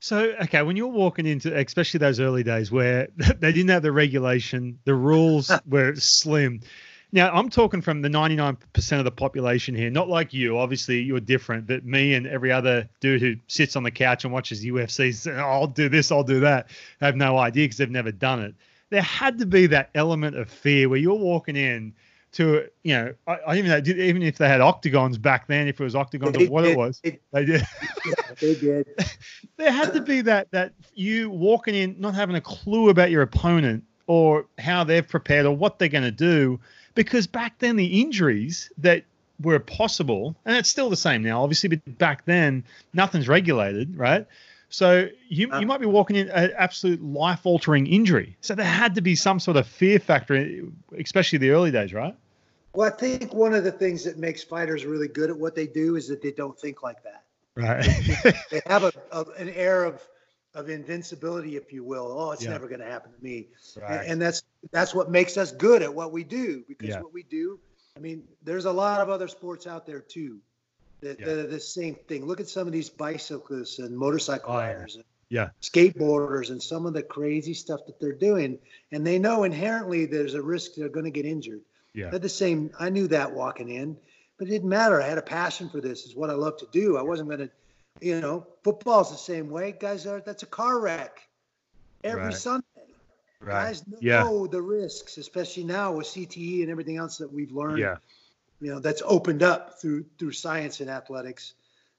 So, 0.00 0.34
okay, 0.42 0.62
when 0.62 0.76
you're 0.76 0.86
walking 0.86 1.26
into, 1.26 1.54
especially 1.54 1.98
those 1.98 2.20
early 2.20 2.42
days 2.42 2.72
where 2.72 3.08
they 3.16 3.52
didn't 3.52 3.68
have 3.68 3.82
the 3.82 3.92
regulation, 3.92 4.78
the 4.84 4.94
rules 4.94 5.52
were 5.68 5.94
slim. 5.94 6.62
Now, 7.12 7.30
I'm 7.32 7.50
talking 7.50 7.82
from 7.82 8.02
the 8.02 8.08
99% 8.08 8.98
of 8.98 9.04
the 9.04 9.10
population 9.10 9.74
here, 9.74 9.90
not 9.90 10.08
like 10.08 10.32
you. 10.32 10.58
Obviously, 10.58 11.00
you're 11.00 11.20
different, 11.20 11.66
but 11.66 11.84
me 11.84 12.14
and 12.14 12.26
every 12.26 12.52
other 12.52 12.88
dude 13.00 13.20
who 13.20 13.34
sits 13.48 13.76
on 13.76 13.82
the 13.82 13.90
couch 13.90 14.24
and 14.24 14.32
watches 14.32 14.64
UFC, 14.64 15.12
says, 15.12 15.26
"Oh, 15.26 15.40
I'll 15.40 15.66
do 15.66 15.88
this, 15.88 16.12
I'll 16.12 16.22
do 16.22 16.40
that, 16.40 16.68
have 17.00 17.16
no 17.16 17.36
idea 17.36 17.64
because 17.64 17.78
they've 17.78 17.90
never 17.90 18.12
done 18.12 18.40
it. 18.40 18.54
There 18.90 19.02
had 19.02 19.38
to 19.38 19.46
be 19.46 19.66
that 19.66 19.90
element 19.94 20.36
of 20.36 20.48
fear 20.48 20.88
where 20.88 20.98
you're 20.98 21.14
walking 21.14 21.56
in 21.56 21.94
to, 22.32 22.68
you 22.84 22.94
know, 22.94 23.14
I, 23.26 23.32
I 23.46 23.56
even 23.58 23.70
know, 23.70 23.80
did- 23.80 23.98
even 23.98 24.22
if 24.22 24.38
they 24.38 24.48
had 24.48 24.60
octagons 24.60 25.18
back 25.18 25.46
then, 25.48 25.66
if 25.68 25.80
it 25.80 25.84
was 25.84 25.94
octagons 25.94 26.36
They 26.36 26.46
or 26.46 26.50
what 26.50 26.62
did- 26.62 26.72
it 26.72 26.76
was, 26.78 27.00
they- 27.02 27.18
they 27.32 27.44
did. 27.44 27.66
Yeah, 28.06 28.14
they 28.40 28.54
did. 28.54 28.86
there 29.56 29.72
had 29.72 29.92
to 29.94 30.00
be 30.00 30.20
that 30.22 30.50
that 30.52 30.72
you 30.94 31.30
walking 31.30 31.74
in 31.74 31.96
not 31.98 32.14
having 32.14 32.36
a 32.36 32.40
clue 32.40 32.88
about 32.88 33.10
your 33.10 33.22
opponent 33.22 33.84
or 34.06 34.46
how 34.58 34.84
they've 34.84 35.06
prepared 35.06 35.46
or 35.46 35.56
what 35.56 35.78
they're 35.78 35.88
going 35.88 36.04
to 36.04 36.10
do 36.10 36.58
because 36.94 37.26
back 37.26 37.58
then 37.58 37.76
the 37.76 38.00
injuries 38.00 38.70
that 38.78 39.04
were 39.42 39.58
possible 39.58 40.36
and 40.44 40.56
it's 40.56 40.68
still 40.68 40.90
the 40.90 40.96
same 40.96 41.22
now 41.22 41.42
obviously 41.42 41.68
but 41.68 41.98
back 41.98 42.24
then 42.26 42.62
nothing's 42.92 43.26
regulated 43.28 43.96
right 43.96 44.26
so 44.70 45.08
you, 45.28 45.46
you 45.46 45.50
uh. 45.52 45.60
might 45.62 45.80
be 45.80 45.86
walking 45.86 46.16
in 46.16 46.28
an 46.30 46.52
absolute 46.56 47.02
life 47.02 47.44
altering 47.44 47.86
injury 47.86 48.36
so 48.40 48.54
there 48.54 48.64
had 48.64 48.94
to 48.94 49.00
be 49.00 49.14
some 49.14 49.38
sort 49.38 49.56
of 49.56 49.66
fear 49.66 49.98
factor 49.98 50.62
especially 50.98 51.38
the 51.38 51.50
early 51.50 51.70
days 51.70 51.92
right 51.92 52.16
Well, 52.72 52.86
I 52.86 52.96
think 52.96 53.34
one 53.34 53.52
of 53.52 53.64
the 53.64 53.72
things 53.72 54.04
that 54.04 54.16
makes 54.18 54.42
fighters 54.44 54.84
really 54.86 55.08
good 55.08 55.30
at 55.30 55.36
what 55.36 55.54
they 55.54 55.66
do 55.66 55.96
is 55.96 56.08
that 56.08 56.22
they 56.22 56.32
don't 56.32 56.58
think 56.58 56.82
like 56.82 57.02
that. 57.02 57.24
right 57.56 57.84
They 58.50 58.60
have 58.66 58.84
a, 58.84 58.92
a 59.12 59.24
an 59.38 59.48
air 59.50 59.84
of 59.84 60.00
of 60.54 60.68
invincibility, 60.68 61.56
if 61.56 61.72
you 61.72 61.84
will. 61.84 62.06
Oh, 62.18 62.32
it's 62.32 62.42
Yeah. 62.42 62.50
never 62.50 62.68
going 62.68 62.80
to 62.80 62.86
happen 62.86 63.12
to 63.12 63.22
me. 63.22 63.48
Right. 63.76 64.00
And, 64.02 64.12
and 64.12 64.22
that's 64.22 64.42
that's 64.72 64.94
what 64.94 65.10
makes 65.10 65.36
us 65.36 65.52
good 65.52 65.82
at 65.82 65.92
what 65.94 66.12
we 66.12 66.24
do 66.24 66.64
because 66.68 66.88
Yeah. 66.90 67.00
what 67.00 67.12
we 67.12 67.22
do. 67.24 67.58
I 67.96 68.00
mean, 68.00 68.24
there's 68.42 68.64
a 68.66 68.72
lot 68.72 69.00
of 69.00 69.08
other 69.08 69.28
sports 69.28 69.66
out 69.66 69.86
there 69.86 70.00
too 70.00 70.40
that, 71.00 71.20
Yeah. 71.20 71.28
are 71.28 71.46
the 71.46 71.60
same 71.60 71.94
thing. 72.08 72.26
Look 72.26 72.40
at 72.40 72.48
some 72.48 72.66
of 72.66 72.72
these 72.72 72.88
bicyclists 72.90 73.78
and 73.78 73.96
motorcycle 73.96 74.52
Oh, 74.54 74.58
yeah. 74.58 74.66
riders. 74.72 74.96
And, 74.96 75.04
Yeah. 75.30 75.50
skateboarders 75.62 76.50
and 76.50 76.60
some 76.62 76.86
of 76.86 76.92
the 76.92 77.02
crazy 77.02 77.54
stuff 77.54 77.80
that 77.86 78.00
they're 78.00 78.12
doing 78.12 78.58
and 78.92 79.06
they 79.06 79.18
know 79.18 79.44
inherently 79.44 80.04
there's 80.06 80.34
a 80.34 80.42
risk 80.42 80.74
they're 80.74 80.88
going 80.88 81.04
to 81.04 81.10
get 81.10 81.24
injured 81.24 81.60
yeah 81.94 82.10
at 82.12 82.20
the 82.22 82.28
same 82.28 82.70
i 82.80 82.88
knew 82.90 83.06
that 83.06 83.32
walking 83.32 83.68
in 83.68 83.96
but 84.38 84.48
it 84.48 84.50
didn't 84.50 84.68
matter 84.68 85.00
i 85.00 85.06
had 85.06 85.18
a 85.18 85.22
passion 85.22 85.68
for 85.68 85.80
this 85.80 86.04
is 86.04 86.16
what 86.16 86.30
i 86.30 86.32
love 86.32 86.56
to 86.56 86.66
do 86.72 86.96
i 86.96 87.02
wasn't 87.02 87.28
going 87.28 87.38
to 87.38 87.50
you 88.00 88.20
know 88.20 88.44
football's 88.64 89.10
the 89.12 89.16
same 89.16 89.48
way 89.50 89.70
guys 89.78 90.04
are 90.04 90.20
that's 90.20 90.42
a 90.42 90.46
car 90.46 90.80
wreck 90.80 91.20
every 92.02 92.24
Right. 92.24 92.34
sunday 92.34 92.66
right 93.40 93.52
guys 93.52 93.86
know 93.86 93.98
Yeah. 94.00 94.46
the 94.50 94.60
risks 94.62 95.16
especially 95.16 95.62
now 95.64 95.92
with 95.92 96.06
cte 96.08 96.62
and 96.62 96.70
everything 96.70 96.96
else 96.96 97.18
that 97.18 97.32
we've 97.32 97.52
learned 97.52 97.78
yeah 97.78 97.96
you 98.60 98.70
know 98.72 98.80
that's 98.80 99.02
opened 99.04 99.42
up 99.42 99.80
through 99.80 100.04
through 100.18 100.32
science 100.32 100.80
and 100.80 100.90
athletics. 100.90 101.54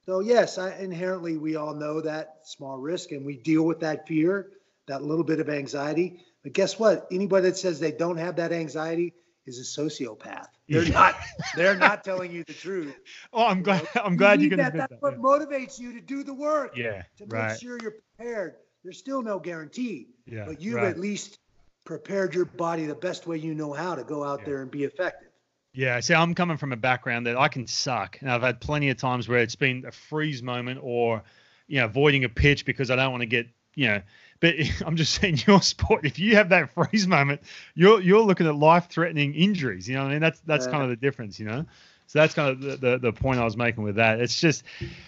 So 0.06 0.20
yes 0.20 0.58
I, 0.58 0.76
inherently 0.78 1.38
we 1.38 1.56
all 1.56 1.74
know 1.74 2.02
that 2.02 2.40
small 2.44 2.78
risk 2.78 3.12
and 3.12 3.26
we 3.26 3.38
deal 3.38 3.64
with 3.64 3.80
that 3.82 4.08
fear 4.08 4.52
that 4.88 5.04
little 5.04 5.24
bit 5.24 5.40
of 5.40 5.50
anxiety. 5.50 6.22
But 6.44 6.54
guess 6.54 6.80
what? 6.80 7.08
Anybody 7.12 7.50
that 7.50 7.58
says 7.58 7.80
they 7.80 7.92
don't 7.92 8.18
have 8.18 8.38
that 8.38 8.52
anxiety 8.52 9.14
is 9.46 9.60
a 9.60 9.82
sociopath. 9.82 10.48
They're 10.70 10.84
Yeah. 10.84 10.92
not 10.94 11.16
they're 11.56 11.76
not 11.78 12.04
telling 12.04 12.32
you 12.32 12.44
the 12.46 12.54
truth. 12.54 12.96
Oh 13.34 13.46
i'm 13.46 13.62
glad 13.64 13.88
i'm 13.96 14.16
glad 14.18 14.40
you 14.42 14.46
you 14.46 14.50
can 14.50 14.60
that 14.60 14.76
that's 14.78 14.92
that 14.92 15.02
what 15.02 15.18
motivates 15.18 15.80
you 15.80 15.94
to 15.94 16.02
do 16.02 16.24
the 16.24 16.34
work 16.34 16.76
yeah 16.78 17.04
to 17.18 17.26
make 17.26 17.34
right. 17.34 17.60
sure 17.60 17.78
you're 17.82 17.96
prepared. 18.18 18.56
There's 18.84 18.98
still 18.98 19.22
no 19.22 19.40
guarantee 19.40 20.08
yeah 20.26 20.46
but 20.46 20.62
you've 20.62 20.76
right. 20.76 20.88
at 20.88 21.00
least 21.00 21.38
prepared 21.86 22.34
your 22.36 22.46
body 22.46 22.86
the 22.86 22.96
best 22.96 23.28
way 23.28 23.38
you 23.38 23.54
know 23.54 23.74
how 23.74 23.96
to 23.96 24.04
go 24.04 24.24
out 24.24 24.40
Yeah. 24.42 24.46
there 24.46 24.62
and 24.62 24.72
be 24.72 24.84
effective 24.84 25.31
Yeah, 25.74 26.00
see, 26.02 26.14
I'm 26.14 26.36
coming 26.36 26.58
from 26.58 26.74
a 26.74 26.78
background 26.78 27.28
that 27.28 27.38
I 27.38 27.48
can 27.48 27.66
suck, 27.66 28.18
and 28.22 28.30
I've 28.30 28.42
had 28.42 28.60
plenty 28.60 28.90
of 28.90 28.98
times 28.98 29.30
where 29.30 29.40
it's 29.40 29.56
been 29.56 29.86
a 29.86 29.92
freeze 29.92 30.44
moment 30.44 30.80
or, 30.84 31.24
you 31.68 31.80
know, 31.80 31.86
avoiding 31.86 32.26
a 32.26 32.30
pitch 32.30 32.66
because 32.66 32.92
I 32.92 32.98
don't 32.98 33.12
want 33.12 33.22
to 33.22 33.28
get, 33.28 33.48
you 33.76 33.88
know. 33.88 34.02
But 34.42 34.56
I'm 34.86 34.98
just 34.98 35.14
saying, 35.14 35.40
your 35.48 35.62
sport, 35.62 36.06
if 36.06 36.20
you 36.20 36.36
have 36.36 36.50
that 36.50 36.74
freeze 36.74 37.08
moment, 37.08 37.42
you're 37.74 38.02
you're 38.02 38.22
looking 38.22 38.48
at 38.48 38.56
life-threatening 38.56 39.34
injuries. 39.34 39.88
You 39.88 39.96
know, 39.96 40.04
what 40.04 40.10
I 40.10 40.12
mean, 40.14 40.22
that's 40.22 40.42
that's 40.42 40.68
Yeah. 40.68 40.68
kind 40.68 40.84
of 40.84 40.90
the 40.90 40.98
difference, 40.98 41.40
you 41.40 41.46
know. 41.46 41.66
So 42.08 42.20
that's 42.20 42.34
kind 42.34 42.50
of 42.50 42.60
the, 42.60 42.76
the, 42.76 42.98
the 42.98 43.14
point 43.14 43.40
I 43.40 43.46
was 43.46 43.56
making 43.56 43.86
with 43.86 43.96
that. 43.96 44.20
It's 44.20 44.38
just, 44.38 44.64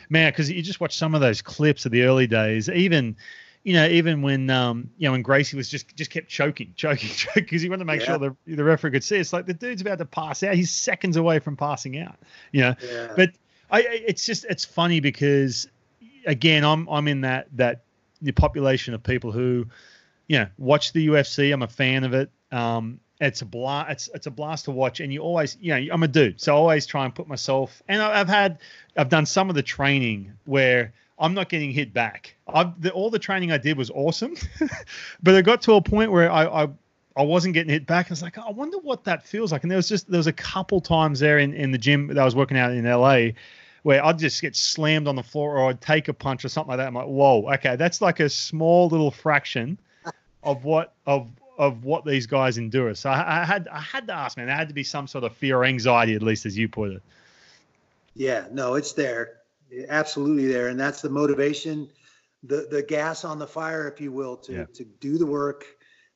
man, 0.10 0.32
because 0.32 0.50
you 0.50 0.62
just 0.62 0.80
watch 0.80 0.96
some 0.98 1.14
of 1.14 1.20
those 1.20 1.42
clips 1.42 1.86
of 1.86 1.92
the 1.92 2.04
early 2.04 2.28
days, 2.28 2.70
even, 2.70 3.18
you 3.64 3.74
know, 3.74 3.88
even 3.88 4.22
when 4.22 4.50
um, 4.50 4.90
you 4.98 5.08
know, 5.08 5.14
when 5.14 5.22
Gracie 5.22 5.56
was 5.58 5.70
just 5.70 5.96
just 5.96 6.12
kept 6.12 6.28
choking, 6.28 6.74
choking, 6.76 7.10
choking, 7.10 7.44
because 7.44 7.62
he 7.62 7.70
wanted 7.70 7.80
to 7.80 7.86
make 7.86 8.02
Yeah. 8.02 8.18
sure 8.18 8.18
the 8.46 8.56
the 8.56 8.64
referee 8.64 8.92
could 8.92 9.04
see. 9.04 9.18
It's 9.18 9.34
like 9.34 9.46
the 9.46 9.54
dude's 9.54 9.82
about 9.82 10.00
to 10.00 10.06
pass 10.06 10.44
out. 10.44 10.54
He's 10.56 10.72
seconds 10.72 11.18
away 11.18 11.40
from 11.40 11.56
passing 11.58 11.98
out. 12.00 12.16
You 12.52 12.62
know, 12.62 12.76
yeah 12.82 13.08
but 13.16 13.32
I, 13.72 13.82
it's 13.82 14.26
just 14.26 14.46
it's 14.46 14.66
funny 14.66 15.00
because 15.00 15.68
again, 16.26 16.64
I'm 16.64 16.88
I'm 16.90 17.08
in 17.08 17.22
that 17.22 17.48
that 17.58 17.84
the 18.22 18.32
population 18.32 18.94
of 18.94 19.04
people 19.04 19.32
who, 19.32 19.66
you 20.28 20.40
know, 20.40 20.48
watch 20.58 20.94
the 20.94 21.08
UFC. 21.08 21.52
I'm 21.54 21.64
a 21.64 21.68
fan 21.68 22.04
of 22.04 22.14
it. 22.14 22.30
Um, 22.52 23.00
it's 23.22 23.42
a 23.42 23.46
blast. 23.46 23.92
It's 23.92 24.10
it's 24.14 24.28
a 24.28 24.32
blast 24.32 24.66
to 24.66 24.72
watch, 24.72 25.00
and 25.00 25.12
you 25.14 25.22
always, 25.22 25.58
you 25.62 25.74
know, 25.74 25.94
I'm 25.94 26.04
a 26.04 26.08
dude, 26.08 26.42
so 26.42 26.54
I 26.54 26.58
always 26.58 26.86
try 26.86 27.06
and 27.06 27.16
put 27.16 27.28
myself. 27.28 27.82
And 27.88 28.02
I- 28.02 28.20
I've 28.20 28.28
had, 28.28 28.60
I've 28.98 29.10
done 29.10 29.26
some 29.26 29.50
of 29.50 29.56
the 29.56 29.64
training 29.64 30.34
where 30.46 30.94
I'm 31.24 31.34
not 31.34 31.48
getting 31.48 31.72
hit 31.72 31.94
back. 31.94 32.36
The, 32.80 32.92
all 32.94 33.10
the 33.10 33.18
training 33.18 33.52
I 33.52 33.58
did 33.58 33.78
was 33.78 33.90
awesome, 33.90 34.36
but 35.24 35.34
it 35.34 35.44
got 35.46 35.62
to 35.64 35.74
a 35.74 35.82
point 35.82 36.12
where 36.12 36.30
I, 36.30 36.64
I 36.64 36.68
I 37.16 37.22
wasn't 37.22 37.54
getting 37.54 37.70
hit 37.70 37.86
back. 37.86 38.08
I 38.08 38.10
was 38.10 38.22
like, 38.22 38.38
oh, 38.38 38.44
I 38.48 38.52
wonder 38.52 38.78
what 38.80 39.04
that 39.06 39.26
feels 39.26 39.52
like. 39.52 39.62
And 39.64 39.72
there 39.72 39.78
was 39.78 39.88
just 39.88 40.10
there 40.10 40.18
was 40.18 40.28
a 40.28 40.34
couple 40.34 40.82
times 40.82 41.20
there 41.20 41.40
in, 41.40 41.54
in 41.54 41.72
the 41.72 41.78
gym 41.78 42.08
that 42.08 42.18
I 42.18 42.26
was 42.26 42.36
working 42.36 42.58
out 42.58 42.72
in 42.72 42.86
LA 42.86 43.30
where 43.84 44.04
I'd 44.04 44.18
just 44.18 44.42
get 44.42 44.56
slammed 44.56 45.08
on 45.08 45.16
the 45.16 45.24
floor 45.24 45.58
or 45.58 45.70
I'd 45.70 45.82
take 45.82 46.08
a 46.08 46.14
punch 46.14 46.44
or 46.44 46.50
something 46.50 46.70
like 46.70 46.78
that. 46.78 46.88
I'm 46.88 46.94
like, 46.94 47.06
whoa, 47.06 47.50
okay, 47.54 47.76
that's 47.76 48.02
like 48.02 48.20
a 48.20 48.30
small 48.30 48.88
little 48.88 49.12
fraction 49.12 49.78
of 50.42 50.66
what 50.66 50.94
of 51.06 51.30
of 51.58 51.86
what 51.86 52.04
these 52.04 52.26
guys 52.26 52.58
endure. 52.58 52.96
So 52.96 53.10
I, 53.10 53.42
I 53.42 53.46
had 53.46 53.68
I 53.70 53.80
had 53.80 54.08
to 54.08 54.14
ask, 54.14 54.36
man, 54.38 54.48
there 54.48 54.56
had 54.56 54.68
to 54.68 54.74
be 54.74 54.84
some 54.84 55.08
sort 55.08 55.24
of 55.24 55.34
fear 55.34 55.60
or 55.60 55.66
anxiety, 55.66 56.16
at 56.16 56.22
least 56.24 56.46
as 56.46 56.58
you 56.58 56.68
put 56.68 56.92
it. 56.92 57.02
Yeah, 58.16 58.46
no, 58.52 58.76
it's 58.76 58.94
there, 58.94 59.38
absolutely 59.90 60.48
there, 60.48 60.68
and 60.68 60.80
that's 60.80 61.02
the 61.02 61.10
motivation, 61.10 61.90
the 62.44 62.68
the 62.70 62.84
gas 62.84 63.24
on 63.26 63.40
the 63.40 63.48
fire, 63.48 63.88
if 63.88 64.00
you 64.02 64.12
will, 64.12 64.38
to 64.38 64.54
Yeah. 64.54 64.66
to 64.74 64.84
do 64.84 65.18
the 65.18 65.26
work, 65.26 65.66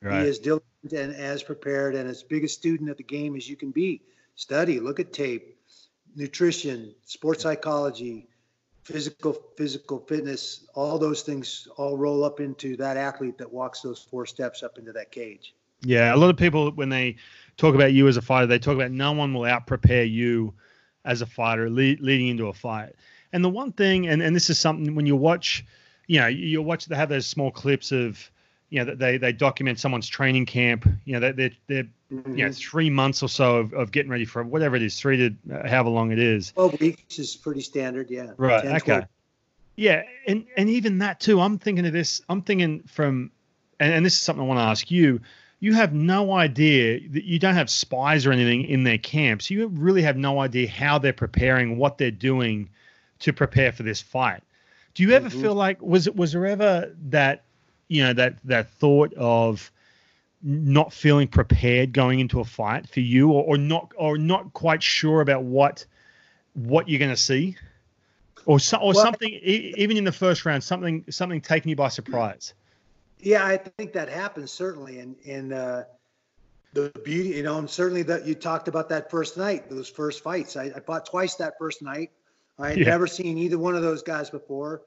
Right. 0.01 0.23
be 0.23 0.29
as 0.29 0.39
diligent 0.39 0.65
and 0.91 1.15
as 1.15 1.43
prepared 1.43 1.95
and 1.95 2.09
as 2.09 2.23
big 2.23 2.43
a 2.43 2.47
student 2.47 2.89
of 2.89 2.97
the 2.97 3.03
game 3.03 3.35
as 3.35 3.49
you 3.49 3.55
can 3.55 3.71
be. 3.71 4.01
Study, 4.35 4.79
look 4.79 4.99
at 4.99 5.11
tape, 5.11 5.57
nutrition, 6.15 6.93
sports 7.03 7.43
psychology, 7.43 8.27
physical 8.83 9.33
physical 9.57 9.99
fitness, 9.99 10.65
all 10.73 10.97
those 10.97 11.23
things 11.23 11.67
all 11.77 11.97
roll 11.97 12.23
up 12.23 12.39
into 12.39 12.77
that 12.77 12.95
athlete 12.95 13.37
that 13.37 13.51
walks 13.51 13.81
those 13.81 13.99
four 13.99 14.25
steps 14.25 14.63
up 14.63 14.77
into 14.77 14.93
that 14.93 15.11
cage. 15.11 15.53
Yeah, 15.81 16.13
a 16.13 16.17
lot 16.17 16.29
of 16.29 16.37
people 16.37 16.71
when 16.71 16.89
they 16.89 17.17
talk 17.57 17.75
about 17.75 17.93
you 17.93 18.07
as 18.07 18.17
a 18.17 18.21
fighter, 18.21 18.47
they 18.47 18.59
talk 18.59 18.75
about 18.75 18.91
no 18.91 19.11
one 19.11 19.33
will 19.33 19.45
out 19.45 19.67
prepare 19.67 20.03
you 20.03 20.53
as 21.05 21.21
a 21.21 21.25
fighter 21.25 21.69
le- 21.69 21.97
leading 21.99 22.27
into 22.27 22.47
a 22.47 22.53
fight. 22.53 22.95
And 23.33 23.43
the 23.43 23.49
one 23.49 23.71
thing, 23.71 24.07
and, 24.07 24.21
and 24.21 24.35
this 24.35 24.49
is 24.49 24.59
something 24.59 24.95
when 24.95 25.05
you 25.05 25.15
watch, 25.15 25.65
you 26.07 26.19
know, 26.19 26.27
you 26.27 26.61
watch 26.61 26.85
they 26.85 26.95
have 26.95 27.09
those 27.09 27.25
small 27.25 27.51
clips 27.51 27.91
of, 27.91 28.31
you 28.69 28.79
know, 28.79 28.85
that 28.85 28.99
they 28.99 29.17
they 29.17 29.31
document 29.31 29.79
someone's 29.79 30.07
training 30.07 30.45
camp. 30.45 30.87
You 31.05 31.13
know, 31.13 31.19
they're 31.19 31.33
they're, 31.33 31.51
they're 31.67 31.87
you 32.09 32.45
know 32.45 32.51
three 32.51 32.89
months 32.89 33.21
or 33.21 33.29
so 33.29 33.57
of, 33.57 33.73
of 33.73 33.91
getting 33.91 34.11
ready 34.11 34.25
for 34.25 34.43
whatever 34.43 34.75
it 34.75 34.81
is, 34.81 34.99
three 34.99 35.17
to 35.17 35.35
uh, 35.53 35.67
however 35.67 35.89
long 35.89 36.11
it 36.11 36.19
is. 36.19 36.51
12 36.51 36.79
weeks 36.79 37.19
is 37.19 37.35
pretty 37.35 37.61
standard, 37.61 38.09
yeah. 38.09 38.31
Right. 38.37 38.63
10, 38.63 38.75
okay. 38.77 38.85
12. 38.85 39.05
Yeah, 39.75 40.03
and 40.25 40.45
and 40.57 40.69
even 40.69 40.99
that 40.99 41.19
too. 41.19 41.39
I'm 41.39 41.59
thinking 41.59 41.85
of 41.85 41.93
this. 41.93 42.21
I'm 42.29 42.41
thinking 42.41 42.81
from, 42.83 43.31
and, 43.79 43.93
and 43.93 44.05
this 44.05 44.13
is 44.13 44.21
something 44.21 44.43
I 44.43 44.47
want 44.47 44.59
to 44.59 44.63
ask 44.63 44.89
you. 44.89 45.21
You 45.59 45.73
have 45.73 45.93
no 45.93 46.33
idea 46.33 46.99
that 47.09 47.23
you 47.25 47.39
don't 47.39 47.55
have 47.55 47.69
spies 47.69 48.25
or 48.25 48.31
anything 48.31 48.65
in 48.65 48.83
their 48.83 48.97
camps. 48.97 49.49
You 49.49 49.67
really 49.67 50.03
have 50.03 50.17
no 50.17 50.39
idea 50.39 50.69
how 50.69 50.99
they're 50.99 51.13
preparing, 51.13 51.77
what 51.77 51.97
they're 51.97 52.11
doing 52.11 52.69
to 53.19 53.33
prepare 53.33 53.71
for 53.71 53.83
this 53.83 54.01
fight. 54.01 54.43
Do 54.93 55.03
you 55.03 55.11
ever 55.11 55.29
Mhm. 55.29 55.41
feel 55.41 55.53
like 55.55 55.81
was 55.81 56.07
it 56.07 56.15
was 56.15 56.31
there 56.31 56.45
ever 56.45 56.93
that 57.09 57.43
you 57.87 58.03
know 58.03 58.13
that 58.13 58.37
that 58.45 58.69
thought 58.71 59.13
of 59.15 59.71
not 60.43 60.93
feeling 60.93 61.27
prepared 61.27 61.93
going 61.93 62.19
into 62.19 62.39
a 62.39 62.45
fight 62.45 62.87
for 62.87 62.99
you, 62.99 63.31
or, 63.31 63.43
or 63.43 63.57
not 63.57 63.91
or 63.95 64.17
not 64.17 64.53
quite 64.53 64.83
sure 64.83 65.21
about 65.21 65.43
what 65.43 65.85
what 66.53 66.87
you're 66.89 66.99
going 66.99 67.11
to 67.11 67.17
see? 67.17 67.55
or 68.45 68.59
so, 68.59 68.77
or 68.77 68.93
Well, 68.93 69.03
something 69.03 69.29
e- 69.29 69.73
even 69.77 69.97
in 69.97 70.05
the 70.05 70.11
first 70.11 70.45
round 70.45 70.63
something 70.63 71.03
something 71.09 71.41
taking 71.41 71.69
you 71.69 71.75
by 71.75 71.89
surprise 71.89 72.53
Yeah, 73.19 73.45
I 73.45 73.57
think 73.57 73.91
that 73.93 74.07
happens 74.09 74.51
certainly, 74.51 74.99
and 74.99 75.15
and 75.27 75.51
uh, 75.51 75.83
the 76.73 76.91
beauty, 77.03 77.29
you 77.29 77.43
know, 77.43 77.57
and 77.57 77.69
certainly 77.69 78.03
that 78.03 78.25
you 78.25 78.35
talked 78.35 78.67
about 78.67 78.87
that 78.89 79.11
first 79.11 79.35
night, 79.37 79.69
those 79.69 79.89
first 79.89 80.23
fights. 80.23 80.55
I, 80.55 80.65
I 80.75 80.79
fought 80.79 81.05
twice 81.05 81.35
that 81.35 81.55
first 81.59 81.81
night. 81.81 82.11
I 82.59 82.69
had 82.69 82.79
Yeah. 82.79 82.85
never 82.85 83.07
seen 83.07 83.37
either 83.37 83.57
one 83.59 83.75
of 83.75 83.81
those 83.81 84.01
guys 84.03 84.29
before. 84.29 84.83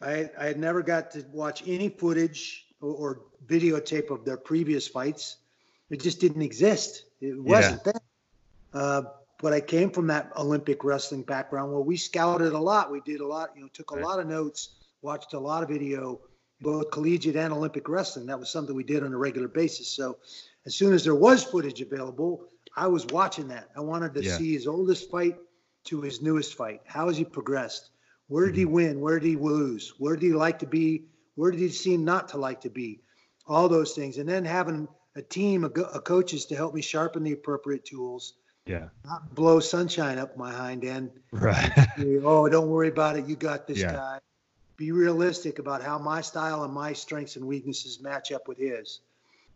I 0.00 0.30
I 0.38 0.46
had 0.46 0.58
never 0.58 0.82
got 0.82 1.10
to 1.12 1.24
watch 1.32 1.62
any 1.66 1.88
footage 1.88 2.66
or, 2.80 2.90
or 2.90 3.20
videotape 3.46 4.10
of 4.10 4.24
their 4.24 4.36
previous 4.36 4.86
fights. 4.86 5.38
It 5.90 6.00
just 6.00 6.20
didn't 6.20 6.42
exist. 6.42 7.04
It 7.20 7.42
wasn't 7.42 7.84
there. 7.84 7.94
Uh, 8.72 9.02
but 9.40 9.52
I 9.52 9.60
came 9.60 9.90
from 9.90 10.06
that 10.08 10.30
Olympic 10.36 10.84
wrestling 10.84 11.22
background 11.22 11.72
where 11.72 11.80
we 11.80 11.96
scouted 11.96 12.52
a 12.52 12.58
lot. 12.58 12.90
We 12.92 13.00
did 13.00 13.20
a 13.20 13.26
lot, 13.26 13.50
you 13.56 13.62
know, 13.62 13.68
took 13.72 13.90
a 13.90 13.94
Right. 13.94 14.04
lot 14.04 14.20
of 14.20 14.26
notes, 14.26 14.76
watched 15.00 15.32
a 15.32 15.38
lot 15.38 15.62
of 15.62 15.68
video, 15.68 16.20
both 16.60 16.90
collegiate 16.90 17.36
and 17.36 17.52
Olympic 17.52 17.88
wrestling. 17.88 18.26
That 18.26 18.38
was 18.38 18.50
something 18.50 18.74
we 18.74 18.84
did 18.84 19.02
on 19.04 19.12
a 19.12 19.16
regular 19.16 19.48
basis. 19.48 19.88
So 19.88 20.18
as 20.66 20.74
soon 20.74 20.92
as 20.92 21.04
there 21.04 21.14
was 21.14 21.44
footage 21.44 21.80
available, 21.80 22.44
I 22.76 22.88
was 22.88 23.06
watching 23.06 23.48
that. 23.48 23.70
I 23.76 23.80
wanted 23.80 24.12
to 24.14 24.22
Yeah. 24.22 24.36
see 24.36 24.52
his 24.52 24.66
oldest 24.66 25.08
fight 25.10 25.36
to 25.88 26.00
his 26.02 26.22
newest 26.22 26.54
fight. 26.54 26.82
How 26.86 27.08
has 27.08 27.16
he 27.16 27.24
progressed? 27.24 27.90
Where 28.28 28.46
did 28.46 28.56
he 28.56 28.64
mm-hmm. 28.64 28.72
win? 28.72 29.00
Where 29.00 29.18
did 29.18 29.28
he 29.28 29.36
lose? 29.36 29.94
Where 29.98 30.16
did 30.16 30.26
he 30.26 30.32
like 30.32 30.60
to 30.60 30.66
be? 30.66 31.04
Where 31.34 31.50
did 31.50 31.60
he 31.60 31.68
seem 31.70 32.04
not 32.04 32.28
to 32.28 32.36
like 32.36 32.62
to 32.62 32.70
be? 32.70 33.00
All 33.46 33.68
those 33.68 33.94
things. 33.94 34.18
And 34.18 34.28
then 34.28 34.44
having 34.44 34.88
a 35.16 35.22
team 35.22 35.64
of, 35.64 35.74
coaches 36.04 36.46
to 36.46 36.56
help 36.56 36.74
me 36.74 36.82
sharpen 36.82 37.24
the 37.24 37.32
appropriate 37.32 37.84
tools, 37.84 38.34
yeah 38.66 38.88
not 39.04 39.34
blow 39.34 39.60
sunshine 39.60 40.18
up 40.18 40.36
my 40.36 40.52
hind 40.52 40.84
end. 40.84 41.10
right 41.32 41.72
oh, 42.22 42.48
don't 42.48 42.68
worry 42.68 42.88
about 42.88 43.16
it. 43.16 43.26
You 43.26 43.36
got 43.36 43.66
this 43.66 43.78
Yeah. 43.78 43.92
guy. 43.92 44.18
Be 44.76 44.92
realistic 44.92 45.58
about 45.58 45.82
how 45.82 45.98
my 45.98 46.20
style 46.20 46.62
and 46.64 46.72
my 46.72 46.92
strengths 46.92 47.36
and 47.36 47.46
weaknesses 47.46 48.00
match 48.00 48.30
up 48.30 48.46
with 48.46 48.58
his. 48.58 49.00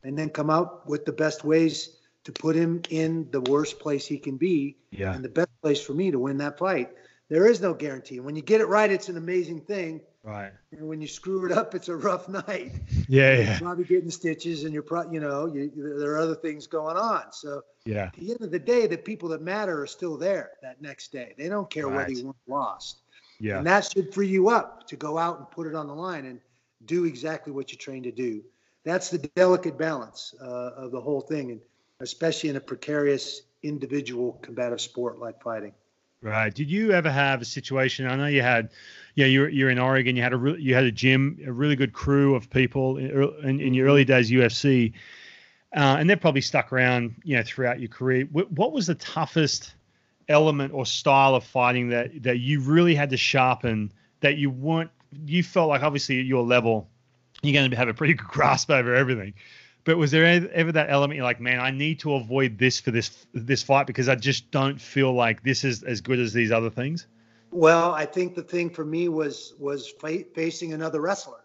And 0.02 0.18
then 0.18 0.30
come 0.30 0.50
out 0.50 0.88
with 0.88 1.04
the 1.04 1.12
best 1.12 1.44
ways 1.44 1.96
to 2.24 2.32
put 2.32 2.54
him 2.56 2.82
in 2.90 3.28
the 3.30 3.40
worst 3.40 3.78
place 3.78 4.06
he 4.06 4.18
can 4.18 4.37
be 4.37 4.76
yeah 4.90 5.14
and 5.14 5.24
the 5.24 5.28
best 5.28 5.50
place 5.62 5.80
for 5.82 5.94
me 5.94 6.11
to 6.11 6.18
win 6.18 6.38
that 6.38 6.58
fight. 6.58 6.90
There 7.28 7.46
is 7.46 7.61
no 7.61 7.72
guarantee. 7.74 8.20
When 8.20 8.37
you 8.37 8.42
get 8.42 8.61
it 8.61 8.66
right, 8.66 8.90
it's 8.90 9.08
an 9.08 9.16
amazing 9.16 9.62
thing. 9.62 10.00
right 10.22 10.52
And 10.72 10.87
when 10.88 11.00
you 11.00 11.08
screw 11.08 11.44
it 11.46 11.52
up, 11.52 11.74
it's 11.74 11.88
a 11.88 11.96
rough 11.96 12.28
night. 12.48 12.72
yeah 13.08 13.35
You're 13.38 13.44
yeah 13.44 13.58
probably 13.58 13.85
getting 13.85 14.11
stitches 14.11 14.64
and 14.64 14.72
you're 14.74 14.82
probably, 14.82 15.14
you 15.14 15.20
know, 15.20 15.46
you, 15.46 15.70
there 15.98 16.12
are 16.12 16.18
other 16.18 16.35
things 16.35 16.66
going 16.66 16.96
on. 16.96 17.32
So 17.32 17.62
yeah 17.85 18.11
at 18.14 18.20
the 18.20 18.30
end 18.32 18.40
of 18.42 18.50
the 18.50 18.58
day, 18.58 18.87
the 18.87 18.98
people 18.98 19.28
that 19.30 19.42
matter 19.42 19.80
are 19.82 19.87
still 19.87 20.16
there 20.16 20.52
that 20.62 20.80
next 20.82 21.12
day. 21.12 21.35
They 21.38 21.48
don't 21.48 21.70
care 21.70 21.88
whether 21.88 22.11
you 22.11 22.26
won 22.26 22.35
or 22.46 22.58
lost. 22.58 23.02
yeah 23.40 23.58
And 23.58 23.66
that 23.66 23.85
should 23.90 24.12
free 24.12 24.28
you 24.28 24.48
up 24.50 24.87
to 24.88 24.96
go 24.96 25.18
out 25.18 25.38
and 25.38 25.50
put 25.50 25.66
it 25.66 25.74
on 25.74 25.87
the 25.87 25.94
line 25.94 26.26
and 26.26 26.40
do 26.85 27.04
exactly 27.04 27.52
what 27.52 27.72
you're 27.72 27.78
trained 27.78 28.04
to 28.04 28.12
do. 28.12 28.42
That's 28.85 29.11
the 29.11 29.18
delicate 29.18 29.78
balance 29.78 30.35
uh, 30.42 30.70
of 30.76 30.90
the 30.90 31.00
whole 31.00 31.20
thing, 31.20 31.50
and 31.52 31.61
especially 32.02 32.50
in 32.50 32.56
a 32.56 32.60
precarious 32.60 33.42
individual 33.62 34.38
combative 34.42 34.80
sport 34.80 35.18
like 35.18 35.42
fighting. 35.42 35.72
Right. 36.20 36.54
Did 36.54 36.70
you 36.70 36.92
ever 36.92 37.10
have 37.10 37.42
a 37.42 37.44
situation? 37.44 38.06
I 38.06 38.14
know 38.14 38.26
you 38.26 38.42
had, 38.42 38.70
yeah, 39.16 39.26
you're 39.26 39.48
you're 39.48 39.70
in 39.70 39.80
Oregon. 39.80 40.14
You 40.14 40.22
had 40.22 40.32
a 40.32 40.36
re- 40.36 40.60
you 40.60 40.72
had 40.72 40.84
a 40.84 40.92
gym, 40.92 41.38
a 41.44 41.52
really 41.52 41.74
good 41.74 41.92
crew 41.92 42.36
of 42.36 42.48
people 42.48 42.96
in, 42.96 43.10
in, 43.42 43.60
in 43.60 43.74
your 43.74 43.88
early 43.88 44.04
days 44.04 44.30
UFC, 44.30 44.92
uh, 45.76 45.96
and 45.98 46.08
they're 46.08 46.16
probably 46.16 46.40
stuck 46.40 46.72
around, 46.72 47.16
you 47.24 47.36
know, 47.36 47.42
throughout 47.42 47.80
your 47.80 47.88
career. 47.88 48.24
Wh- 48.26 48.50
What 48.56 48.72
was 48.72 48.86
the 48.86 48.94
toughest 48.94 49.74
element 50.28 50.72
or 50.72 50.86
style 50.86 51.34
of 51.34 51.42
fighting 51.42 51.88
that 51.88 52.22
that 52.22 52.38
you 52.38 52.60
really 52.60 52.94
had 52.94 53.10
to 53.10 53.16
sharpen? 53.16 53.92
That 54.20 54.36
you 54.36 54.48
weren't, 54.50 54.92
you 55.26 55.42
felt 55.42 55.68
like 55.68 55.82
obviously 55.82 56.20
at 56.20 56.24
your 56.26 56.44
level, 56.44 56.88
you're 57.42 57.52
going 57.52 57.68
to 57.68 57.76
have 57.76 57.88
a 57.88 57.94
pretty 57.94 58.14
good 58.14 58.28
grasp 58.28 58.70
over 58.70 58.94
everything. 58.94 59.34
But 59.84 59.98
was 59.98 60.10
there 60.12 60.24
ever, 60.24 60.48
ever 60.52 60.72
that 60.72 60.90
element 60.90 61.16
you're 61.16 61.24
like, 61.24 61.40
man, 61.40 61.58
I 61.58 61.70
need 61.72 61.98
to 62.00 62.14
avoid 62.14 62.58
this 62.58 62.78
for 62.78 62.90
this 62.92 63.26
this 63.34 63.62
fight 63.62 63.86
because 63.86 64.08
I 64.08 64.14
just 64.14 64.50
don't 64.50 64.80
feel 64.80 65.12
like 65.12 65.42
this 65.42 65.64
is 65.64 65.82
as 65.82 66.00
good 66.00 66.20
as 66.20 66.32
these 66.32 66.52
other 66.52 66.70
things? 66.70 67.06
Well, 67.50 67.92
I 67.92 68.06
think 68.06 68.34
the 68.34 68.42
thing 68.42 68.70
for 68.70 68.84
me 68.84 69.08
was 69.08 69.54
was 69.58 69.88
fa- 70.00 70.24
facing 70.34 70.72
another 70.72 71.00
wrestler. 71.00 71.40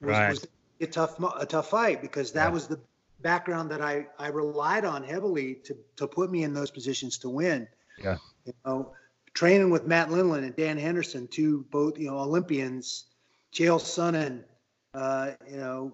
Was, 0.00 0.08
Right. 0.10 0.30
was 0.30 0.46
a 0.80 0.86
tough 0.86 1.18
a 1.38 1.44
tough 1.46 1.70
fight 1.70 2.00
because 2.00 2.32
that 2.32 2.46
Yeah. 2.46 2.52
was 2.52 2.68
the 2.68 2.78
background 3.22 3.70
that 3.72 3.82
I 3.82 4.06
I 4.18 4.28
relied 4.28 4.84
on 4.84 5.02
heavily 5.02 5.56
to 5.64 5.76
to 5.96 6.06
put 6.06 6.30
me 6.30 6.44
in 6.44 6.54
those 6.54 6.70
positions 6.70 7.18
to 7.18 7.28
win. 7.28 7.66
Yeah. 7.98 8.18
You 8.44 8.52
know, 8.64 8.92
training 9.34 9.70
with 9.70 9.84
Matt 9.86 10.08
Lindland 10.10 10.44
and 10.44 10.54
Dan 10.54 10.78
Henderson, 10.78 11.26
two 11.26 11.66
both 11.70 11.98
you 11.98 12.08
know 12.08 12.18
Olympians, 12.18 13.06
Chael 13.52 13.80
Sonnen, 13.80 14.44
uh, 14.94 15.32
you 15.50 15.56
know, 15.56 15.92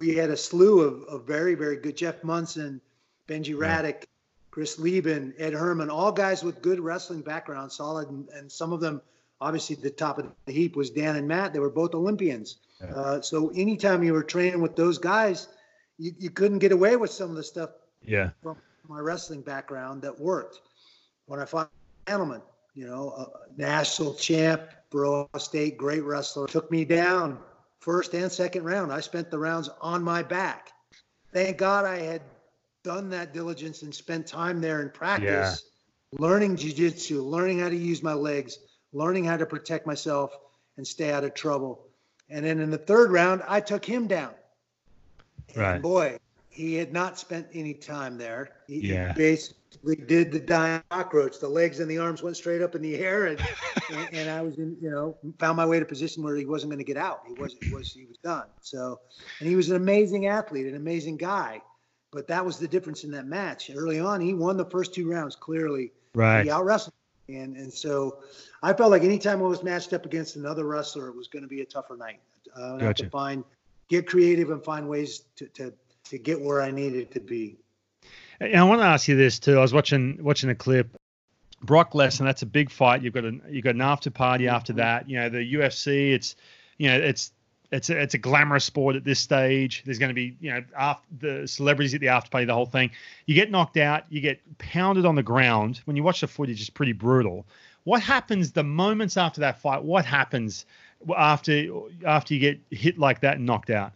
we 0.00 0.14
had 0.14 0.30
a 0.30 0.36
slew 0.36 0.80
of, 0.80 1.02
of 1.04 1.26
very 1.26 1.54
very 1.54 1.76
good 1.76 1.96
Jeff 1.96 2.22
Monson, 2.24 2.80
Benji. 3.28 3.56
Radach, 3.56 4.04
Chris 4.50 4.78
Leben, 4.78 5.32
Ed 5.38 5.52
Herman, 5.52 5.90
all 5.90 6.12
guys 6.12 6.42
with 6.42 6.60
good 6.62 6.80
wrestling 6.80 7.20
background, 7.22 7.70
solid, 7.72 8.08
and, 8.08 8.28
and 8.30 8.50
some 8.50 8.72
of 8.72 8.80
them, 8.80 9.00
obviously, 9.40 9.76
the 9.76 9.90
top 9.90 10.18
of 10.18 10.26
the 10.46 10.52
heap 10.52 10.74
was 10.76 10.90
Dan 10.90 11.16
and 11.16 11.28
Matt. 11.28 11.52
They 11.52 11.60
were 11.60 11.70
both 11.70 11.94
Olympians. 11.94 12.56
Yeah. 12.80 12.90
Uh, 12.94 13.20
so 13.20 13.50
anytime 13.50 14.02
you 14.02 14.12
were 14.12 14.24
training 14.24 14.60
with 14.60 14.74
those 14.74 14.98
guys, 14.98 15.48
you, 15.98 16.12
you 16.18 16.30
couldn't 16.30 16.58
get 16.58 16.72
away 16.72 16.96
with 16.96 17.10
some 17.12 17.30
of 17.30 17.36
the 17.36 17.42
stuff 17.44 17.70
Yeah. 18.04 18.30
from 18.42 18.56
my 18.88 18.98
wrestling 18.98 19.42
background 19.42 20.02
that 20.02 20.18
worked. 20.18 20.60
When 21.26 21.38
I 21.38 21.44
fought 21.44 21.70
Randleman, 22.06 22.42
you 22.74 22.86
know, 22.86 23.10
a 23.10 23.60
national 23.60 24.14
champ, 24.14 24.62
Ohio 24.92 25.28
State, 25.38 25.76
great 25.78 26.02
wrestler, 26.02 26.48
took 26.48 26.70
me 26.72 26.84
down 26.84 27.38
first 27.80 28.14
and 28.14 28.30
second 28.30 28.64
round. 28.64 28.92
I 28.92 29.00
spent 29.00 29.30
the 29.30 29.38
rounds 29.38 29.68
on 29.80 30.02
my 30.02 30.22
back. 30.22 30.70
Thank 31.32 31.58
God 31.58 31.84
I 31.84 31.98
had 31.98 32.22
done 32.84 33.10
that 33.10 33.32
diligence 33.32 33.82
and 33.82 33.94
spent 33.94 34.26
time 34.26 34.60
there 34.60 34.80
in 34.82 34.90
practice, 34.90 35.62
learning 36.12 36.56
jujitsu, 36.56 37.24
learning 37.24 37.60
how 37.60 37.68
to 37.68 37.76
use 37.76 38.02
my 38.02 38.14
legs, 38.14 38.58
learning 38.92 39.24
how 39.24 39.36
to 39.36 39.46
protect 39.46 39.86
myself 39.86 40.32
and 40.76 40.86
stay 40.86 41.12
out 41.12 41.24
of 41.24 41.34
trouble. 41.34 41.86
And 42.28 42.44
then 42.44 42.60
in 42.60 42.70
the 42.70 42.78
third 42.78 43.10
round, 43.10 43.42
I 43.46 43.60
took 43.60 43.84
him 43.84 44.06
down. 44.06 44.34
And 45.54 45.56
Right. 45.56 45.82
boy, 45.82 46.18
he 46.50 46.74
had 46.74 46.92
not 46.92 47.18
spent 47.18 47.46
any 47.54 47.72
time 47.72 48.18
there. 48.18 48.50
He, 48.66 48.92
Yeah. 48.92 49.12
basically 49.12 49.96
did 49.96 50.32
the 50.32 50.40
dying 50.40 50.82
cockroach. 50.90 51.38
The 51.38 51.48
legs 51.48 51.78
and 51.80 51.88
the 51.90 51.98
arms 51.98 52.22
went 52.22 52.36
straight 52.36 52.60
up 52.60 52.74
in 52.74 52.82
the 52.82 52.96
air, 52.96 53.26
and 53.26 53.38
and, 53.90 54.08
and 54.12 54.28
I 54.30 54.42
was 54.42 54.58
in, 54.58 54.76
you 54.80 54.90
know, 54.90 55.16
found 55.38 55.56
my 55.56 55.64
way 55.64 55.78
to 55.78 55.84
a 55.84 55.88
position 55.88 56.22
where 56.22 56.36
he 56.36 56.44
wasn't 56.44 56.70
going 56.70 56.78
to 56.78 56.84
get 56.84 56.96
out. 56.96 57.20
He 57.26 57.34
was, 57.34 57.56
he 57.60 57.72
was, 57.72 57.92
he 57.92 58.04
was 58.04 58.18
done. 58.18 58.46
So, 58.60 59.00
and 59.38 59.48
he 59.48 59.54
was 59.56 59.70
an 59.70 59.76
amazing 59.76 60.26
athlete, 60.26 60.66
an 60.66 60.76
amazing 60.76 61.16
guy. 61.16 61.62
But 62.12 62.26
that 62.26 62.44
was 62.44 62.58
the 62.58 62.66
difference 62.66 63.04
in 63.04 63.12
that 63.12 63.26
match. 63.26 63.70
Early 63.72 64.00
on, 64.00 64.20
he 64.20 64.34
won 64.34 64.56
the 64.56 64.64
first 64.64 64.92
two 64.92 65.08
rounds 65.08 65.36
clearly. 65.36 65.92
Right. 66.14 66.42
He 66.44 66.50
out 66.50 66.64
wrestled, 66.64 66.94
and 67.28 67.56
and 67.56 67.72
so 67.72 68.18
I 68.64 68.72
felt 68.72 68.90
like 68.90 69.04
anytime 69.04 69.38
I 69.40 69.46
was 69.46 69.62
matched 69.62 69.92
up 69.92 70.04
against 70.04 70.34
another 70.34 70.64
wrestler, 70.64 71.08
it 71.08 71.14
was 71.16 71.28
going 71.28 71.42
to 71.44 71.48
be 71.48 71.60
a 71.60 71.64
tougher 71.64 71.96
night. 71.96 72.18
Uh, 72.58 72.60
I 72.60 72.70
have 72.70 72.80
Gotcha. 72.80 73.04
to 73.04 73.10
find, 73.10 73.44
get 73.88 74.08
creative, 74.08 74.50
and 74.50 74.64
find 74.64 74.88
ways 74.88 75.22
to 75.36 75.46
to 75.46 75.72
to 76.10 76.18
get 76.18 76.40
where 76.40 76.60
I 76.60 76.70
needed 76.70 77.10
to 77.12 77.20
be. 77.20 77.56
And 78.40 78.56
I 78.56 78.64
want 78.64 78.80
to 78.80 78.86
ask 78.86 79.08
you 79.08 79.16
this 79.16 79.38
too. 79.38 79.58
I 79.58 79.60
was 79.60 79.72
watching 79.72 80.18
watching 80.22 80.50
a 80.50 80.54
clip. 80.54 80.96
Brock 81.62 81.92
Lesnar, 81.92 82.24
that's 82.24 82.42
a 82.42 82.46
big 82.46 82.70
fight. 82.70 83.02
You've 83.02 83.12
got 83.12 83.24
an 83.24 83.42
you've 83.48 83.64
got 83.64 83.74
an 83.74 83.82
after 83.82 84.10
party 84.10 84.48
after 84.48 84.72
mm-hmm. 84.72 84.80
that. 84.80 85.08
You 85.08 85.16
know 85.18 85.28
the 85.28 85.54
UFC. 85.54 86.12
It's 86.12 86.36
you 86.78 86.88
know 86.88 86.96
it's 86.96 87.32
it's 87.70 87.90
a, 87.90 88.00
it's 88.00 88.14
a 88.14 88.18
glamorous 88.18 88.64
sport 88.64 88.96
at 88.96 89.04
this 89.04 89.20
stage. 89.20 89.82
There's 89.84 89.98
going 89.98 90.08
to 90.08 90.14
be 90.14 90.36
you 90.40 90.52
know 90.52 90.64
after 90.76 91.06
the 91.18 91.46
celebrities 91.46 91.94
at 91.94 92.00
the 92.00 92.08
after 92.08 92.30
party, 92.30 92.46
the 92.46 92.54
whole 92.54 92.66
thing. 92.66 92.90
You 93.26 93.34
get 93.34 93.50
knocked 93.50 93.76
out. 93.76 94.04
You 94.08 94.20
get 94.20 94.40
pounded 94.58 95.04
on 95.04 95.14
the 95.14 95.22
ground. 95.22 95.80
When 95.84 95.96
you 95.96 96.02
watch 96.02 96.22
the 96.22 96.26
footage, 96.26 96.60
it's 96.60 96.70
pretty 96.70 96.92
brutal. 96.92 97.46
What 97.84 98.02
happens 98.02 98.52
the 98.52 98.64
moments 98.64 99.16
after 99.16 99.40
that 99.42 99.60
fight? 99.60 99.82
What 99.82 100.06
happens 100.06 100.64
after 101.16 101.66
after 102.06 102.34
you 102.34 102.40
get 102.40 102.60
hit 102.70 102.98
like 102.98 103.20
that 103.20 103.36
and 103.36 103.46
knocked 103.46 103.70
out? 103.70 103.92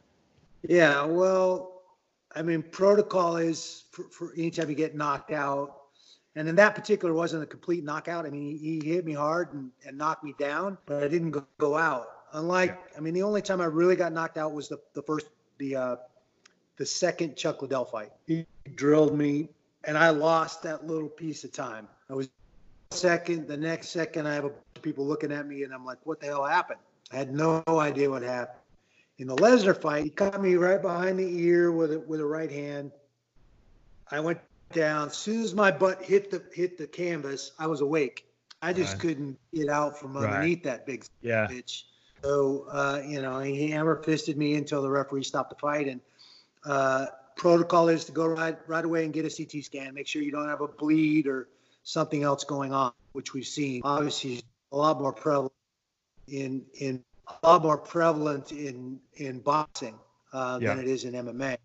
Yeah, 0.68 1.04
well, 1.04 1.73
I 2.34 2.42
mean, 2.42 2.62
protocol 2.62 3.36
is 3.36 3.84
for, 3.92 4.04
for 4.04 4.32
anytime 4.34 4.68
you 4.68 4.74
get 4.74 4.94
knocked 4.94 5.30
out, 5.30 5.76
and 6.36 6.48
in 6.48 6.56
that 6.56 6.74
particular 6.74 7.14
wasn't 7.14 7.42
a 7.42 7.46
complete 7.46 7.84
knockout. 7.84 8.26
I 8.26 8.30
mean, 8.30 8.58
he, 8.58 8.80
he 8.80 8.88
hit 8.88 9.04
me 9.04 9.12
hard 9.12 9.54
and, 9.54 9.70
and 9.86 9.96
knocked 9.96 10.24
me 10.24 10.34
down, 10.38 10.76
but 10.86 11.02
I 11.02 11.08
didn't 11.08 11.30
go, 11.30 11.46
go 11.58 11.76
out. 11.76 12.08
Unlike, 12.32 12.76
I 12.96 13.00
mean, 13.00 13.14
the 13.14 13.22
only 13.22 13.40
time 13.40 13.60
I 13.60 13.66
really 13.66 13.94
got 13.94 14.12
knocked 14.12 14.36
out 14.36 14.52
was 14.52 14.68
the, 14.68 14.80
the 14.94 15.02
first, 15.02 15.26
the 15.58 15.76
uh, 15.76 15.96
the 16.76 16.86
second 16.86 17.36
Chuck 17.36 17.62
Liddell 17.62 17.84
fight. 17.84 18.10
He 18.26 18.46
drilled 18.74 19.16
me, 19.16 19.48
and 19.84 19.96
I 19.96 20.10
lost 20.10 20.62
that 20.64 20.86
little 20.86 21.08
piece 21.08 21.44
of 21.44 21.52
time. 21.52 21.86
I 22.10 22.14
was 22.14 22.28
second, 22.90 23.46
the 23.46 23.56
next 23.56 23.88
second, 23.88 24.26
I 24.26 24.34
have 24.34 24.44
a 24.44 24.48
bunch 24.48 24.62
of 24.76 24.82
people 24.82 25.06
looking 25.06 25.32
at 25.32 25.46
me, 25.46 25.62
and 25.62 25.72
I'm 25.72 25.84
like, 25.84 25.98
what 26.04 26.20
the 26.20 26.26
hell 26.26 26.44
happened? 26.44 26.80
I 27.12 27.16
had 27.16 27.32
no 27.32 27.62
idea 27.68 28.10
what 28.10 28.22
happened. 28.22 28.58
In 29.18 29.28
the 29.28 29.36
Lesnar 29.36 29.80
fight, 29.80 30.04
he 30.04 30.10
caught 30.10 30.40
me 30.42 30.54
right 30.56 30.80
behind 30.82 31.18
the 31.18 31.42
ear 31.42 31.70
with 31.70 31.92
a, 31.92 32.00
with 32.00 32.20
a 32.20 32.24
right 32.26 32.50
hand. 32.50 32.90
I 34.10 34.20
went 34.20 34.40
down. 34.72 35.08
As 35.08 35.16
soon 35.16 35.42
as 35.42 35.54
my 35.54 35.70
butt 35.70 36.02
hit 36.02 36.30
the 36.30 36.42
hit 36.52 36.76
the 36.78 36.86
canvas, 36.86 37.52
I 37.58 37.68
was 37.68 37.80
awake. 37.80 38.26
I 38.60 38.72
just 38.72 38.94
Right. 38.94 39.00
couldn't 39.00 39.38
get 39.52 39.68
out 39.68 39.98
from 39.98 40.16
Right. 40.16 40.32
underneath 40.32 40.64
that 40.64 40.84
big 40.86 41.04
Yeah. 41.20 41.46
bitch. 41.48 41.84
So 42.22 42.66
uh, 42.70 43.02
you 43.06 43.22
know, 43.22 43.38
he 43.40 43.70
hammer 43.70 44.02
fisted 44.02 44.36
me 44.36 44.54
until 44.56 44.82
the 44.82 44.90
referee 44.90 45.24
stopped 45.24 45.50
the 45.50 45.56
fight. 45.56 45.86
And 45.86 46.00
uh, 46.64 47.06
protocol 47.36 47.88
is 47.88 48.04
to 48.06 48.12
go 48.12 48.26
right 48.26 48.58
right 48.68 48.84
away 48.84 49.04
and 49.04 49.12
get 49.14 49.24
a 49.24 49.30
CT 49.30 49.64
scan. 49.64 49.94
Make 49.94 50.08
sure 50.08 50.22
you 50.22 50.32
don't 50.32 50.48
have 50.48 50.60
a 50.60 50.68
bleed 50.68 51.28
or 51.28 51.48
something 51.84 52.24
else 52.24 52.42
going 52.44 52.72
on, 52.72 52.92
which 53.12 53.32
we've 53.32 53.46
seen. 53.46 53.80
Obviously, 53.84 54.42
a 54.72 54.76
lot 54.76 55.00
more 55.00 55.12
prevalent 55.12 55.52
in 56.26 56.64
in 56.80 57.04
lot 57.42 57.62
more 57.62 57.78
prevalent 57.78 58.52
in 58.52 59.00
in 59.14 59.40
boxing 59.40 59.98
uh, 60.32 60.58
Yeah. 60.58 60.76
than 60.76 60.78
it 60.78 60.86
is 60.88 61.04
in 61.04 61.14
MMA. 61.14 61.56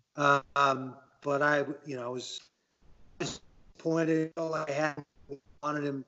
Um, 0.56 0.96
but 1.22 1.42
I, 1.42 1.64
you 1.86 1.96
know, 1.96 2.04
I 2.06 2.08
was 2.08 2.40
disappointed. 3.18 4.32
All 4.36 4.54
I 4.54 4.70
had 4.70 5.04
wanted 5.62 5.84
him, 5.84 6.04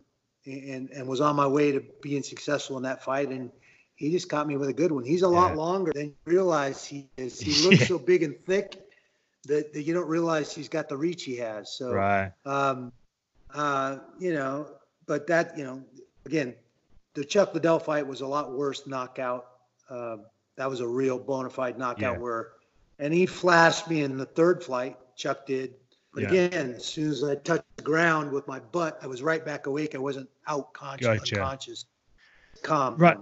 and 0.46 0.90
and 0.90 1.08
was 1.08 1.20
on 1.20 1.36
my 1.36 1.46
way 1.46 1.72
to 1.72 1.82
being 2.02 2.22
successful 2.22 2.76
in 2.76 2.82
that 2.84 3.02
fight, 3.04 3.28
and 3.28 3.50
he 3.94 4.10
just 4.10 4.28
caught 4.28 4.46
me 4.46 4.56
with 4.56 4.68
a 4.68 4.74
good 4.74 4.92
one. 4.92 5.04
He's 5.04 5.22
a 5.22 5.28
lot 5.28 5.54
Yeah. 5.54 5.56
longer 5.56 5.92
than 5.92 6.06
you 6.06 6.16
realize 6.26 6.84
he 6.84 7.08
is. 7.16 7.40
He 7.40 7.54
looks 7.54 7.82
Yeah. 7.82 7.86
so 7.86 7.98
big 7.98 8.22
and 8.22 8.36
thick 8.46 8.76
that, 9.46 9.72
that 9.72 9.82
you 9.82 9.94
don't 9.94 10.08
realize 10.08 10.54
he's 10.54 10.68
got 10.68 10.88
the 10.88 10.96
reach 10.96 11.24
he 11.24 11.36
has. 11.36 11.76
So 11.76 12.04
Right. 12.04 12.32
um, 12.44 12.92
uh, 13.54 13.98
you 14.18 14.34
know, 14.34 14.68
but 15.06 15.26
that, 15.28 15.56
you 15.58 15.64
know, 15.64 15.84
again, 16.26 16.54
the 17.14 17.24
Chuck 17.24 17.54
Liddell 17.54 17.78
fight 17.78 18.06
was 18.06 18.20
a 18.20 18.26
lot 18.26 18.52
worse 18.52 18.86
knockout. 18.86 19.46
Um, 19.90 20.24
that 20.56 20.68
was 20.68 20.80
a 20.80 20.86
real 20.86 21.18
bona 21.18 21.50
fide 21.50 21.78
knockout 21.78 22.14
Yeah. 22.14 22.18
where, 22.18 22.48
and 22.98 23.12
he 23.12 23.26
flashed 23.26 23.88
me 23.88 24.02
in 24.02 24.16
the 24.16 24.26
third 24.26 24.62
flight. 24.62 24.96
Chuck 25.16 25.46
did. 25.46 25.74
But 26.14 26.24
Yeah. 26.24 26.32
again, 26.32 26.74
as 26.76 26.84
soon 26.84 27.10
as 27.10 27.24
I 27.24 27.36
touched 27.36 27.64
the 27.76 27.82
ground 27.82 28.30
with 28.32 28.46
my 28.46 28.60
butt, 28.60 28.98
I 29.02 29.06
was 29.06 29.22
right 29.22 29.44
back 29.44 29.66
awake. 29.66 29.94
I 29.94 29.98
wasn't 29.98 30.28
out 30.46 30.72
conscious, 30.74 31.06
Gotcha. 31.06 31.36
unconscious, 31.40 31.86
calm. 32.62 32.96
Right. 32.96 33.18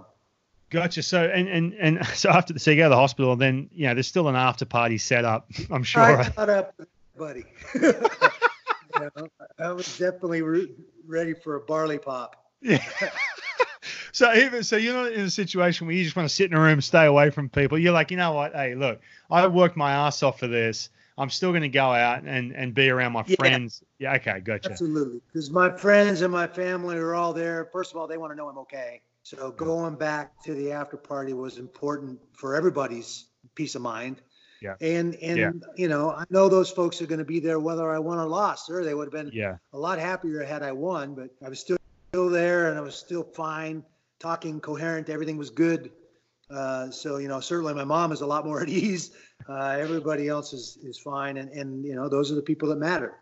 Gotcha. 0.69 1.03
So 1.03 1.23
and 1.25 1.47
and 1.49 1.73
and 1.73 2.05
so 2.15 2.29
after 2.29 2.53
the 2.53 2.59
so 2.59 2.71
you 2.71 2.77
go 2.77 2.83
to 2.83 2.89
the 2.89 2.95
hospital, 2.95 3.35
then 3.35 3.69
you 3.73 3.87
know 3.87 3.93
there's 3.93 4.07
still 4.07 4.27
an 4.27 4.35
after 4.35 4.65
party 4.65 4.97
set 4.97 5.25
up. 5.25 5.49
I'm 5.71 5.83
sure. 5.83 6.01
I 6.01 6.29
got 6.29 6.49
up, 6.49 6.73
buddy. 7.17 7.45
you 7.75 7.81
know, 8.99 9.27
I 9.59 9.71
was 9.71 9.97
definitely 9.97 10.41
re- 10.41 10.73
ready 11.05 11.33
for 11.33 11.55
a 11.55 11.61
barley 11.61 11.97
pop. 11.97 12.35
Yeah. 12.61 12.83
So 14.11 14.33
even 14.33 14.63
so, 14.63 14.77
you're 14.77 14.93
not 14.93 15.11
in 15.11 15.21
a 15.21 15.29
situation 15.29 15.87
where 15.87 15.95
you 15.95 16.03
just 16.03 16.15
want 16.15 16.27
to 16.29 16.33
sit 16.35 16.51
in 16.51 16.57
a 16.57 16.59
room, 16.59 16.81
stay 16.81 17.05
away 17.05 17.29
from 17.29 17.49
people. 17.49 17.77
You're 17.77 17.93
like, 17.93 18.11
you 18.11 18.17
know 18.17 18.33
what? 18.33 18.53
Hey, 18.53 18.75
look, 18.75 19.01
I 19.29 19.47
worked 19.47 19.77
my 19.77 19.91
ass 19.91 20.23
off 20.23 20.39
for 20.39 20.47
this. 20.47 20.89
I'm 21.17 21.29
still 21.29 21.51
going 21.51 21.61
to 21.63 21.69
go 21.69 21.85
out 21.85 22.23
and 22.23 22.51
and 22.53 22.73
be 22.73 22.89
around 22.89 23.11
my 23.13 23.23
Yeah. 23.27 23.35
friends. 23.37 23.83
Yeah. 23.99 24.15
Okay. 24.15 24.39
Gotcha. 24.39 24.71
Absolutely, 24.71 25.21
because 25.27 25.51
my 25.51 25.69
friends 25.69 26.21
and 26.21 26.31
my 26.31 26.47
family 26.47 26.97
are 26.97 27.13
all 27.15 27.33
there. 27.33 27.69
First 27.71 27.91
of 27.91 27.97
all, 27.97 28.07
they 28.07 28.17
want 28.17 28.31
to 28.31 28.35
know 28.35 28.49
I'm 28.49 28.57
okay. 28.59 29.01
So 29.23 29.51
going 29.51 29.95
back 29.95 30.41
to 30.45 30.55
the 30.55 30.71
after 30.71 30.97
party 30.97 31.33
was 31.33 31.57
important 31.57 32.19
for 32.33 32.55
everybody's 32.55 33.27
peace 33.55 33.75
of 33.75 33.81
mind. 33.81 34.21
Yeah. 34.61 34.75
And 34.81 35.15
and 35.15 35.37
Yeah. 35.37 35.51
you 35.75 35.87
know, 35.89 36.11
I 36.11 36.23
know 36.29 36.49
those 36.49 36.71
folks 36.71 37.01
are 37.01 37.07
going 37.07 37.19
to 37.19 37.25
be 37.25 37.39
there 37.39 37.59
whether 37.59 37.91
I 37.91 37.99
won 37.99 38.17
or 38.17 38.25
lost. 38.25 38.69
Or 38.71 38.83
they 38.83 38.93
would 38.93 39.05
have 39.05 39.13
been 39.13 39.31
Yeah. 39.33 39.57
a 39.73 39.77
lot 39.77 39.99
happier 39.99 40.43
had 40.43 40.63
I 40.63 40.71
won, 40.71 41.13
but 41.13 41.29
I 41.45 41.49
was 41.49 41.59
still 41.59 41.77
still 42.09 42.29
there 42.29 42.69
and 42.69 42.77
I 42.77 42.81
was 42.81 42.95
still 42.95 43.23
fine, 43.23 43.83
talking 44.21 44.59
coherent. 44.59 45.09
Everything 45.09 45.37
was 45.37 45.49
good. 45.49 45.91
Uh, 46.49 46.91
so 46.91 47.17
you 47.17 47.27
know, 47.27 47.39
certainly 47.39 47.73
my 47.73 47.83
mom 47.83 48.11
is 48.11 48.21
a 48.21 48.25
lot 48.25 48.45
more 48.45 48.61
at 48.61 48.69
ease. 48.81 49.11
Uh, 49.49 49.77
everybody 49.79 50.27
else 50.27 50.53
is 50.53 50.77
is 50.83 50.97
fine, 50.97 51.37
and 51.37 51.49
and 51.51 51.83
you 51.85 51.95
know, 51.95 52.07
those 52.07 52.31
are 52.31 52.35
the 52.35 52.41
people 52.41 52.69
that 52.69 52.77
matter. 52.77 53.15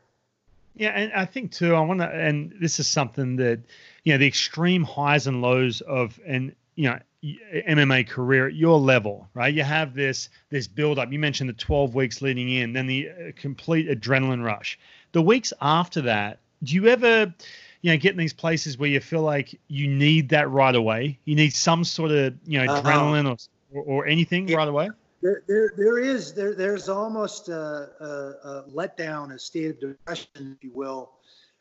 Yeah, 0.75 0.89
and 0.89 1.11
I 1.13 1.25
think 1.25 1.51
too, 1.51 1.75
I 1.75 1.81
want 1.81 1.99
to, 1.99 2.07
and 2.07 2.53
this 2.61 2.79
is 2.79 2.87
something 2.87 3.35
that, 3.37 3.59
you 4.05 4.13
know, 4.13 4.17
the 4.17 4.27
extreme 4.27 4.83
highs 4.83 5.27
and 5.27 5.41
lows 5.41 5.81
of 5.81 6.19
an, 6.25 6.55
you 6.75 6.89
know, 6.89 6.99
MMA 7.21 8.07
career 8.07 8.47
at 8.47 8.55
your 8.55 8.79
level, 8.79 9.27
right? 9.33 9.53
You 9.53 9.63
have 9.63 9.93
this 9.93 10.29
this 10.49 10.67
build 10.67 10.97
up. 10.97 11.11
You 11.11 11.19
mentioned 11.19 11.49
the 11.49 11.53
12 11.53 11.95
weeks 11.95 12.21
leading 12.21 12.49
in, 12.49 12.71
then 12.71 12.87
the 12.87 13.09
uh, 13.09 13.13
complete 13.35 13.89
adrenaline 13.89 14.43
rush. 14.43 14.79
The 15.11 15.21
weeks 15.21 15.51
after 15.59 16.01
that, 16.01 16.39
do 16.63 16.75
you 16.75 16.87
ever, 16.87 17.33
you 17.81 17.91
know, 17.91 17.97
get 17.97 18.11
in 18.11 18.17
these 18.17 18.33
places 18.33 18.77
where 18.77 18.89
you 18.89 18.99
feel 18.99 19.21
like 19.21 19.59
you 19.67 19.87
need 19.87 20.29
that 20.29 20.49
right 20.49 20.75
away? 20.75 21.19
You 21.25 21.35
need 21.35 21.53
some 21.53 21.83
sort 21.83 22.11
of, 22.11 22.33
you 22.45 22.59
know, 22.59 22.67
Uh-huh. 22.67 22.81
adrenaline 22.81 23.29
or, 23.29 23.37
or 23.73 23.83
or 23.83 24.07
anything 24.07 24.47
Yeah. 24.47 24.57
right 24.57 24.67
away? 24.67 24.89
There, 25.21 25.43
there, 25.47 25.73
there 25.77 25.99
is 25.99 26.33
there, 26.33 26.55
there's 26.55 26.87
almost 26.87 27.49
a, 27.49 27.89
a, 27.99 28.47
a 28.47 28.63
letdown, 28.73 29.33
a 29.33 29.39
state 29.39 29.69
of 29.69 29.79
depression, 29.79 30.27
if 30.57 30.63
you 30.63 30.71
will. 30.73 31.11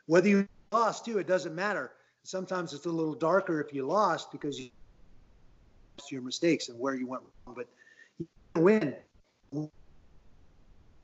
Whether 0.06 0.28
you 0.28 0.46
lost 0.72 1.04
too, 1.04 1.18
it 1.18 1.26
doesn't 1.26 1.54
matter. 1.54 1.92
Sometimes 2.24 2.72
it's 2.72 2.86
a 2.86 2.90
little 2.90 3.14
darker 3.14 3.60
if 3.60 3.72
you 3.74 3.86
lost 3.86 4.30
because 4.30 4.58
you 4.60 4.70
lost 5.98 6.12
your 6.12 6.22
mistakes 6.22 6.68
and 6.68 6.78
where 6.78 6.94
you 6.94 7.06
went 7.06 7.22
wrong. 7.46 7.56
But 7.56 7.68
you 8.18 8.62
win. 8.62 8.94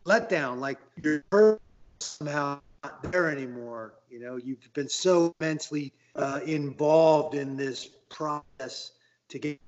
Letdown, 0.06 0.58
like 0.58 0.78
you're 1.02 1.24
hurt 1.32 1.58
somehow 2.00 2.60
not 2.84 3.10
there 3.10 3.30
anymore. 3.30 3.94
You 4.08 4.20
know, 4.20 4.36
you've 4.36 4.72
been 4.74 4.88
so 4.88 5.34
immensely 5.40 5.92
uh, 6.16 6.40
involved 6.46 7.34
in 7.34 7.56
this 7.56 7.88
process 8.10 8.92
to 9.30 9.38
get 9.38 9.58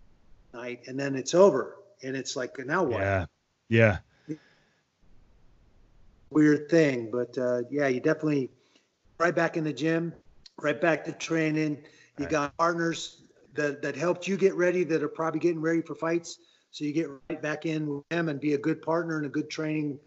night, 0.55 0.81
and 0.87 0.99
then 0.99 1.17
it's 1.17 1.35
over, 1.35 1.77
and 2.03 2.15
it's 2.15 2.37
like 2.37 2.59
now 2.59 2.85
what? 2.85 3.01
Yeah. 3.01 3.27
Yeah. 3.69 3.99
weird 6.31 6.69
thing. 6.69 7.11
But 7.11 7.37
uh, 7.39 7.63
yeah, 7.71 7.89
you 7.89 8.01
definitely 8.01 8.51
right 9.19 9.35
back 9.35 9.57
in 9.57 9.65
the 9.65 9.73
gym, 9.73 10.13
right 10.61 10.79
back 10.81 11.05
to 11.05 11.13
training. 11.13 11.79
You 12.19 12.25
Right. 12.25 12.31
got 12.31 12.57
partners 12.59 13.23
that, 13.55 13.83
that 13.83 13.97
helped 13.97 14.27
you 14.29 14.37
get 14.37 14.55
ready 14.55 14.85
that 14.85 15.03
are 15.03 15.09
probably 15.09 15.41
getting 15.41 15.61
ready 15.61 15.83
for 15.83 15.95
fights. 15.95 16.39
So 16.71 16.85
you 16.85 16.93
get 16.93 17.09
right 17.31 17.41
back 17.41 17.65
in 17.65 17.87
with 17.87 18.09
them 18.11 18.29
and 18.29 18.39
be 18.39 18.55
a 18.55 18.59
good 18.59 18.83
partner 18.83 19.17
and 19.17 19.27
a 19.27 19.31
good 19.31 19.49
training 19.49 19.99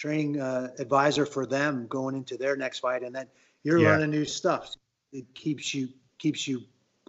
training 0.00 0.40
uh, 0.40 0.70
advisor 0.78 1.26
for 1.26 1.44
them 1.44 1.86
going 1.86 2.16
into 2.16 2.38
their 2.38 2.56
next 2.56 2.78
fight. 2.78 3.02
And 3.02 3.14
then 3.14 3.26
you're 3.62 3.78
Yeah. 3.78 3.90
learning 3.90 4.10
new 4.10 4.24
stuff. 4.24 4.74
It 5.12 5.32
keeps 5.34 5.74
you 5.74 5.88
keeps 6.18 6.48
you 6.48 6.62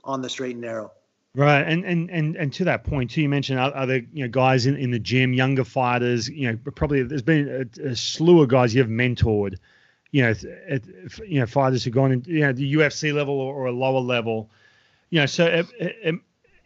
on 0.04 0.22
the 0.22 0.30
straight 0.30 0.52
and 0.52 0.62
narrow. 0.62 0.92
Right, 1.34 1.62
and 1.62 1.86
and 1.86 2.10
and 2.12 2.36
and 2.36 2.52
to 2.54 2.66
that 2.66 2.84
point 2.84 3.12
too, 3.12 3.22
you 3.22 3.30
mentioned 3.30 3.58
other 3.58 3.98
you 4.12 4.26
know 4.26 4.28
guys 4.28 4.66
in, 4.66 4.76
in 4.76 4.92
the 4.92 5.00
gym, 5.00 5.32
younger 5.34 5.64
fighters. 5.64 6.28
You 6.28 6.52
know, 6.52 6.72
probably 6.76 7.04
there's 7.04 7.22
been 7.22 7.70
a, 7.80 7.92
a 7.92 7.96
slew 7.96 8.42
of 8.42 8.50
guys 8.50 8.76
you've 8.76 8.88
mentored. 8.88 9.56
You 10.12 10.24
know, 10.24 10.34
at, 10.68 10.84
you 11.26 11.40
know 11.40 11.46
fighters 11.46 11.86
who've 11.86 11.94
gone 11.94 12.12
in 12.12 12.26
you 12.28 12.42
know 12.42 12.52
the 12.52 12.74
UFC 12.74 13.14
level 13.14 13.40
or, 13.40 13.54
or 13.54 13.66
a 13.68 13.72
lower 13.72 14.02
level. 14.02 14.50
You 15.10 15.22
know, 15.22 15.26
so 15.26 15.46
it, 15.46 15.68
it, 15.80 16.16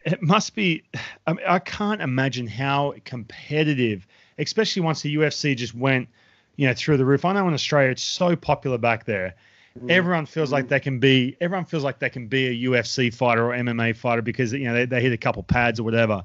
it 0.04 0.22
must 0.22 0.56
be. 0.56 0.82
I, 1.28 1.34
mean, 1.34 1.46
I 1.46 1.60
can't 1.60 2.00
imagine 2.00 2.48
how 2.48 2.94
competitive, 3.04 4.04
especially 4.38 4.82
once 4.82 5.02
the 5.02 5.14
UFC 5.16 5.56
just 5.56 5.74
went, 5.74 6.08
you 6.56 6.66
know, 6.66 6.74
through 6.74 6.96
the 6.96 7.04
roof. 7.04 7.24
I 7.24 7.32
know 7.32 7.46
in 7.48 7.54
Australia 7.54 7.90
it's 7.90 8.02
so 8.02 8.36
popular 8.36 8.78
back 8.78 9.04
there 9.04 9.34
Mm. 9.80 9.90
Everyone 9.90 10.26
feels 10.26 10.52
like 10.52 10.66
mm. 10.66 10.68
they 10.68 10.80
can 10.80 10.98
be. 10.98 11.36
Everyone 11.40 11.64
feels 11.64 11.84
like 11.84 11.98
they 11.98 12.10
can 12.10 12.28
be 12.28 12.46
a 12.46 12.70
UFC 12.70 13.12
fighter 13.12 13.46
or 13.46 13.56
MMA 13.56 13.96
fighter 13.96 14.22
because 14.22 14.52
you 14.52 14.64
know 14.64 14.74
they, 14.74 14.86
they 14.86 15.02
hit 15.02 15.12
a 15.12 15.18
couple 15.18 15.42
pads 15.42 15.80
or 15.80 15.82
whatever. 15.82 16.24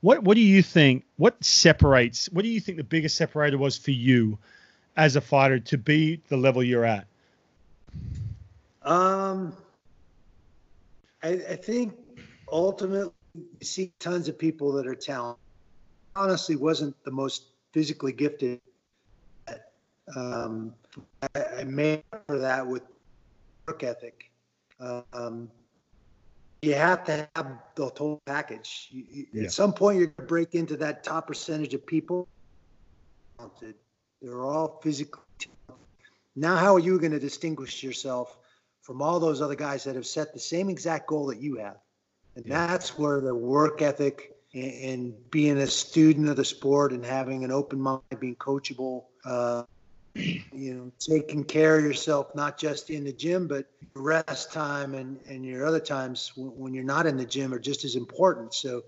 What 0.00 0.22
What 0.22 0.34
do 0.34 0.40
you 0.40 0.62
think? 0.62 1.04
What 1.16 1.42
separates? 1.42 2.26
What 2.26 2.42
do 2.42 2.48
you 2.48 2.60
think 2.60 2.78
the 2.78 2.84
biggest 2.84 3.16
separator 3.16 3.58
was 3.58 3.78
for 3.78 3.90
you 3.90 4.38
as 4.96 5.16
a 5.16 5.20
fighter 5.20 5.60
to 5.60 5.78
be 5.78 6.20
the 6.28 6.36
level 6.36 6.62
you're 6.62 6.84
at? 6.84 7.06
Um, 8.82 9.54
I, 11.22 11.28
I 11.28 11.56
think 11.56 11.94
ultimately 12.50 13.12
you 13.34 13.66
see 13.66 13.92
tons 13.98 14.28
of 14.28 14.38
people 14.38 14.72
that 14.72 14.86
are 14.86 14.94
talented. 14.94 15.40
Honestly, 16.16 16.56
wasn't 16.56 17.02
the 17.04 17.10
most 17.10 17.44
physically 17.72 18.12
gifted. 18.12 18.60
Um, 20.16 20.74
I, 21.34 21.44
I 21.60 21.64
made 21.64 22.02
for 22.26 22.38
that 22.38 22.66
with 22.66 22.82
work 23.66 23.82
ethic. 23.84 24.30
Um, 24.80 25.50
you 26.62 26.74
have 26.74 27.04
to 27.04 27.28
have 27.36 27.46
the 27.74 27.90
total 27.90 28.20
package. 28.26 28.88
You, 28.90 29.04
you, 29.10 29.26
yeah. 29.32 29.44
At 29.44 29.52
some 29.52 29.72
point, 29.72 29.98
you're 29.98 30.08
going 30.08 30.26
to 30.26 30.28
break 30.28 30.54
into 30.54 30.76
that 30.78 31.04
top 31.04 31.28
percentage 31.28 31.74
of 31.74 31.86
people. 31.86 32.28
They're 34.20 34.44
all 34.44 34.80
physically. 34.82 35.22
Talented. 35.38 35.86
Now, 36.36 36.56
how 36.56 36.74
are 36.74 36.80
you 36.80 36.98
going 36.98 37.12
to 37.12 37.20
distinguish 37.20 37.82
yourself 37.82 38.36
from 38.82 39.00
all 39.00 39.20
those 39.20 39.40
other 39.40 39.54
guys 39.54 39.84
that 39.84 39.94
have 39.94 40.06
set 40.06 40.32
the 40.32 40.40
same 40.40 40.68
exact 40.68 41.06
goal 41.06 41.26
that 41.26 41.40
you 41.40 41.56
have? 41.56 41.76
And 42.36 42.44
yeah. 42.46 42.66
that's 42.66 42.98
where 42.98 43.20
the 43.20 43.34
work 43.34 43.82
ethic 43.82 44.36
and, 44.52 44.72
and, 44.72 45.30
being 45.30 45.58
a 45.58 45.66
student 45.66 46.28
of 46.28 46.36
the 46.36 46.44
sport 46.44 46.92
and 46.92 47.04
having 47.04 47.44
an 47.44 47.52
open 47.52 47.80
mind, 47.80 48.02
being 48.18 48.36
coachable, 48.36 49.04
uh, 49.24 49.62
you 50.14 50.74
know, 50.74 50.90
taking 50.98 51.44
care 51.44 51.78
of 51.78 51.84
yourself, 51.84 52.34
not 52.34 52.58
just 52.58 52.90
in 52.90 53.04
the 53.04 53.12
gym, 53.12 53.46
but 53.46 53.66
rest 53.94 54.52
time 54.52 54.94
and, 54.94 55.20
and 55.28 55.44
your 55.44 55.64
other 55.66 55.80
times 55.80 56.32
when 56.36 56.74
you're 56.74 56.84
not 56.84 57.06
in 57.06 57.16
the 57.16 57.24
gym 57.24 57.54
are 57.54 57.58
just 57.58 57.84
as 57.84 57.94
important. 57.94 58.52
So 58.54 58.82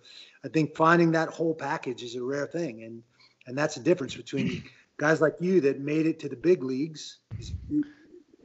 I 0.44 0.48
think 0.48 0.74
finding 0.76 1.12
that 1.12 1.28
whole 1.28 1.54
package 1.54 2.02
is 2.02 2.16
a 2.16 2.22
rare 2.22 2.46
thing. 2.46 2.82
And, 2.82 3.02
and 3.46 3.56
that's 3.56 3.76
the 3.76 3.82
difference 3.82 4.16
between 4.16 4.64
guys 4.96 5.20
like 5.20 5.34
you 5.40 5.60
that 5.60 5.80
made 5.80 6.06
it 6.06 6.18
to 6.20 6.28
the 6.28 6.36
big 6.36 6.62
leagues 6.62 7.18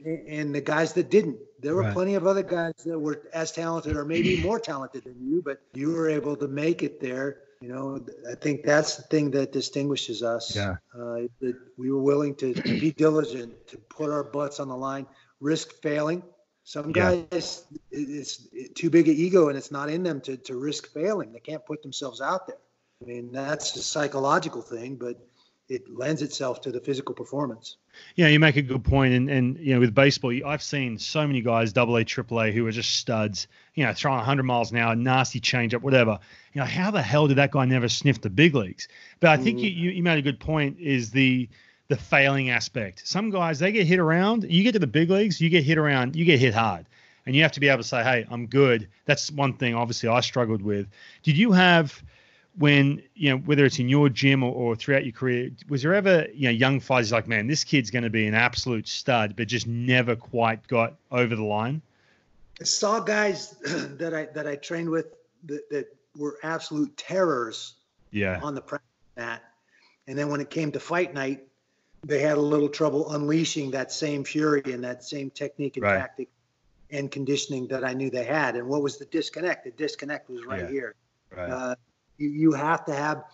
and 0.04 0.54
the 0.54 0.60
guys 0.60 0.92
that 0.94 1.10
didn't. 1.10 1.38
There 1.60 1.74
were 1.74 1.82
right. 1.82 1.92
plenty 1.92 2.14
of 2.14 2.26
other 2.26 2.42
guys 2.42 2.74
that 2.84 2.98
were 2.98 3.22
as 3.32 3.52
talented 3.52 3.96
or 3.96 4.04
maybe 4.04 4.42
more 4.42 4.60
talented 4.60 5.04
than 5.04 5.16
you, 5.20 5.42
but 5.44 5.60
you 5.74 5.90
were 5.92 6.08
able 6.08 6.36
to 6.36 6.48
make 6.48 6.82
it 6.82 7.00
there 7.00 7.38
you 7.60 7.68
know, 7.68 8.04
I 8.30 8.34
think 8.36 8.62
that's 8.62 8.96
the 8.96 9.02
thing 9.02 9.32
that 9.32 9.52
distinguishes 9.52 10.22
us. 10.22 10.54
Yeah. 10.54 10.76
Uh, 10.94 11.26
that 11.40 11.56
we 11.76 11.90
were 11.90 12.02
willing 12.02 12.34
to, 12.36 12.54
be 12.54 12.92
diligent, 12.96 13.66
to 13.68 13.78
put 13.78 14.10
our 14.10 14.22
butts 14.22 14.60
on 14.60 14.68
the 14.68 14.76
line, 14.76 15.06
risk 15.40 15.72
failing. 15.82 16.22
Some 16.62 16.92
guys, 16.92 17.16
yeah. 17.32 17.38
it's, 17.38 17.64
it's 17.90 18.48
too 18.74 18.90
big 18.90 19.08
an 19.08 19.14
ego 19.14 19.48
and 19.48 19.56
it's 19.56 19.70
not 19.70 19.88
in 19.88 20.02
them 20.02 20.20
to, 20.22 20.36
to 20.36 20.56
risk 20.56 20.92
failing. 20.92 21.32
They 21.32 21.40
can't 21.40 21.64
put 21.64 21.82
themselves 21.82 22.20
out 22.20 22.46
there. 22.46 22.58
I 23.02 23.06
mean, 23.06 23.32
that's 23.32 23.74
a 23.76 23.82
psychological 23.82 24.60
thing, 24.60 24.96
but 24.96 25.18
it 25.68 25.88
lends 25.88 26.22
itself 26.22 26.60
to 26.62 26.70
the 26.70 26.80
physical 26.80 27.14
performance. 27.14 27.76
Yeah, 28.16 28.28
you 28.28 28.40
make 28.40 28.56
a 28.56 28.62
good 28.62 28.84
point, 28.84 29.14
and 29.14 29.30
and 29.30 29.58
you 29.58 29.74
know 29.74 29.80
with 29.80 29.94
baseball, 29.94 30.32
I've 30.46 30.62
seen 30.62 30.98
so 30.98 31.26
many 31.26 31.40
guys, 31.40 31.72
double 31.72 31.96
A, 31.96 32.04
triple 32.04 32.40
A, 32.40 32.52
who 32.52 32.66
are 32.66 32.72
just 32.72 32.96
studs. 32.96 33.46
You 33.74 33.84
know, 33.84 33.92
throwing 33.92 34.16
100 34.16 34.42
miles 34.42 34.72
an 34.72 34.78
hour, 34.78 34.96
nasty 34.96 35.40
changeup, 35.40 35.82
whatever. 35.82 36.18
You 36.52 36.60
know, 36.60 36.66
how 36.66 36.90
the 36.90 37.02
hell 37.02 37.28
did 37.28 37.36
that 37.36 37.52
guy 37.52 37.64
never 37.64 37.88
sniff 37.88 38.20
the 38.20 38.30
big 38.30 38.54
leagues? 38.54 38.88
But 39.20 39.30
I 39.30 39.36
think 39.36 39.58
mm. 39.58 39.62
you, 39.62 39.90
you 39.90 40.02
made 40.02 40.18
a 40.18 40.22
good 40.22 40.40
point. 40.40 40.78
Is 40.80 41.10
the 41.10 41.48
the 41.88 41.96
failing 41.96 42.50
aspect. 42.50 43.06
Some 43.06 43.30
guys 43.30 43.58
they 43.58 43.72
get 43.72 43.86
hit 43.86 43.98
around. 43.98 44.44
You 44.48 44.62
get 44.62 44.72
to 44.72 44.78
the 44.78 44.86
big 44.86 45.10
leagues, 45.10 45.40
you 45.40 45.48
get 45.48 45.64
hit 45.64 45.78
around, 45.78 46.16
you 46.16 46.24
get 46.24 46.38
hit 46.38 46.54
hard, 46.54 46.86
and 47.26 47.34
you 47.34 47.42
have 47.42 47.52
to 47.52 47.60
be 47.60 47.68
able 47.68 47.82
to 47.82 47.88
say, 47.88 48.02
"Hey, 48.02 48.26
I'm 48.30 48.46
good." 48.46 48.88
That's 49.06 49.30
one 49.30 49.54
thing. 49.54 49.74
Obviously, 49.74 50.08
I 50.08 50.20
struggled 50.20 50.62
with. 50.62 50.86
Did 51.22 51.36
you 51.36 51.52
have? 51.52 52.02
When 52.58 53.00
you 53.14 53.30
know 53.30 53.36
whether 53.38 53.64
it's 53.64 53.78
in 53.78 53.88
your 53.88 54.08
gym 54.08 54.42
or, 54.42 54.52
or, 54.52 54.76
throughout 54.76 55.04
your 55.04 55.12
career 55.12 55.50
was 55.68 55.82
there 55.82 55.94
ever 55.94 56.26
you 56.34 56.44
know 56.44 56.50
young 56.50 56.80
fighters 56.80 57.12
like 57.12 57.26
man 57.26 57.46
this 57.46 57.64
kid's 57.64 57.90
going 57.90 58.02
to 58.02 58.10
be 58.10 58.26
an 58.26 58.34
absolute 58.34 58.86
stud 58.86 59.34
but 59.36 59.46
just 59.46 59.66
never 59.66 60.16
quite 60.16 60.66
got 60.66 60.94
over 61.10 61.34
the 61.34 61.42
line 61.42 61.80
i 62.60 62.64
saw 62.64 63.00
guys 63.00 63.52
that 63.62 64.12
i 64.12 64.26
that 64.26 64.46
i 64.46 64.56
trained 64.56 64.90
with 64.90 65.06
that, 65.44 65.68
that 65.70 65.96
were 66.16 66.38
absolute 66.42 66.94
terrors 66.96 67.74
yeah 68.10 68.40
on 68.42 68.54
the 68.54 68.60
practice 68.60 68.88
mat 69.16 69.42
and 70.08 70.18
then 70.18 70.28
when 70.28 70.40
it 70.40 70.50
came 70.50 70.72
to 70.72 70.80
fight 70.80 71.14
night 71.14 71.44
they 72.04 72.20
had 72.20 72.38
a 72.38 72.42
little 72.42 72.68
trouble 72.68 73.12
unleashing 73.12 73.70
that 73.70 73.92
same 73.92 74.24
fury 74.24 74.62
and 74.66 74.82
that 74.82 75.04
same 75.04 75.30
technique 75.30 75.76
and 75.76 75.84
right. 75.84 75.98
tactic 75.98 76.28
and 76.90 77.10
conditioning 77.10 77.68
that 77.68 77.84
i 77.84 77.92
knew 77.92 78.10
they 78.10 78.24
had 78.24 78.56
and 78.56 78.66
what 78.66 78.82
was 78.82 78.98
the 78.98 79.04
disconnect 79.06 79.64
the 79.64 79.70
disconnect 79.72 80.28
was 80.28 80.44
right 80.44 80.62
yeah. 80.62 80.70
here 80.70 80.94
right. 81.36 81.50
Uh, 81.50 81.74
you, 82.18 82.28
you 82.28 82.52
have 82.52 82.84
to 82.86 82.94
have 82.94 83.24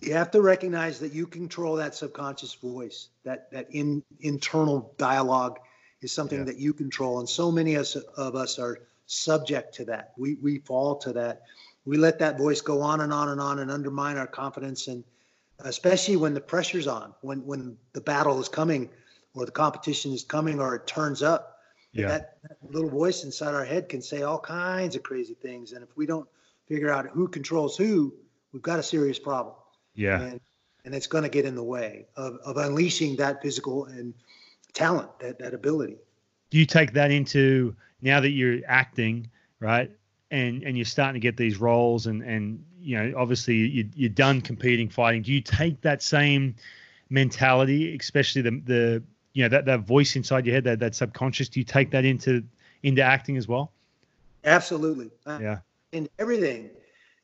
you 0.00 0.12
have 0.12 0.30
to 0.30 0.42
recognize 0.42 1.00
that 1.00 1.12
you 1.12 1.26
control 1.26 1.76
that 1.76 1.94
subconscious 1.94 2.54
voice 2.54 3.08
that 3.24 3.50
that 3.50 3.68
in 3.70 4.02
internal 4.20 4.94
dialogue 4.98 5.58
is 6.00 6.12
something 6.12 6.38
yeah. 6.38 6.44
that 6.44 6.58
you 6.58 6.72
control. 6.72 7.18
And 7.18 7.28
so 7.28 7.50
many 7.50 7.74
of 7.74 7.80
us, 7.80 7.96
of 7.96 8.36
us 8.36 8.58
are 8.58 8.80
subject 9.06 9.74
to 9.74 9.84
that. 9.86 10.12
We 10.16 10.34
we 10.36 10.58
fall 10.58 10.96
to 10.96 11.12
that. 11.14 11.42
We 11.84 11.96
let 11.96 12.18
that 12.20 12.38
voice 12.38 12.60
go 12.60 12.80
on 12.82 13.00
and 13.00 13.12
on 13.12 13.30
and 13.30 13.40
on 13.40 13.58
and 13.58 13.70
undermine 13.70 14.16
our 14.16 14.26
confidence. 14.26 14.88
And 14.88 15.02
especially 15.60 16.16
when 16.16 16.34
the 16.34 16.40
pressure's 16.40 16.86
on 16.86 17.14
when 17.22 17.44
when 17.44 17.76
the 17.92 18.00
battle 18.00 18.40
is 18.40 18.48
coming 18.48 18.90
or 19.34 19.46
the 19.46 19.52
competition 19.52 20.12
is 20.12 20.24
coming 20.24 20.60
or 20.60 20.74
it 20.74 20.86
turns 20.86 21.22
up 21.22 21.58
yeah. 21.92 22.08
that, 22.08 22.38
that 22.42 22.56
little 22.70 22.90
voice 22.90 23.24
inside 23.24 23.54
our 23.54 23.64
head 23.64 23.88
can 23.88 24.02
say 24.02 24.22
all 24.22 24.38
kinds 24.38 24.96
of 24.96 25.02
crazy 25.02 25.34
things. 25.34 25.72
And 25.72 25.82
if 25.82 25.96
we 25.96 26.06
don't 26.06 26.28
figure 26.68 26.90
out 26.90 27.06
who 27.08 27.28
controls 27.28 27.76
who, 27.76 28.14
we've 28.52 28.62
got 28.62 28.78
a 28.78 28.82
serious 28.82 29.18
problem. 29.18 29.54
Yeah. 29.94 30.20
And, 30.20 30.40
and 30.84 30.94
it's 30.94 31.06
going 31.06 31.24
to 31.24 31.30
get 31.30 31.44
in 31.44 31.54
the 31.54 31.62
way 31.62 32.06
of, 32.16 32.38
of 32.44 32.56
unleashing 32.56 33.16
that 33.16 33.42
physical 33.42 33.86
and 33.86 34.14
talent, 34.74 35.18
that, 35.20 35.38
that 35.38 35.54
ability. 35.54 35.96
Do 36.50 36.58
you 36.58 36.66
take 36.66 36.92
that 36.92 37.10
into 37.10 37.74
now 38.00 38.20
that 38.20 38.30
you're 38.30 38.60
acting, 38.66 39.30
right? 39.60 39.90
And, 40.30 40.62
and 40.62 40.76
you're 40.76 40.84
starting 40.84 41.20
to 41.20 41.24
get 41.24 41.36
these 41.36 41.58
roles 41.58 42.06
and, 42.06 42.22
and, 42.22 42.64
you 42.80 42.96
know, 42.96 43.18
obviously 43.18 43.56
you, 43.56 43.88
you're 43.94 44.10
done 44.10 44.40
competing, 44.40 44.88
fighting. 44.88 45.22
Do 45.22 45.32
you 45.32 45.40
take 45.40 45.80
that 45.80 46.02
same 46.02 46.54
mentality, 47.10 47.96
especially 47.96 48.42
the, 48.42 48.62
the, 48.64 49.02
you 49.32 49.42
know, 49.42 49.48
that, 49.48 49.64
that 49.64 49.80
voice 49.80 50.16
inside 50.16 50.46
your 50.46 50.54
head, 50.54 50.64
that, 50.64 50.78
that 50.80 50.94
subconscious, 50.94 51.48
do 51.48 51.60
you 51.60 51.64
take 51.64 51.90
that 51.90 52.04
into, 52.04 52.44
into 52.82 53.02
acting 53.02 53.36
as 53.36 53.48
well? 53.48 53.72
Absolutely. 54.44 55.10
Uh, 55.26 55.38
yeah 55.40 55.58
in 55.92 56.08
everything. 56.18 56.70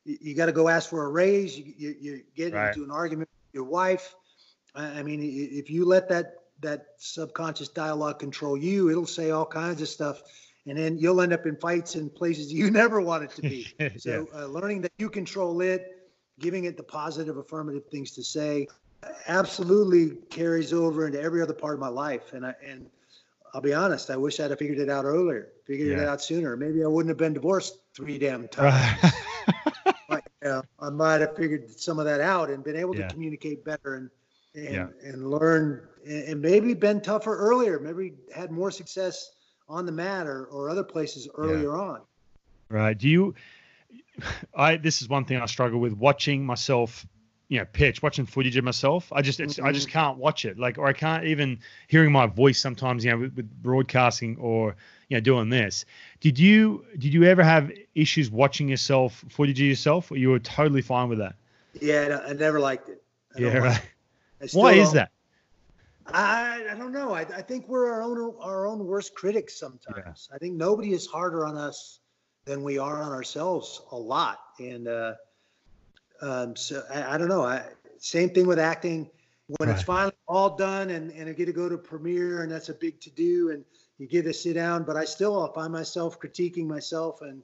You, 0.03 0.17
you 0.21 0.35
got 0.35 0.47
to 0.47 0.51
go 0.51 0.67
ask 0.67 0.89
for 0.89 1.05
a 1.05 1.09
raise. 1.09 1.57
You, 1.57 1.73
you, 1.77 1.95
you 1.99 2.23
get 2.35 2.53
right. 2.53 2.69
into 2.69 2.83
an 2.83 2.91
argument 2.91 3.29
with 3.29 3.55
your 3.55 3.63
wife. 3.65 4.15
I 4.75 5.03
mean, 5.03 5.21
if 5.23 5.69
you 5.69 5.85
let 5.85 6.09
that 6.09 6.33
that 6.61 6.87
subconscious 6.97 7.69
dialogue 7.69 8.19
control 8.19 8.57
you, 8.57 8.89
it'll 8.89 9.05
say 9.05 9.31
all 9.31 9.45
kinds 9.45 9.81
of 9.81 9.87
stuff, 9.87 10.21
and 10.65 10.77
then 10.77 10.97
you'll 10.97 11.21
end 11.21 11.33
up 11.33 11.45
in 11.45 11.55
fights 11.57 11.95
in 11.95 12.09
places 12.09 12.51
you 12.59 12.71
never 12.71 13.01
wanted 13.01 13.29
to 13.31 13.41
be. 13.41 13.67
So, 13.97 14.27
yeah. 14.33 14.41
uh, 14.41 14.45
learning 14.47 14.81
that 14.81 14.91
you 14.97 15.09
control 15.09 15.61
it, 15.61 16.09
giving 16.39 16.65
it 16.65 16.75
the 16.75 16.83
positive, 16.83 17.37
affirmative 17.37 17.83
things 17.89 18.11
to 18.11 18.23
say, 18.23 18.67
absolutely 19.27 20.17
carries 20.29 20.73
over 20.73 21.05
into 21.05 21.21
every 21.21 21.41
other 21.41 21.53
part 21.53 21.75
of 21.75 21.79
my 21.79 21.87
life. 21.87 22.33
And 22.33 22.45
I 22.45 22.55
and 22.65 22.89
I'll 23.55 23.61
be 23.61 23.73
honest, 23.73 24.09
I 24.09 24.17
wish 24.17 24.41
I'd 24.41 24.49
have 24.49 24.59
figured 24.59 24.79
it 24.79 24.89
out 24.89 25.05
earlier, 25.05 25.47
figured 25.65 25.87
yeah. 25.87 26.03
it 26.03 26.09
out 26.09 26.21
sooner. 26.21 26.57
Maybe 26.57 26.83
I 26.83 26.87
wouldn't 26.87 27.07
have 27.07 27.17
been 27.17 27.33
divorced 27.33 27.77
three 27.93 28.17
damn 28.17 28.47
times. 28.49 29.13
but, 30.09 30.27
I 30.77 30.89
might 30.89 31.21
have 31.21 31.37
figured 31.37 31.71
some 31.79 31.97
of 31.97 32.03
that 32.03 32.19
out 32.19 32.49
and 32.49 32.65
been 32.65 32.75
able 32.75 32.97
yeah. 32.97 33.07
to 33.07 33.13
communicate 33.13 33.63
better 33.63 33.95
and 33.95 34.09
and, 34.55 34.73
yeah. 34.75 34.87
and 35.03 35.29
learn 35.29 35.87
and 36.05 36.41
maybe 36.41 36.73
been 36.73 36.99
tougher 36.99 37.33
earlier. 37.37 37.79
Maybe 37.79 38.15
had 38.33 38.51
more 38.51 38.71
success 38.71 39.31
on 39.69 39.85
the 39.85 39.91
mat 39.93 40.27
or, 40.27 40.45
or 40.47 40.69
other 40.69 40.83
places 40.83 41.29
earlier 41.33 41.77
on. 41.77 42.01
Right. 42.67 42.97
Do 42.97 43.07
you? 43.07 43.35
I 44.53 44.75
this 44.75 45.01
is 45.01 45.07
one 45.07 45.23
thing 45.23 45.37
I 45.41 45.45
struggle 45.45 45.79
with 45.79 45.93
watching 45.93 46.45
myself 46.45 47.05
you 47.47 47.59
know 47.59 47.65
pitch 47.73 48.01
watching 48.01 48.25
footage 48.25 48.57
of 48.57 48.63
myself 48.63 49.11
i 49.13 49.21
just 49.21 49.39
mm-hmm. 49.39 49.65
i 49.65 49.71
just 49.71 49.87
mm-hmm. 49.87 49.99
can't 49.99 50.17
watch 50.17 50.45
it 50.45 50.57
like 50.57 50.77
or 50.77 50.87
i 50.87 50.93
can't 50.93 51.25
even 51.25 51.59
hearing 51.87 52.11
my 52.11 52.25
voice 52.25 52.59
sometimes 52.59 53.05
you 53.05 53.11
know 53.11 53.17
with, 53.17 53.35
with, 53.35 53.61
broadcasting 53.61 54.35
or 54.37 54.75
you 55.09 55.17
know 55.17 55.21
doing 55.21 55.49
this 55.49 55.85
Did 56.25 56.39
you 56.39 56.85
did 56.97 57.13
you 57.13 57.23
ever 57.25 57.43
have 57.43 57.71
issues 57.93 58.31
watching 58.31 58.67
yourself 58.67 59.23
footage 59.29 59.59
of 59.61 59.67
yourself, 59.67 60.11
or 60.11 60.17
you 60.17 60.29
were 60.29 60.39
totally 60.39 60.81
fine 60.81 61.09
with 61.09 61.19
that? 61.19 61.35
Yeah, 61.79 62.19
I 62.25 62.33
never 62.33 62.59
liked 62.59 62.89
it. 62.89 63.03
I 63.35 63.41
yeah, 63.41 63.53
like 63.53 63.61
right. 63.61 63.81
it. 64.41 64.51
Why 64.53 64.73
is 64.73 64.93
that? 64.93 65.11
I, 66.07 66.65
I 66.71 66.75
don't 66.75 66.91
know. 66.91 67.13
I, 67.13 67.21
I 67.21 67.41
think 67.41 67.67
we're 67.67 67.91
our 67.91 68.01
own 68.01 68.35
our 68.41 68.65
own 68.65 68.85
worst 68.85 69.13
critics 69.13 69.59
sometimes. 69.59 70.29
I 70.33 70.37
think 70.37 70.55
nobody 70.55 70.93
is 70.93 71.05
harder 71.05 71.45
on 71.45 71.57
us 71.57 71.99
than 72.45 72.63
we 72.63 72.77
are 72.77 73.01
on 73.01 73.11
ourselves 73.11 73.81
a 73.91 73.95
lot. 73.95 74.39
And 74.59 74.87
uh, 74.87 75.13
um, 76.21 76.55
so 76.55 76.83
I, 76.93 77.15
I 77.15 77.17
don't 77.17 77.29
know. 77.29 77.43
I, 77.43 77.63
same 77.97 78.29
thing 78.29 78.47
with 78.47 78.59
acting. 78.59 79.09
When 79.59 79.69
it's 79.69 79.83
finally 79.83 80.13
all 80.27 80.55
done 80.55 80.89
and, 80.89 81.11
and 81.11 81.29
I 81.29 81.33
get 81.33 81.45
to 81.45 81.53
go 81.53 81.69
to 81.69 81.77
premiere 81.77 82.41
and 82.41 82.51
that's 82.51 82.69
a 82.69 82.73
big 82.73 82.99
to 83.01 83.11
do 83.11 83.51
and 83.51 83.63
you 83.99 84.07
get 84.07 84.23
to 84.23 84.33
sit 84.33 84.53
down, 84.53 84.83
but 84.83 84.95
I 84.97 85.05
still 85.05 85.47
find 85.53 85.71
myself 85.71 86.19
critiquing 86.19 86.65
myself 86.65 87.21
and 87.21 87.43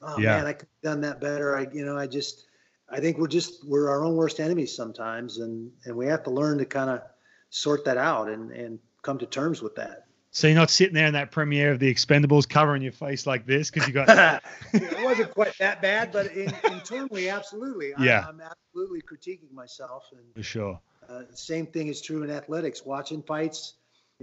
oh 0.00 0.18
Yeah. 0.18 0.36
man, 0.36 0.46
I 0.46 0.54
could 0.54 0.68
have 0.82 0.92
done 0.92 1.00
that 1.02 1.20
better. 1.20 1.54
I 1.54 1.66
you 1.70 1.84
know, 1.84 1.98
I 1.98 2.06
just 2.06 2.46
I 2.90 3.00
think 3.00 3.18
we're 3.18 3.26
just 3.26 3.66
we're 3.68 3.90
our 3.90 4.02
own 4.02 4.16
worst 4.16 4.40
enemies 4.40 4.74
sometimes 4.74 5.38
and 5.38 5.70
and 5.84 5.94
we 5.94 6.06
have 6.06 6.22
to 6.22 6.30
learn 6.30 6.56
to 6.56 6.64
kind 6.64 6.88
of 6.88 7.02
sort 7.50 7.84
that 7.84 7.98
out 7.98 8.30
and 8.30 8.50
and 8.52 8.78
come 9.02 9.18
to 9.18 9.26
terms 9.26 9.60
with 9.60 9.74
that. 9.74 10.06
So 10.34 10.46
you're 10.46 10.56
not 10.56 10.70
sitting 10.70 10.94
there 10.94 11.06
in 11.06 11.12
that 11.12 11.30
premiere 11.30 11.72
of 11.72 11.78
the 11.78 11.92
Expendables 11.92 12.48
covering 12.48 12.80
your 12.80 12.92
face 12.92 13.26
like 13.26 13.44
this 13.44 13.70
because 13.70 13.86
you 13.86 13.92
got 13.92 14.08
it 14.72 15.04
wasn't 15.04 15.30
quite 15.30 15.56
that 15.58 15.82
bad, 15.82 16.10
but 16.10 16.32
in, 16.32 16.50
internally, 16.64 17.28
absolutely. 17.28 17.92
I, 17.94 18.04
Yeah. 18.06 18.24
I'm 18.26 18.40
absolutely 18.40 19.02
critiquing 19.02 19.52
myself. 19.52 20.04
And 20.12 20.22
for 20.34 20.42
sure. 20.42 20.80
uh, 21.06 21.24
same 21.34 21.66
thing 21.66 21.88
is 21.88 22.00
true 22.00 22.22
in 22.22 22.30
athletics. 22.30 22.82
Watching 22.86 23.22
fights, 23.22 23.74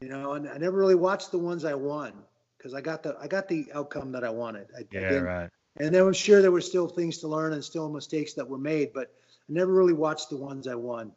you 0.02 0.10
know, 0.10 0.34
and 0.34 0.50
I 0.50 0.58
never 0.58 0.78
really 0.78 0.96
watched 0.96 1.30
the 1.30 1.38
ones 1.38 1.64
I 1.64 1.76
won 1.76 2.14
because 2.58 2.74
I 2.74 2.82
got 2.82 3.04
the 3.04 3.16
I 3.22 3.28
got 3.28 3.48
the 3.48 3.68
outcome 3.76 4.12
that 4.14 4.24
I 4.24 4.32
wanted. 4.32 4.68
I, 4.76 4.80
I 4.82 4.86
Yeah, 4.92 5.10
didn't- 5.10 5.24
right. 5.26 5.50
And 5.78 5.94
then 5.94 6.02
I'm 6.08 6.14
sure 6.14 6.42
there 6.42 6.52
were 6.52 6.60
still 6.60 6.88
things 6.88 7.20
to 7.20 7.28
learn 7.28 7.54
and 7.54 7.64
still 7.64 7.88
mistakes 7.88 8.34
that 8.34 8.50
were 8.50 8.58
made, 8.58 8.92
but 8.94 9.14
I 9.48 9.54
never 9.54 9.72
really 9.72 9.94
watched 9.94 10.32
the 10.32 10.38
ones 10.38 10.68
I 10.68 10.74
won. 10.76 11.12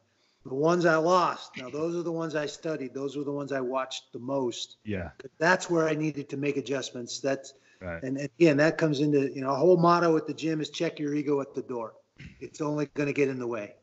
The 0.45 0.53
ones 0.53 0.85
I 0.85 0.97
lost, 0.97 1.55
now 1.57 1.69
those 1.69 1.95
are 1.95 2.03
the 2.03 2.11
ones 2.11 2.35
I 2.35 2.45
studied. 2.47 2.93
Those 2.93 3.15
were 3.15 3.23
the 3.23 3.31
ones 3.31 3.51
I 3.53 3.61
watched 3.61 4.11
the 4.11 4.19
most. 4.19 4.77
Yeah, 4.83 5.11
That's 5.39 5.69
where 5.69 5.87
I 5.87 5.95
needed 5.95 6.29
to 6.29 6.37
make 6.37 6.57
adjustments. 6.57 7.19
That's 7.21 7.53
right. 7.81 8.03
and 8.03 8.17
again, 8.17 8.57
that 8.57 8.77
comes 8.77 8.99
into, 8.99 9.33
you 9.33 9.41
know, 9.41 9.49
our 9.51 9.57
whole 9.57 9.77
motto 9.77 10.15
at 10.17 10.27
the 10.27 10.33
gym 10.33 10.59
is 10.59 10.69
check 10.69 10.99
your 10.99 11.13
ego 11.15 11.39
at 11.39 11.53
the 11.55 11.61
door. 11.61 11.93
It's 12.41 12.59
only 12.59 12.87
going 12.95 13.07
to 13.07 13.13
get 13.13 13.29
in 13.29 13.39
the 13.39 13.47
way. 13.47 13.75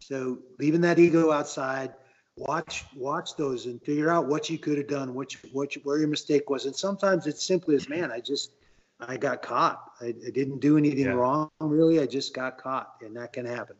So 0.00 0.38
leaving 0.58 0.80
that 0.82 0.98
ego 0.98 1.30
outside, 1.30 1.92
watch, 2.36 2.84
watch 2.96 3.36
those 3.36 3.66
and 3.66 3.82
figure 3.82 4.10
out 4.10 4.28
what 4.28 4.48
you 4.48 4.58
could 4.58 4.78
have 4.78 4.88
done, 4.88 5.14
which, 5.14 5.36
what, 5.52 5.76
you- 5.76 5.82
where 5.84 5.98
your 5.98 6.08
mistake 6.08 6.48
was. 6.48 6.64
And 6.64 6.74
sometimes 6.74 7.26
it's 7.26 7.46
simply 7.46 7.74
as, 7.76 7.86
man, 7.88 8.10
I 8.10 8.20
just, 8.20 8.52
I 8.98 9.18
got 9.18 9.42
caught. 9.42 9.82
I, 10.00 10.06
I 10.26 10.30
didn't 10.30 10.60
do 10.60 10.78
anything 10.78 11.04
Yeah. 11.04 11.12
wrong, 11.12 11.50
really. 11.60 12.00
I 12.00 12.06
just 12.06 12.32
got 12.34 12.56
caught 12.56 12.94
and 13.02 13.14
that 13.16 13.32
can 13.34 13.44
happen. 13.44 13.76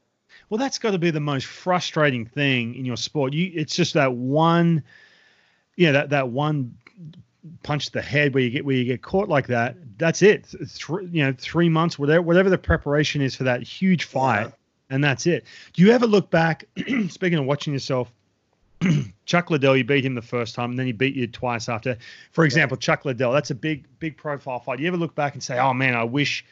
Well, 0.51 0.59
that's 0.59 0.79
got 0.79 0.93
to 0.93 0.99
be 0.99 1.11
the 1.11 1.21
most 1.21 1.47
frustrating 1.47 2.27
thing 2.27 2.75
in 2.75 2.85
your 2.85 2.97
sport. 2.97 3.33
You, 3.33 3.51
it's 3.55 3.75
just 3.77 3.95
that 3.95 4.13
one, 4.15 4.83
yeah, 5.77 5.93
that 5.93 6.11
that 6.11 6.29
one 6.31 6.75
punch 7.63 7.87
to 7.87 7.93
the 7.93 8.03
head 8.03 8.35
where 8.35 8.43
you 8.43 8.51
get 8.51 8.65
where 8.65 8.77
you 8.77 8.85
get 8.85 9.03
caught 9.03 9.29
like 9.29 9.47
that. 9.49 9.77
That's 9.99 10.23
it. 10.23 10.47
Three, 10.47 11.07
you 11.07 11.25
know, 11.25 11.35
three 11.37 11.69
months, 11.69 11.99
whatever, 11.99 12.23
whatever 12.23 12.51
the 12.51 12.59
preparation 12.59 13.21
is 13.21 13.35
for 13.35 13.45
that 13.45 13.63
huge 13.63 14.05
fight, 14.05 14.43
Yeah. 14.47 14.51
and 14.91 15.05
that's 15.05 15.27
it. 15.27 15.45
Do 15.73 15.83
you 15.83 15.91
ever 15.93 16.07
look 16.07 16.31
back? 16.31 16.65
speaking 17.09 17.39
of 17.39 17.45
watching 17.45 17.73
yourself, 17.73 18.11
Chuck 19.27 19.51
Liddell, 19.51 19.77
you 19.77 19.85
beat 19.85 20.05
him 20.05 20.15
the 20.15 20.23
first 20.23 20.55
time, 20.55 20.71
and 20.71 20.79
then 20.79 20.87
he 20.87 20.93
beat 20.93 21.15
you 21.15 21.27
twice 21.27 21.69
after. 21.69 21.97
For 22.33 22.45
example, 22.45 22.77
Chuck 22.77 23.05
Liddell, 23.05 23.33
that's 23.33 23.51
a 23.51 23.55
big, 23.55 23.85
big 23.99 24.17
profile 24.17 24.61
fight. 24.61 24.77
Do 24.77 24.83
you 24.83 24.89
ever 24.89 24.97
look 24.97 25.15
back 25.15 25.35
and 25.35 25.43
say, 25.43 25.59
"Oh 25.59 25.75
man, 25.75 25.95
I 25.95 26.05
wish, 26.05 26.45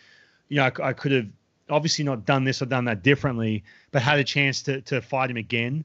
you 0.49 0.57
know, 0.57 0.65
I, 0.65 0.89
I 0.89 0.93
could 0.93 1.13
have 1.13 1.27
obviously 1.69 2.05
not 2.05 2.25
done 2.25 2.45
this 2.45 2.63
or 2.63 2.67
done 2.67 2.85
that 2.85 3.03
differently, 3.03 3.65
but 3.91 4.03
had 4.03 4.19
a 4.19 4.25
chance 4.25 4.63
to 4.63 4.81
to 4.83 5.01
fight 5.01 5.31
him 5.31 5.37
again." 5.37 5.85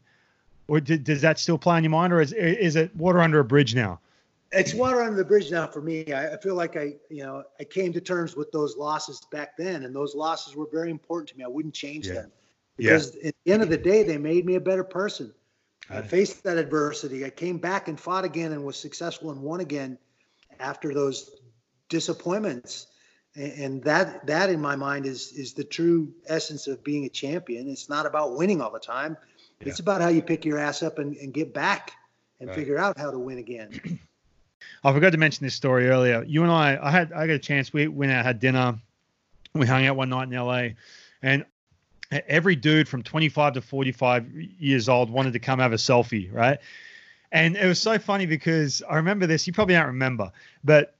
Or 0.68 0.80
did, 0.80 1.04
does 1.04 1.22
that 1.22 1.38
still 1.38 1.58
play 1.58 1.76
on 1.76 1.84
your 1.84 1.92
mind, 1.92 2.14
or 2.14 2.22
is 2.22 2.34
is 2.34 2.76
it 2.76 2.96
water 2.96 3.20
under 3.20 3.40
a 3.40 3.44
bridge 3.44 3.76
now? 3.76 4.00
It's 4.54 4.74
water 4.74 5.02
under 5.02 5.16
the 5.16 5.26
bridge 5.26 5.50
now 5.50 5.68
for 5.68 5.82
me. 5.82 6.12
I, 6.12 6.34
I 6.34 6.38
feel 6.38 6.56
like 6.56 6.76
I, 6.76 6.96
you 7.10 7.24
know, 7.24 7.44
I 7.60 7.64
came 7.64 7.94
to 7.94 8.02
terms 8.02 8.36
with 8.36 8.52
those 8.52 8.76
losses 8.76 9.22
back 9.32 9.56
then, 9.58 9.84
and 9.86 9.96
those 9.96 10.14
losses 10.14 10.56
were 10.56 10.68
very 10.72 10.92
important 10.92 11.30
to 11.30 11.38
me. 11.38 11.44
I 11.46 11.48
wouldn't 11.48 11.74
change 11.74 12.08
Yeah. 12.08 12.14
them 12.16 12.32
Yeah. 12.78 12.92
because 12.92 13.16
at 13.18 13.34
the 13.46 13.52
end 13.54 13.64
of 13.64 13.70
the 13.70 13.78
day, 13.78 14.04
they 14.04 14.18
made 14.18 14.46
me 14.46 14.56
a 14.56 14.60
better 14.60 14.84
person. 14.84 15.34
I 15.90 16.02
faced 16.02 16.44
that 16.44 16.58
adversity. 16.58 17.26
I 17.26 17.30
came 17.30 17.58
back 17.58 17.88
and 17.88 18.00
fought 18.00 18.24
again 18.24 18.52
and 18.52 18.64
was 18.64 18.78
successful 18.78 19.32
and 19.32 19.42
won 19.42 19.60
again 19.60 19.98
after 20.60 20.94
those 20.94 21.32
disappointments. 21.90 22.88
And, 23.36 23.52
and 23.54 23.84
that, 23.84 24.28
that 24.28 24.50
in 24.50 24.62
my 24.62 24.76
mind 24.76 25.06
is 25.06 25.32
is 25.34 25.54
the 25.54 25.64
true 25.64 26.14
essence 26.28 26.68
of 26.68 26.84
being 26.84 27.06
a 27.06 27.10
champion. 27.10 27.68
It's 27.70 27.90
not 27.90 28.06
about 28.06 28.38
winning 28.38 28.62
all 28.62 28.72
the 28.72 28.80
time. 28.80 29.18
It's 29.62 29.80
about 29.80 30.02
how 30.02 30.08
you 30.10 30.22
pick 30.22 30.44
your 30.44 30.58
ass 30.58 30.82
up 30.82 30.98
and, 31.00 31.16
and 31.18 31.34
get 31.34 31.54
back 31.54 31.94
and 32.40 32.50
Right. 32.50 32.56
figure 32.56 32.78
out 32.80 32.98
how 32.98 33.12
to 33.12 33.20
win 33.20 33.38
again. 33.38 33.80
I 34.84 34.94
forgot 34.94 35.12
to 35.12 35.18
mention 35.18 35.46
this 35.46 35.56
story 35.56 35.88
earlier. 35.90 36.24
You 36.24 36.44
and 36.44 36.52
I, 36.52 36.80
I 36.82 36.90
had, 36.92 37.14
I 37.14 37.28
got 37.28 37.34
a 37.34 37.40
chance. 37.40 37.72
We 37.72 37.88
went 37.88 38.12
out, 38.12 38.26
had 38.26 38.40
dinner. 38.40 38.80
We 39.54 39.68
hung 39.68 39.86
out 39.86 39.96
one 39.96 40.10
night 40.10 40.30
in 40.30 40.34
LA, 40.34 40.70
and 41.22 41.46
every 42.28 42.56
dude 42.56 42.88
from 42.88 43.04
25 43.04 43.54
to 43.54 43.62
45 43.62 44.34
years 44.34 44.90
old 44.90 45.10
wanted 45.10 45.34
to 45.34 45.40
come 45.40 45.60
have 45.60 45.74
a 45.74 45.78
selfie, 45.78 46.34
right? 46.34 46.58
And 47.32 47.56
it 47.56 47.66
was 47.66 47.82
so 47.82 47.98
funny 48.00 48.26
because 48.26 48.82
I 48.90 48.96
remember 48.96 49.28
this. 49.28 49.48
You 49.48 49.54
probably 49.54 49.76
don't 49.76 49.88
remember, 49.88 50.32
but 50.64 50.96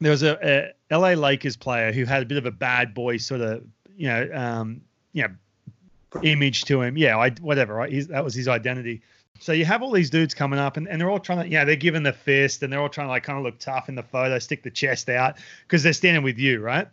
there 0.00 0.10
was 0.10 0.22
a, 0.22 0.72
a 0.90 0.96
LA 0.96 1.10
Lakers 1.10 1.56
player 1.56 1.92
who 1.92 2.04
had 2.04 2.22
a 2.22 2.26
bit 2.26 2.38
of 2.38 2.46
a 2.46 2.50
bad 2.50 2.94
boy 2.94 3.18
sort 3.18 3.40
of, 3.40 3.64
you 3.96 4.08
know, 4.08 4.30
um, 4.32 4.80
you 5.12 5.22
know, 5.22 6.20
image 6.22 6.64
to 6.64 6.80
him. 6.82 6.96
Yeah, 6.96 7.18
I, 7.18 7.30
whatever. 7.40 7.74
Right? 7.74 7.92
He's, 7.92 8.08
that 8.08 8.24
was 8.24 8.34
his 8.34 8.48
identity. 8.48 9.02
So 9.40 9.52
you 9.52 9.64
have 9.64 9.82
all 9.82 9.90
these 9.90 10.10
dudes 10.10 10.34
coming 10.34 10.58
up, 10.58 10.76
and, 10.76 10.86
and 10.86 11.00
they're 11.00 11.10
all 11.10 11.18
trying 11.18 11.44
to, 11.44 11.48
yeah, 11.48 11.64
they're 11.64 11.76
giving 11.76 12.02
the 12.02 12.12
fist, 12.12 12.62
and 12.62 12.72
they're 12.72 12.80
all 12.80 12.90
trying 12.90 13.06
to 13.06 13.10
like 13.10 13.22
kind 13.22 13.38
of 13.38 13.44
look 13.44 13.58
tough 13.58 13.88
in 13.88 13.94
the 13.94 14.02
photo, 14.02 14.38
stick 14.38 14.62
the 14.62 14.70
chest 14.70 15.08
out 15.08 15.38
because 15.62 15.82
they're 15.82 15.94
standing 15.94 16.22
with 16.22 16.38
you, 16.38 16.60
right? 16.60 16.88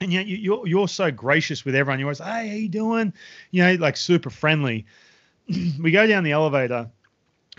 And 0.00 0.12
yet 0.12 0.26
you, 0.26 0.36
you're 0.36 0.66
you're 0.66 0.88
so 0.88 1.10
gracious 1.10 1.64
with 1.64 1.74
everyone. 1.74 1.98
You're 1.98 2.06
always, 2.06 2.20
hey, 2.20 2.48
how 2.48 2.54
you 2.54 2.68
doing? 2.68 3.12
You 3.50 3.64
know, 3.64 3.74
like 3.74 3.96
super 3.96 4.30
friendly. 4.30 4.86
we 5.80 5.90
go 5.90 6.06
down 6.06 6.24
the 6.24 6.32
elevator 6.32 6.88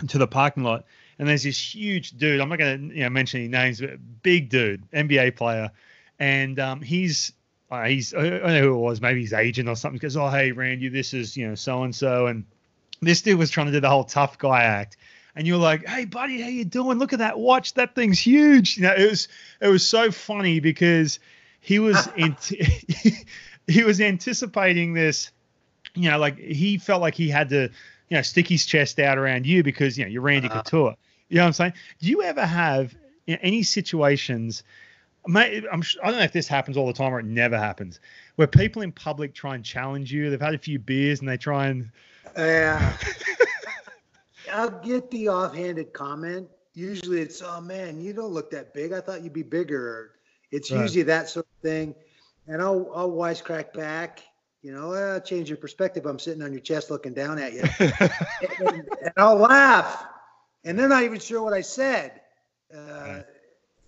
to 0.08 0.18
the 0.18 0.26
parking 0.26 0.64
lot, 0.64 0.86
and 1.22 1.28
there's 1.28 1.44
this 1.44 1.72
huge 1.72 2.10
dude. 2.18 2.40
I'm 2.40 2.48
not 2.48 2.58
going 2.58 2.88
to 2.90 2.96
you 2.96 3.04
know 3.04 3.10
mention 3.10 3.38
any 3.38 3.48
names, 3.48 3.80
but 3.80 3.90
big 4.24 4.48
dude, 4.48 4.82
NBA 4.90 5.36
player, 5.36 5.70
and 6.18 6.58
um, 6.58 6.80
he's 6.82 7.32
uh, 7.70 7.84
he's 7.84 8.12
I 8.12 8.28
don't 8.28 8.42
know 8.42 8.60
who 8.60 8.74
it 8.74 8.78
was, 8.80 9.00
maybe 9.00 9.20
his 9.20 9.32
agent 9.32 9.68
or 9.68 9.76
something. 9.76 10.00
Goes, 10.00 10.16
oh 10.16 10.28
hey 10.28 10.50
Randy, 10.50 10.88
this 10.88 11.14
is 11.14 11.36
you 11.36 11.46
know 11.48 11.54
so 11.54 11.84
and 11.84 11.94
so, 11.94 12.26
and 12.26 12.44
this 13.02 13.22
dude 13.22 13.38
was 13.38 13.50
trying 13.50 13.66
to 13.66 13.72
do 13.72 13.78
the 13.78 13.88
whole 13.88 14.02
tough 14.02 14.36
guy 14.36 14.64
act. 14.64 14.96
And 15.36 15.46
you're 15.46 15.58
like, 15.58 15.86
"Hey, 15.86 16.06
buddy, 16.06 16.42
how 16.42 16.48
you 16.48 16.64
doing? 16.64 16.98
Look 16.98 17.12
at 17.12 17.20
that 17.20 17.38
watch. 17.38 17.74
That 17.74 17.94
thing's 17.94 18.18
huge." 18.18 18.78
You 18.78 18.82
know, 18.82 18.94
it 18.94 19.08
was 19.08 19.28
it 19.60 19.68
was 19.68 19.86
so 19.86 20.10
funny 20.10 20.58
because 20.58 21.20
he 21.60 21.78
was 21.78 22.08
in, 22.16 22.36
he 23.68 23.84
was 23.84 24.00
anticipating 24.00 24.92
this. 24.92 25.30
You 25.94 26.10
know, 26.10 26.18
like 26.18 26.36
he 26.38 26.78
felt 26.78 27.00
like 27.00 27.14
he 27.14 27.28
had 27.28 27.48
to, 27.50 27.68
you 28.08 28.16
know, 28.16 28.22
stick 28.22 28.48
his 28.48 28.66
chest 28.66 28.98
out 28.98 29.18
around 29.18 29.46
you 29.46 29.62
because 29.62 29.96
you 29.96 30.04
know 30.04 30.10
you're 30.10 30.22
Randy 30.22 30.48
Uh-huh. 30.48 30.62
Couture. 30.62 30.96
You 31.32 31.38
know 31.38 31.44
what 31.44 31.46
I'm 31.46 31.52
saying? 31.54 31.72
Do 31.98 32.08
you 32.08 32.22
ever 32.22 32.44
have 32.44 32.94
you 33.24 33.36
know, 33.36 33.40
any 33.42 33.62
situations? 33.62 34.64
Mate, 35.26 35.64
I'm, 35.72 35.82
I 36.02 36.10
don't 36.10 36.18
know 36.18 36.24
if 36.24 36.32
this 36.32 36.46
happens 36.46 36.76
all 36.76 36.86
the 36.86 36.92
time 36.92 37.14
or 37.14 37.20
it 37.20 37.24
never 37.24 37.56
happens, 37.56 38.00
where 38.36 38.46
people 38.46 38.82
in 38.82 38.92
public 38.92 39.32
try 39.32 39.54
and 39.54 39.64
challenge 39.64 40.12
you. 40.12 40.28
They've 40.28 40.38
had 40.38 40.54
a 40.54 40.58
few 40.58 40.78
beers 40.78 41.20
and 41.20 41.28
they 41.28 41.38
try 41.38 41.68
and 41.68 41.90
Yeah. 42.36 42.98
I'll 44.52 44.78
get 44.82 45.10
the 45.10 45.30
offhanded 45.30 45.94
comment. 45.94 46.50
Usually 46.74 47.22
it's, 47.22 47.40
oh 47.40 47.62
man, 47.62 47.98
you 47.98 48.12
don't 48.12 48.32
look 48.32 48.50
that 48.50 48.74
big. 48.74 48.92
I 48.92 49.00
thought 49.00 49.22
you'd 49.22 49.32
be 49.32 49.42
bigger. 49.42 50.10
It's 50.50 50.70
Right. 50.70 50.82
usually 50.82 51.04
that 51.04 51.30
sort 51.30 51.46
of 51.46 51.62
thing. 51.62 51.94
And 52.46 52.60
I'll, 52.60 52.90
I'll 52.94 53.10
wisecrack 53.10 53.72
back, 53.72 54.20
you 54.60 54.70
know, 54.70 54.92
uh, 54.92 55.20
change 55.20 55.48
your 55.48 55.56
perspective. 55.56 56.04
I'm 56.04 56.18
sitting 56.18 56.42
on 56.42 56.52
your 56.52 56.60
chest 56.60 56.90
looking 56.90 57.14
down 57.14 57.38
at 57.38 57.54
you. 57.54 57.62
and, 58.66 58.86
and 59.00 59.12
I'll 59.16 59.36
laugh. 59.36 60.08
And 60.64 60.78
they're 60.78 60.88
not 60.88 61.02
even 61.02 61.18
sure 61.18 61.42
what 61.42 61.52
I 61.52 61.60
said. 61.62 62.20
Uh, 62.74 63.22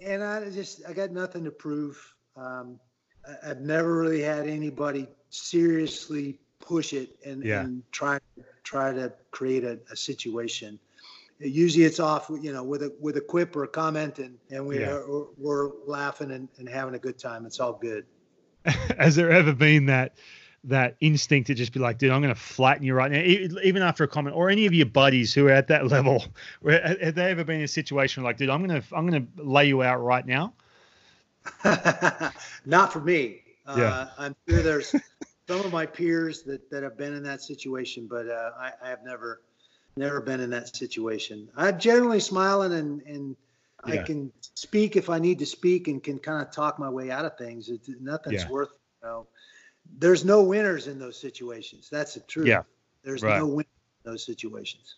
And 0.00 0.22
I 0.22 0.50
just, 0.50 0.82
I 0.88 0.92
got 0.92 1.12
nothing 1.12 1.44
to 1.44 1.50
prove. 1.50 1.96
Um, 2.36 2.78
I, 3.26 3.50
I've 3.50 3.60
never 3.60 3.94
really 4.00 4.20
had 4.22 4.48
anybody 4.48 5.08
seriously 5.30 6.38
push 6.60 6.92
it 6.92 7.10
and, 7.24 7.42
Yeah. 7.44 7.62
and 7.62 7.82
try 7.92 8.18
try 8.64 8.92
to 8.92 9.12
create 9.30 9.64
a, 9.64 9.78
a 9.90 9.96
situation. 9.96 10.78
Usually 11.38 11.84
it's 11.84 12.00
off, 12.00 12.30
you 12.40 12.52
know, 12.52 12.62
with 12.64 12.82
a 12.82 12.92
with 13.00 13.16
a 13.16 13.20
quip 13.20 13.54
or 13.56 13.64
a 13.64 13.68
comment, 13.68 14.18
and 14.18 14.38
and 14.50 14.66
we 14.66 14.80
Yeah. 14.80 14.90
are, 14.90 15.04
we're 15.36 15.70
laughing 15.86 16.30
and, 16.30 16.48
and 16.58 16.68
having 16.68 16.94
a 16.94 16.98
good 16.98 17.18
time. 17.18 17.44
It's 17.46 17.60
all 17.60 17.74
good. 17.74 18.06
has 18.98 19.14
there 19.16 19.30
ever 19.30 19.52
been 19.52 19.86
that 19.86 20.16
that 20.64 20.96
instinct 21.00 21.46
to 21.48 21.54
just 21.54 21.72
be 21.72 21.80
like, 21.80 21.98
dude, 21.98 22.10
I'm 22.10 22.22
going 22.22 22.34
to 22.34 22.40
flatten 22.40 22.82
you 22.84 22.94
right 22.94 23.10
now, 23.10 23.20
even 23.20 23.82
after 23.82 24.04
a 24.04 24.08
comment, 24.08 24.36
or 24.36 24.50
any 24.50 24.66
of 24.66 24.74
your 24.74 24.86
buddies 24.86 25.34
who 25.34 25.48
are 25.48 25.52
at 25.52 25.68
that 25.68 25.86
level? 25.90 26.24
Where 26.60 26.96
have 27.00 27.14
they 27.14 27.30
ever 27.30 27.44
been 27.44 27.58
in 27.58 27.64
a 27.64 27.68
situation 27.68 28.22
like, 28.22 28.36
dude, 28.36 28.50
I'm 28.50 28.66
going 28.66 28.80
to 28.80 28.96
I'm 28.96 29.06
going 29.06 29.26
to 29.26 29.42
lay 29.42 29.66
you 29.66 29.82
out 29.82 30.02
right 30.02 30.26
now? 30.26 30.54
Not 32.64 32.92
for 32.92 33.00
me. 33.00 33.40
Yeah. 33.66 33.72
Uh, 33.72 34.06
I'm 34.18 34.36
sure 34.48 34.62
there's 34.62 34.94
some 35.48 35.60
of 35.60 35.72
my 35.72 35.86
peers 35.86 36.42
that, 36.42 36.70
that 36.70 36.82
have 36.82 36.96
been 36.96 37.14
in 37.14 37.22
that 37.24 37.42
situation, 37.42 38.06
but 38.08 38.28
uh, 38.28 38.50
I, 38.58 38.72
I 38.82 38.88
have 38.88 39.04
never 39.04 39.40
never 39.96 40.20
been 40.20 40.40
in 40.40 40.50
that 40.50 40.74
situation. 40.74 41.48
I'm 41.56 41.78
generally 41.78 42.20
smiling 42.20 42.72
and 42.72 43.02
and 43.02 43.36
I 43.84 43.98
can 43.98 44.32
speak 44.54 44.96
if 44.96 45.10
I 45.10 45.18
need 45.18 45.38
to 45.40 45.46
speak 45.46 45.88
and 45.88 46.02
can 46.02 46.18
kind 46.18 46.40
of 46.40 46.50
talk 46.50 46.78
my 46.78 46.88
way 46.88 47.10
out 47.10 47.24
of 47.24 47.36
things. 47.36 47.68
It's, 47.68 47.88
nothing's 48.00 48.42
Yeah. 48.44 48.48
worth 48.48 48.70
you 49.02 49.08
know. 49.08 49.26
There's 49.98 50.24
no 50.24 50.42
winners 50.42 50.86
in 50.86 50.98
those 50.98 51.18
situations. 51.18 51.88
That's 51.90 52.14
the 52.14 52.20
truth. 52.20 52.46
Yeah. 52.46 52.62
There's 53.02 53.22
Right. 53.22 53.38
no 53.38 53.46
winners 53.46 53.66
in 54.04 54.10
those 54.12 54.24
situations. 54.24 54.96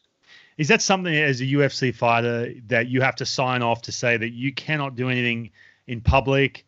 Is 0.58 0.68
that 0.68 0.82
something 0.82 1.14
as 1.14 1.40
a 1.40 1.44
UFC 1.46 1.92
fighter 1.94 2.54
that 2.68 2.88
you 2.88 3.00
have 3.02 3.16
to 3.16 3.26
sign 3.26 3.62
off 3.62 3.82
to 3.82 3.92
say 3.92 4.16
that 4.16 4.30
you 4.30 4.52
cannot 4.52 4.96
do 4.96 5.08
anything 5.08 5.50
in 5.86 6.00
public 6.00 6.64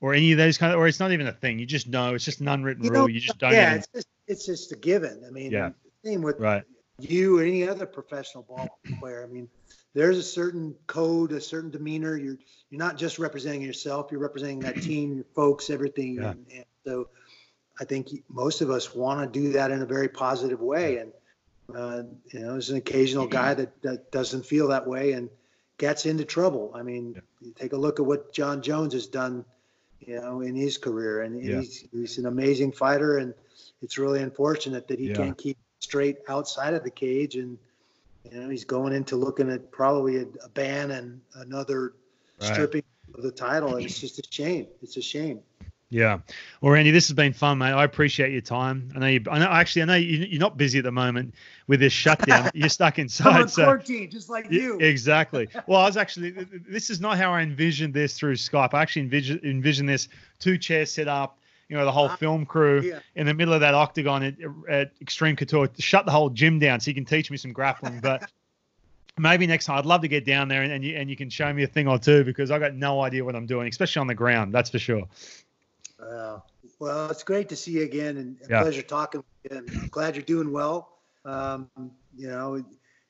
or 0.00 0.14
any 0.14 0.32
of 0.32 0.38
those 0.38 0.58
kind 0.58 0.72
of, 0.72 0.78
or 0.78 0.86
it's 0.88 1.00
not 1.00 1.12
even 1.12 1.26
a 1.26 1.32
thing. 1.32 1.58
You 1.58 1.66
just 1.66 1.86
know 1.86 2.14
it's 2.14 2.24
just 2.24 2.40
an 2.40 2.48
unwritten 2.48 2.84
You 2.84 2.90
rule. 2.90 3.08
you 3.08 3.20
just 3.20 3.38
don't. 3.38 3.52
yeah, 3.52 3.68
even, 3.70 3.78
it's 3.78 3.88
just 3.94 4.06
it's 4.26 4.46
just 4.46 4.72
a 4.72 4.76
given. 4.76 5.22
I 5.26 5.30
mean, 5.30 5.52
Yeah. 5.52 5.70
same 6.04 6.22
with 6.22 6.40
right. 6.40 6.64
you 6.98 7.38
or 7.38 7.42
any 7.44 7.68
other 7.68 7.86
professional 7.86 8.42
ball 8.44 8.80
player. 9.00 9.22
I 9.22 9.32
mean, 9.32 9.48
there's 9.94 10.18
a 10.18 10.22
certain 10.22 10.74
code, 10.86 11.32
a 11.32 11.40
certain 11.40 11.70
demeanor. 11.70 12.16
You're 12.16 12.38
you're 12.70 12.78
not 12.78 12.96
just 12.98 13.18
representing 13.18 13.62
yourself. 13.62 14.08
You're 14.10 14.20
representing 14.20 14.60
that 14.60 14.74
team, 14.82 15.14
your 15.14 15.24
folks, 15.34 15.70
everything. 15.70 16.14
Yeah. 16.16 16.30
And, 16.32 16.46
and 16.52 16.64
so, 16.84 17.08
I 17.80 17.84
think 17.84 18.08
most 18.28 18.60
of 18.60 18.70
us 18.70 18.94
want 18.94 19.20
to 19.32 19.40
do 19.40 19.52
that 19.52 19.70
in 19.70 19.82
a 19.82 19.86
very 19.86 20.08
positive 20.08 20.60
way. 20.60 20.98
And 20.98 21.12
uh, 21.74 22.02
you 22.32 22.40
know, 22.40 22.52
there's 22.52 22.70
an 22.70 22.76
occasional 22.76 23.26
guy 23.26 23.52
that, 23.54 23.82
that 23.82 24.10
doesn't 24.12 24.46
feel 24.46 24.68
that 24.68 24.86
way 24.86 25.12
and 25.12 25.28
gets 25.78 26.06
into 26.06 26.24
trouble. 26.24 26.72
I 26.74 26.82
mean, 26.82 27.14
Yeah. 27.14 27.20
you 27.40 27.52
take 27.52 27.72
a 27.72 27.76
look 27.76 28.00
at 28.00 28.06
what 28.06 28.32
Jon 28.32 28.62
Jones 28.62 28.94
has 28.94 29.06
done, 29.06 29.44
you 30.00 30.20
know, 30.20 30.40
in 30.40 30.54
his 30.54 30.78
career, 30.78 31.22
and 31.22 31.42
Yeah. 31.42 31.60
he's 31.60 31.84
he's 31.92 32.18
an 32.18 32.26
amazing 32.26 32.72
fighter, 32.72 33.18
and 33.18 33.34
it's 33.82 33.98
really 33.98 34.22
unfortunate 34.22 34.86
that 34.88 34.98
he 34.98 35.08
Yeah. 35.08 35.16
can't 35.16 35.36
keep 35.36 35.58
straight 35.80 36.18
outside 36.28 36.72
of 36.74 36.82
the 36.84 36.90
cage, 36.90 37.36
and 37.36 37.58
you 38.30 38.40
know, 38.40 38.48
he's 38.48 38.64
going 38.64 38.92
into 38.92 39.16
looking 39.16 39.50
at 39.50 39.70
probably 39.70 40.16
a, 40.18 40.26
a 40.44 40.48
ban 40.48 40.92
and 40.92 41.20
another 41.34 41.94
Right. 42.38 42.52
stripping 42.52 42.82
of 43.14 43.22
the 43.22 43.30
title. 43.30 43.76
And 43.76 43.84
it's 43.84 44.00
just 44.00 44.18
a 44.18 44.22
shame. 44.30 44.66
It's 44.82 44.96
a 44.96 45.02
shame. 45.02 45.40
Yeah. 45.88 46.18
Well, 46.60 46.72
Randy, 46.72 46.90
this 46.90 47.06
has 47.06 47.14
been 47.14 47.32
fun, 47.32 47.58
mate. 47.58 47.70
I 47.70 47.84
appreciate 47.84 48.32
your 48.32 48.40
time. 48.40 48.90
I 48.96 48.98
know 48.98 49.06
you. 49.06 49.20
I 49.30 49.38
know 49.38 49.46
actually. 49.46 49.82
I 49.82 49.84
know 49.84 49.94
you, 49.94 50.26
you're 50.28 50.40
not 50.40 50.56
busy 50.56 50.78
at 50.78 50.84
the 50.84 50.90
moment 50.90 51.34
with 51.68 51.78
this 51.78 51.92
shutdown. 51.92 52.50
you're 52.54 52.68
stuck 52.68 52.98
inside. 53.00 53.42
I'm 53.42 53.48
So 53.48 53.64
quarantine, 53.64 54.10
just 54.10 54.28
like 54.28 54.46
Yeah, 54.50 54.60
you. 54.62 54.78
Exactly. 54.80 55.48
Well, 55.68 55.80
I 55.80 55.84
was 55.86 55.96
actually. 55.96 56.30
This 56.68 56.90
is 56.90 57.00
not 57.00 57.18
how 57.18 57.32
I 57.32 57.42
envisioned 57.42 57.94
this 57.94 58.18
through 58.18 58.34
Skype. 58.34 58.74
I 58.74 58.82
actually 58.82 59.02
envision 59.02 59.40
envision 59.44 59.86
this 59.86 60.08
two 60.40 60.58
chairs 60.58 60.92
set 60.92 61.06
up. 61.06 61.38
You 61.68 61.76
know, 61.76 61.84
the 61.84 61.92
whole 61.92 62.08
Ah, 62.08 62.16
film 62.16 62.46
crew 62.46 62.80
yeah. 62.80 62.98
in 63.16 63.26
the 63.26 63.34
middle 63.34 63.52
of 63.54 63.60
that 63.60 63.74
octagon 63.74 64.22
at, 64.22 64.34
at 64.68 64.92
Extreme 65.00 65.34
Couture. 65.36 65.68
Shut 65.78 66.04
the 66.06 66.12
whole 66.12 66.30
gym 66.30 66.58
down 66.60 66.78
so 66.80 66.90
you 66.90 66.94
can 66.94 67.04
teach 67.04 67.28
me 67.30 67.36
some 67.36 67.52
grappling. 67.52 67.98
But 68.00 68.28
maybe 69.18 69.46
next 69.48 69.66
time, 69.66 69.78
I'd 69.78 69.86
love 69.86 70.00
to 70.02 70.08
get 70.08 70.24
down 70.24 70.46
there 70.48 70.62
and, 70.62 70.72
and 70.72 70.84
you 70.84 70.96
and 70.96 71.08
you 71.10 71.16
can 71.16 71.30
show 71.30 71.52
me 71.52 71.62
a 71.62 71.66
thing 71.66 71.86
or 71.88 71.98
two 71.98 72.22
because 72.24 72.50
I 72.50 72.58
got 72.58 72.74
no 72.74 73.00
idea 73.02 73.24
what 73.24 73.34
I'm 73.36 73.46
doing, 73.46 73.68
especially 73.68 74.00
on 74.00 74.06
the 74.08 74.14
ground. 74.14 74.52
That's 74.52 74.70
for 74.70 74.78
sure. 74.80 75.02
Uh, 76.00 76.38
well, 76.78 77.10
it's 77.10 77.22
great 77.22 77.48
to 77.48 77.56
see 77.56 77.72
you 77.72 77.82
again, 77.82 78.16
and 78.16 78.36
a 78.44 78.50
Yeah. 78.50 78.60
pleasure 78.62 78.82
talking. 78.82 79.20
With 79.20 79.52
you. 79.52 79.58
And 79.58 79.70
I'm 79.82 79.88
glad 79.88 80.14
you're 80.16 80.24
doing 80.24 80.52
well. 80.52 80.98
Um, 81.24 81.70
you 82.16 82.28
know, 82.28 82.56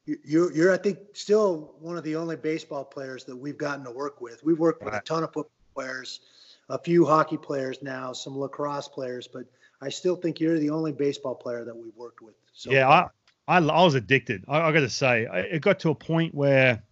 you- 0.04 0.18
you're, 0.24 0.52
you're 0.52 0.72
I 0.72 0.76
think 0.76 0.98
still 1.14 1.74
one 1.80 1.98
of 1.98 2.04
the 2.04 2.16
only 2.16 2.36
baseball 2.36 2.84
players 2.84 3.24
that 3.24 3.36
we've 3.36 3.58
gotten 3.58 3.84
to 3.84 3.90
work 3.90 4.20
with. 4.20 4.42
We've 4.44 4.58
worked 4.58 4.84
with 4.84 4.94
a 4.94 5.00
ton 5.00 5.24
of 5.24 5.32
football 5.32 5.50
players, 5.74 6.20
a 6.68 6.78
few 6.78 7.04
hockey 7.04 7.36
players 7.36 7.82
now, 7.82 8.12
some 8.12 8.38
lacrosse 8.38 8.88
players, 8.88 9.26
but 9.28 9.46
I 9.80 9.88
still 9.88 10.16
think 10.16 10.40
you're 10.40 10.58
the 10.58 10.70
only 10.70 10.92
baseball 10.92 11.34
player 11.34 11.64
that 11.64 11.76
we've 11.76 11.96
worked 11.96 12.22
with. 12.22 12.34
So 12.52 12.70
yeah, 12.70 12.88
I, 12.88 13.08
I, 13.48 13.58
I 13.58 13.84
was 13.84 13.94
addicted. 13.94 14.44
I, 14.48 14.60
I 14.60 14.72
got 14.72 14.80
to 14.80 14.88
say, 14.88 15.26
I, 15.26 15.40
it 15.40 15.60
got 15.60 15.80
to 15.80 15.90
a 15.90 15.94
point 15.94 16.34
where 16.34 16.82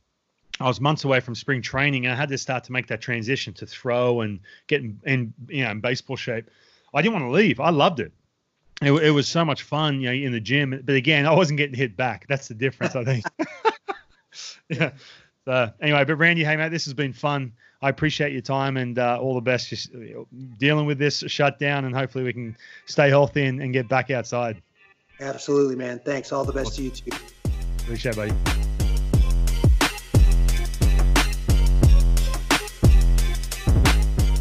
I 0.60 0.68
was 0.68 0.80
months 0.80 1.04
away 1.04 1.20
from 1.20 1.34
spring 1.34 1.62
training, 1.62 2.06
and 2.06 2.12
I 2.12 2.16
had 2.16 2.28
to 2.28 2.38
start 2.38 2.64
to 2.64 2.72
make 2.72 2.86
that 2.86 3.00
transition 3.00 3.52
to 3.54 3.66
throw 3.66 4.20
and 4.20 4.38
get 4.68 4.82
in, 4.82 5.00
in 5.04 5.34
you 5.48 5.64
know 5.64 5.72
in 5.72 5.80
baseball 5.80 6.16
shape. 6.16 6.48
I 6.92 7.02
didn't 7.02 7.14
want 7.14 7.24
to 7.24 7.30
leave. 7.30 7.58
I 7.58 7.70
loved 7.70 8.00
it. 8.00 8.12
It, 8.82 8.92
it 8.92 9.10
was 9.10 9.26
so 9.26 9.44
much 9.44 9.62
fun, 9.62 10.00
you 10.00 10.06
know, 10.06 10.12
in 10.12 10.32
the 10.32 10.40
gym. 10.40 10.80
But 10.84 10.94
again, 10.94 11.26
I 11.26 11.32
wasn't 11.32 11.58
getting 11.58 11.76
hit 11.76 11.96
back. 11.96 12.26
That's 12.28 12.48
the 12.48 12.54
difference, 12.54 12.94
I 12.94 13.04
think. 13.04 13.24
yeah. 14.68 14.90
So 15.44 15.70
anyway, 15.80 16.04
but 16.04 16.16
Randy, 16.16 16.44
hey 16.44 16.56
mate, 16.56 16.70
this 16.70 16.84
has 16.84 16.94
been 16.94 17.12
fun. 17.12 17.52
I 17.82 17.90
appreciate 17.90 18.32
your 18.32 18.40
time 18.40 18.78
and 18.78 18.98
uh, 18.98 19.18
all 19.20 19.34
the 19.34 19.42
best. 19.42 19.68
Just 19.68 19.90
dealing 20.58 20.86
with 20.86 20.98
this 20.98 21.22
shutdown, 21.26 21.84
and 21.84 21.94
hopefully 21.94 22.24
we 22.24 22.32
can 22.32 22.56
stay 22.86 23.10
healthy 23.10 23.44
and, 23.44 23.60
and 23.60 23.72
get 23.72 23.88
back 23.88 24.10
outside. 24.10 24.62
absolutely, 25.20 25.76
man. 25.76 26.00
Thanks. 26.04 26.32
All 26.32 26.44
the 26.44 26.52
best 26.52 26.76
to 26.76 26.82
you 26.82 26.90
too. 26.90 27.10
Appreciate 27.80 28.16
it, 28.16 28.16
buddy. 28.16 28.73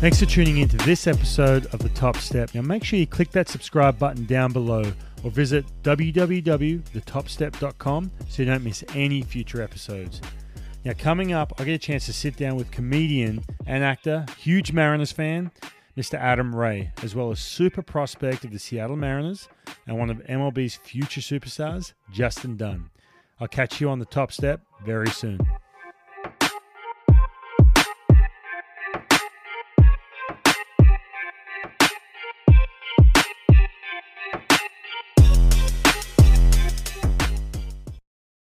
Thanks 0.04 0.20
for 0.20 0.26
tuning 0.26 0.58
in 0.58 0.68
to 0.68 0.76
this 0.76 1.08
episode 1.08 1.66
of 1.68 1.80
The 1.80 1.88
Top 1.88 2.18
Step. 2.18 2.54
Now, 2.54 2.62
make 2.62 2.84
sure 2.84 3.00
you 3.00 3.08
click 3.08 3.32
that 3.32 3.48
subscribe 3.48 3.98
button 3.98 4.26
down 4.26 4.52
below 4.52 4.84
or 5.24 5.32
visit 5.32 5.64
www.thetopstep.com 5.84 8.12
so 8.28 8.42
you 8.42 8.50
don't 8.50 8.66
miss 8.66 8.84
any 8.96 9.22
future 9.22 9.62
episodes. 9.62 10.20
Now, 10.84 10.92
coming 10.98 11.32
up, 11.32 11.54
I 11.58 11.64
get 11.64 11.76
a 11.76 11.78
chance 11.78 12.06
to 12.08 12.14
sit 12.14 12.36
down 12.36 12.58
with 12.58 12.70
comedian 12.70 13.46
and 13.66 13.82
actor, 13.82 14.26
huge 14.38 14.74
Mariners 14.74 15.14
fan, 15.14 15.52
Mr. 15.96 16.16
Adam 16.16 16.54
Ray, 16.54 16.92
as 17.02 17.16
well 17.16 17.32
as 17.32 17.40
super 17.40 17.82
prospect 17.82 18.44
of 18.44 18.52
the 18.52 18.60
Seattle 18.60 18.98
Mariners 18.98 19.48
and 19.88 19.98
one 19.98 20.10
of 20.10 20.18
MLB's 20.26 20.76
future 20.76 21.22
superstars, 21.22 21.94
Justin 22.12 22.58
Dunn. 22.58 22.90
I'll 23.40 23.48
catch 23.48 23.80
you 23.80 23.90
on 23.90 24.00
the 24.00 24.06
top 24.06 24.34
step 24.34 24.60
very 24.84 25.12
soon. 25.12 25.40